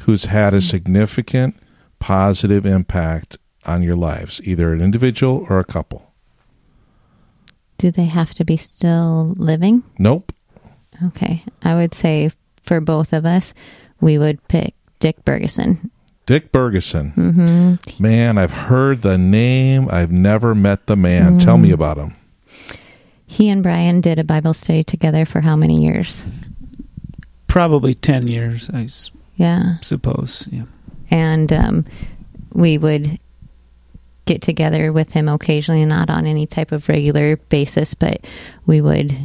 who's 0.02 0.26
had 0.26 0.54
a 0.54 0.60
significant 0.60 1.56
positive 1.98 2.64
impact 2.64 3.38
on 3.64 3.82
your 3.82 3.96
lives, 3.96 4.40
either 4.44 4.72
an 4.72 4.80
individual 4.80 5.46
or 5.48 5.58
a 5.58 5.64
couple. 5.64 6.12
Do 7.78 7.90
they 7.90 8.06
have 8.06 8.34
to 8.34 8.44
be 8.44 8.56
still 8.56 9.34
living? 9.36 9.84
Nope. 9.98 10.32
Okay. 11.06 11.44
I 11.62 11.74
would 11.74 11.94
say 11.94 12.30
for 12.62 12.80
both 12.80 13.12
of 13.12 13.24
us, 13.24 13.54
we 14.00 14.18
would 14.18 14.46
pick 14.48 14.74
Dick 14.98 15.24
Bergeson. 15.24 15.90
Dick 16.26 16.52
Bergeson. 16.52 17.14
Mm-hmm. 17.14 18.02
Man, 18.02 18.36
I've 18.36 18.52
heard 18.52 19.02
the 19.02 19.16
name. 19.16 19.88
I've 19.90 20.12
never 20.12 20.54
met 20.54 20.86
the 20.86 20.96
man. 20.96 21.38
Tell 21.38 21.56
me 21.56 21.70
mm. 21.70 21.74
about 21.74 21.96
him. 21.96 22.16
He 23.26 23.48
and 23.48 23.62
Brian 23.62 24.00
did 24.00 24.18
a 24.18 24.24
Bible 24.24 24.54
study 24.54 24.82
together 24.82 25.24
for 25.24 25.40
how 25.40 25.56
many 25.56 25.82
years? 25.82 26.26
Probably 27.46 27.94
10 27.94 28.28
years, 28.28 28.68
I 28.70 28.84
s- 28.84 29.10
Yeah. 29.38 29.78
suppose. 29.80 30.46
Yeah. 30.50 30.64
and 31.10 31.50
um, 31.52 31.84
we 32.52 32.76
would 32.76 33.18
get 34.26 34.42
together 34.42 34.92
with 34.92 35.10
him 35.12 35.26
occasionally, 35.28 35.86
not 35.86 36.10
on 36.10 36.26
any 36.26 36.46
type 36.46 36.70
of 36.70 36.88
regular 36.88 37.36
basis, 37.36 37.94
but 37.94 38.26
we 38.66 38.80
would 38.82 39.16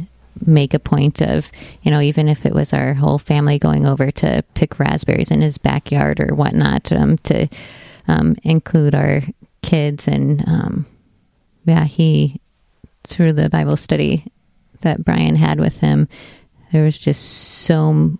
make 0.46 0.72
a 0.72 0.78
point 0.78 1.20
of, 1.20 1.52
you 1.82 1.90
know, 1.90 2.00
even 2.00 2.26
if 2.26 2.46
it 2.46 2.54
was 2.54 2.72
our 2.72 2.94
whole 2.94 3.18
family 3.18 3.58
going 3.58 3.86
over 3.86 4.10
to 4.10 4.42
pick 4.54 4.78
raspberries 4.78 5.30
in 5.30 5.42
his 5.42 5.58
backyard 5.58 6.20
or 6.20 6.34
whatnot, 6.34 6.90
um, 6.90 7.18
to 7.18 7.46
um, 8.08 8.34
include 8.44 8.94
our 8.94 9.20
kids. 9.62 10.08
And 10.08 10.46
um, 10.48 10.86
yeah, 11.66 11.84
he, 11.84 12.40
through 13.04 13.34
the 13.34 13.50
Bible 13.50 13.76
study 13.76 14.24
that 14.80 15.04
Brian 15.04 15.36
had 15.36 15.60
with 15.60 15.80
him, 15.80 16.08
there 16.72 16.84
was 16.84 16.98
just 16.98 17.22
so 17.24 18.18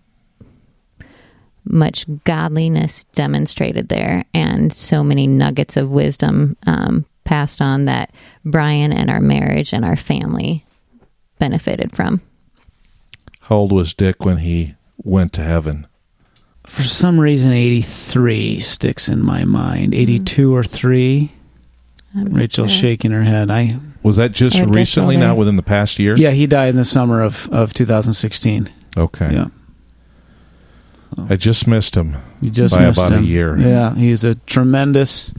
much 1.64 2.04
godliness 2.24 3.04
demonstrated 3.14 3.88
there 3.88 4.24
and 4.34 4.72
so 4.72 5.02
many 5.02 5.26
nuggets 5.26 5.76
of 5.76 5.90
wisdom 5.90 6.56
um, 6.66 7.06
passed 7.24 7.60
on 7.60 7.86
that 7.86 8.12
Brian 8.44 8.92
and 8.92 9.10
our 9.10 9.20
marriage 9.20 9.72
and 9.72 9.84
our 9.84 9.96
family 9.96 10.64
benefited 11.38 11.94
from. 11.94 12.20
How 13.40 13.56
old 13.56 13.72
was 13.72 13.94
Dick 13.94 14.24
when 14.24 14.38
he 14.38 14.74
went 14.96 15.32
to 15.34 15.42
heaven? 15.42 15.86
For 16.66 16.82
some 16.82 17.20
reason, 17.20 17.52
83 17.52 18.58
sticks 18.60 19.08
in 19.08 19.22
my 19.22 19.44
mind. 19.44 19.94
82 19.94 20.54
or 20.54 20.64
3. 20.64 21.30
I'm 22.16 22.32
Rachel's 22.32 22.70
sure. 22.70 22.80
shaking 22.80 23.10
her 23.10 23.22
head. 23.22 23.50
I 23.50 23.78
Was 24.02 24.16
that 24.16 24.32
just 24.32 24.56
I 24.56 24.60
would 24.60 24.70
guess 24.70 24.76
recently, 24.76 25.16
not 25.16 25.36
within 25.36 25.56
the 25.56 25.62
past 25.62 25.98
year? 25.98 26.16
Yeah, 26.16 26.30
he 26.30 26.46
died 26.46 26.70
in 26.70 26.76
the 26.76 26.84
summer 26.84 27.22
of, 27.22 27.48
of 27.50 27.74
2016. 27.74 28.70
Okay. 28.96 29.34
Yeah. 29.34 29.48
I 31.28 31.36
just 31.36 31.66
missed 31.66 31.94
him. 31.96 32.16
You 32.40 32.50
just 32.50 32.74
By 32.74 32.86
missed 32.86 32.98
about 32.98 33.12
a 33.12 33.16
him. 33.18 33.24
year. 33.24 33.56
Yeah, 33.58 33.94
he's 33.94 34.24
a 34.24 34.34
tremendous 34.34 35.32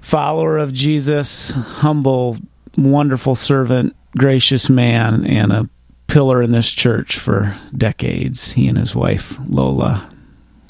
follower 0.00 0.58
of 0.58 0.72
Jesus, 0.72 1.50
humble, 1.50 2.36
wonderful 2.76 3.34
servant, 3.34 3.94
gracious 4.16 4.68
man, 4.70 5.24
and 5.26 5.52
a 5.52 5.68
pillar 6.06 6.42
in 6.42 6.52
this 6.52 6.70
church 6.70 7.18
for 7.18 7.56
decades. 7.76 8.52
He 8.52 8.68
and 8.68 8.78
his 8.78 8.94
wife 8.94 9.36
Lola. 9.48 10.10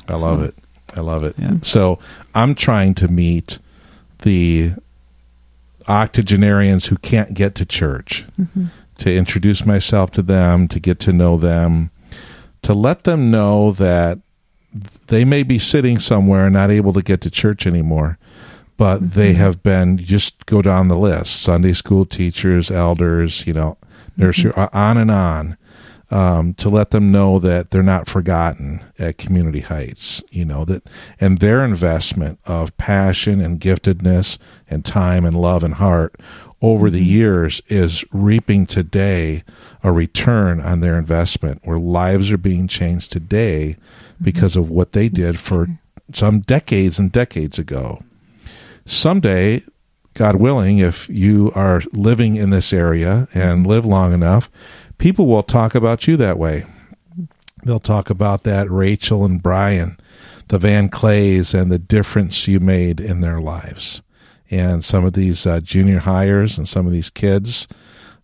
I 0.09 0.17
love 0.17 0.41
So- 0.41 0.45
it. 0.47 0.55
I 0.97 1.01
love 1.01 1.25
it. 1.25 1.35
Yeah. 1.39 1.55
So 1.63 1.99
I'm 2.37 2.55
trying 2.55 2.95
to 2.95 3.09
meet 3.09 3.59
the 4.23 4.73
octogenarians 5.89 6.87
who 6.87 6.97
can't 6.99 7.35
get 7.35 7.55
to 7.57 7.65
church, 7.65 8.25
mm-hmm. 8.41 8.67
to 8.99 9.15
introduce 9.15 9.67
myself 9.67 10.13
to 10.13 10.23
them, 10.23 10.69
to 10.69 10.79
get 10.79 11.01
to 11.01 11.13
know 11.13 11.37
them, 11.37 11.91
to 12.65 12.75
let 12.75 13.05
them 13.05 13.31
know 13.31 13.73
that 13.73 14.19
they 15.07 15.25
may 15.25 15.43
be 15.43 15.59
sitting 15.59 15.99
somewhere 15.99 16.47
and 16.47 16.55
not 16.55 16.71
able 16.71 16.93
to 16.93 17.03
get 17.03 17.21
to 17.21 17.31
church 17.31 17.67
anymore, 17.67 18.19
but 18.77 19.13
they 19.13 19.35
have 19.35 19.63
been 19.63 19.97
just 19.99 20.47
go 20.47 20.61
down 20.61 20.89
the 20.89 20.97
list: 20.99 21.41
Sunday 21.41 21.73
school 21.73 22.05
teachers, 22.05 22.71
elders, 22.71 23.47
you 23.47 23.53
know, 23.53 23.77
nursery, 24.17 24.53
on 24.57 24.99
and 24.99 25.11
on 25.11 25.57
um, 26.11 26.55
to 26.55 26.69
let 26.69 26.91
them 26.91 27.11
know 27.11 27.39
that 27.39 27.71
they're 27.71 27.83
not 27.83 28.09
forgotten 28.09 28.85
at 28.99 29.19
Community 29.19 29.61
Heights. 29.61 30.23
You 30.31 30.45
know 30.45 30.65
that, 30.65 30.87
and 31.21 31.39
their 31.39 31.65
investment 31.65 32.39
of 32.45 32.77
passion 32.77 33.41
and 33.41 33.61
giftedness 33.61 34.39
and 34.69 34.85
time 34.85 35.25
and 35.25 35.37
love 35.37 35.63
and 35.63 35.75
heart 35.75 36.15
over 36.65 36.89
the 36.89 36.99
mm-hmm. 36.99 37.11
years 37.11 37.63
is 37.69 38.07
reaping 38.11 38.65
today 38.65 39.45
a 39.83 39.93
return 39.93 40.63
on 40.63 40.81
their 40.81 40.99
investment, 40.99 41.61
where 41.65 41.79
lives 41.79 42.33
are 42.33 42.39
being 42.39 42.67
changed 42.67 43.13
today 43.13 43.77
mm-hmm. 43.77 44.25
because 44.25 44.57
of 44.57 44.71
what 44.71 44.93
they 44.93 45.11
did 45.11 45.39
for 45.39 45.67
mm-hmm. 45.67 46.15
some 46.15 46.41
decades 46.41 46.99
and 46.99 47.13
decades 47.13 47.59
ago. 47.59 48.03
Someday, 48.87 49.63
God 50.15 50.37
willing, 50.37 50.79
if 50.79 51.07
you 51.11 51.53
are 51.55 51.83
living 51.93 52.37
in 52.37 52.49
this 52.49 52.73
area 52.73 53.29
and 53.35 53.67
live 53.67 53.85
long 53.85 54.15
enough, 54.15 54.51
people 54.97 55.27
will 55.27 55.43
talk 55.43 55.75
about 55.75 56.09
you 56.09 56.17
that 56.17 56.39
way. 56.39 56.65
They'll 57.63 57.79
talk 57.79 58.09
about 58.09 58.45
that 58.45 58.71
Rachel 58.71 59.23
and 59.27 59.43
Brian, 59.43 59.99
the 60.49 60.59
Van 60.59 60.89
Clays, 60.89 61.53
and 61.53 61.71
the 61.71 61.79
difference 61.79 62.49
you 62.49 62.59
made 62.59 63.01
in 63.01 63.21
their 63.21 63.39
lives. 63.39 64.01
And 64.55 64.85
some 64.85 65.05
of 65.05 65.15
these 65.15 65.47
uh, 65.47 65.61
junior 65.61 65.99
hires 65.99 66.59
and 66.59 66.69
some 66.69 66.87
of 66.87 66.93
these 66.93 67.11
kids, 67.11 67.67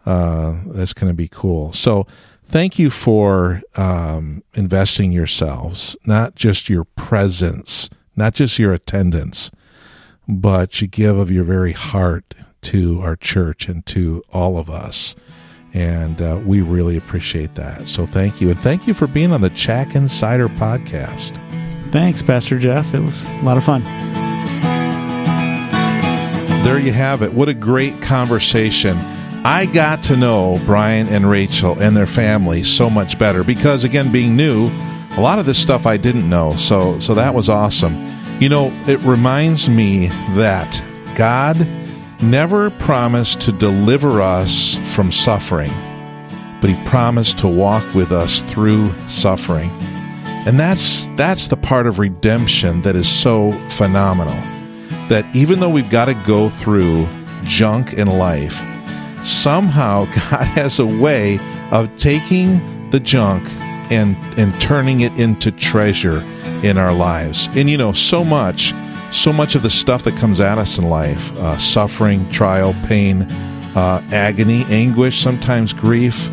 uh, 0.07 0.61
that's 0.67 0.93
going 0.93 1.11
to 1.11 1.17
be 1.17 1.29
cool. 1.29 1.73
So, 1.73 2.07
thank 2.45 2.79
you 2.79 2.91
for 2.91 3.63
um, 3.77 4.43
investing 4.55 5.13
yourselves, 5.13 5.97
not 6.07 6.35
just 6.35 6.69
your 6.69 6.85
presence, 6.85 7.91
not 8.17 8.35
just 8.35 8.59
your 8.59 8.73
attendance, 8.73 9.51
but 10.29 10.81
you 10.81 10.87
give 10.87 11.17
of 11.17 11.31
your 11.31 11.45
very 11.45 11.73
heart 11.73 12.35
to 12.63 13.01
our 13.03 13.17
church 13.17 13.69
and 13.69 13.85
to 13.87 14.23
all 14.33 14.57
of 14.57 14.71
us. 14.71 15.15
And 15.73 16.21
uh, 16.21 16.41
we 16.45 16.61
really 16.61 16.97
appreciate 16.97 17.55
that. 17.55 17.87
So 17.87 18.07
thank 18.07 18.41
you. 18.41 18.51
And 18.51 18.59
thank 18.59 18.87
you 18.87 18.95
for 18.95 19.07
being 19.07 19.33
on 19.33 19.41
the 19.41 19.51
Chack 19.51 19.95
Insider 19.95 20.49
podcast. 20.49 21.37
Thanks, 21.93 22.23
Pastor 22.23 22.59
Jeff. 22.59 22.95
It 22.95 23.01
was 23.01 23.29
a 23.29 23.43
lot 23.43 23.57
of 23.57 23.65
fun. 23.65 23.83
There 26.71 26.79
you 26.79 26.93
have 26.93 27.23
it. 27.23 27.35
What 27.35 27.49
a 27.49 27.55
great 27.55 28.01
conversation. 28.01 28.97
I 29.45 29.67
got 29.67 30.05
to 30.05 30.17
know 30.17 30.63
Brian 30.67 31.09
and 31.09 31.29
Rachel 31.29 31.77
and 31.83 31.97
their 31.97 32.07
family 32.07 32.63
so 32.63 32.89
much 32.89 33.19
better 33.19 33.43
because 33.43 33.83
again 33.83 34.13
being 34.13 34.37
new, 34.37 34.71
a 35.17 35.21
lot 35.21 35.41
of 35.41 35.47
this 35.47 35.59
stuff 35.59 35.85
I 35.85 35.97
didn't 35.97 36.31
know. 36.31 36.55
So 36.55 37.01
so 37.01 37.17
that 37.17 37.35
was 37.35 37.49
awesome. 37.49 37.97
You 38.39 38.51
know, 38.51 38.71
it 38.87 39.01
reminds 39.01 39.69
me 39.69 40.07
that 40.37 40.81
God 41.17 41.59
never 42.23 42.71
promised 42.71 43.41
to 43.41 43.53
deliver 43.53 44.23
us 44.23 44.77
from 44.95 45.11
suffering, 45.11 45.73
but 46.61 46.71
he 46.71 46.85
promised 46.89 47.41
to 47.41 47.49
walk 47.49 47.97
with 47.97 48.13
us 48.13 48.43
through 48.43 48.93
suffering. 49.09 49.71
And 50.47 50.57
that's 50.57 51.09
that's 51.17 51.49
the 51.49 51.57
part 51.57 51.89
of 51.89 51.99
redemption 51.99 52.83
that 52.83 52.95
is 52.95 53.09
so 53.09 53.51
phenomenal 53.71 54.60
that 55.11 55.27
even 55.35 55.59
though 55.59 55.69
we've 55.69 55.91
got 55.91 56.07
to 56.07 56.15
go 56.27 56.49
through 56.49 57.07
junk 57.43 57.93
in 57.95 58.07
life, 58.07 58.55
somehow 59.25 60.05
God 60.31 60.47
has 60.47 60.79
a 60.79 60.87
way 60.87 61.39
of 61.71 61.95
taking 61.97 62.91
the 62.91 63.01
junk 63.01 63.47
and 63.91 64.17
and 64.39 64.59
turning 64.61 65.01
it 65.01 65.13
into 65.19 65.51
treasure 65.51 66.23
in 66.63 66.79
our 66.79 66.95
lives. 66.95 67.49
And 67.57 67.69
you 67.69 67.77
know, 67.77 67.93
so 67.93 68.25
much, 68.25 68.73
so 69.11 69.33
much 69.33 69.57
of 69.57 69.63
the 69.63 69.71
stuff 69.71 70.05
that 70.05 70.17
comes 70.17 70.41
at 70.41 70.59
us 70.59 70.79
in 70.79 70.89
life, 70.89 71.37
uh, 71.39 71.59
suffering, 71.59 72.29
trial, 72.31 72.75
pain, 72.87 73.23
uh, 73.75 74.03
agony, 74.13 74.65
anguish, 74.69 75.21
sometimes 75.21 75.73
grief. 75.73 76.31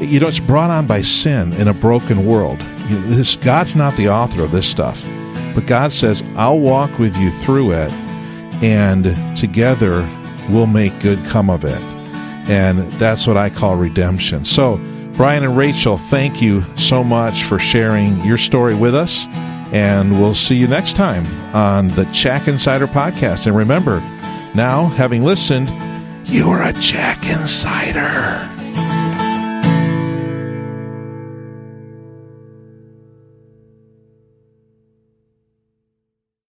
You 0.00 0.20
know, 0.20 0.28
it's 0.28 0.40
brought 0.40 0.70
on 0.70 0.86
by 0.86 1.02
sin 1.02 1.52
in 1.52 1.68
a 1.68 1.74
broken 1.74 2.26
world. 2.26 2.60
You 2.88 2.98
know, 2.98 3.06
this 3.08 3.36
God's 3.36 3.76
not 3.76 3.94
the 3.96 4.08
author 4.08 4.42
of 4.42 4.50
this 4.50 4.66
stuff, 4.66 5.04
but 5.54 5.66
God 5.66 5.92
says, 5.92 6.22
"I'll 6.36 6.58
walk 6.58 6.98
with 6.98 7.14
you 7.18 7.30
through 7.30 7.72
it." 7.72 7.92
And 8.62 9.04
together 9.36 10.08
we'll 10.48 10.66
make 10.66 10.98
good 11.00 11.24
come 11.26 11.50
of 11.50 11.64
it. 11.64 11.80
And 12.48 12.80
that's 12.94 13.26
what 13.26 13.36
I 13.36 13.50
call 13.50 13.76
redemption. 13.76 14.44
So, 14.44 14.76
Brian 15.16 15.44
and 15.44 15.56
Rachel, 15.56 15.96
thank 15.96 16.42
you 16.42 16.64
so 16.76 17.04
much 17.04 17.44
for 17.44 17.58
sharing 17.58 18.20
your 18.22 18.36
story 18.36 18.74
with 18.74 18.94
us. 18.94 19.26
And 19.72 20.12
we'll 20.12 20.34
see 20.34 20.56
you 20.56 20.66
next 20.66 20.94
time 20.96 21.24
on 21.54 21.88
the 21.88 22.04
Jack 22.06 22.48
Insider 22.48 22.86
podcast. 22.86 23.46
And 23.46 23.56
remember, 23.56 24.00
now 24.54 24.86
having 24.86 25.24
listened, 25.24 25.68
you 26.26 26.48
are 26.48 26.68
a 26.68 26.72
Jack 26.74 27.24
Insider. 27.26 28.53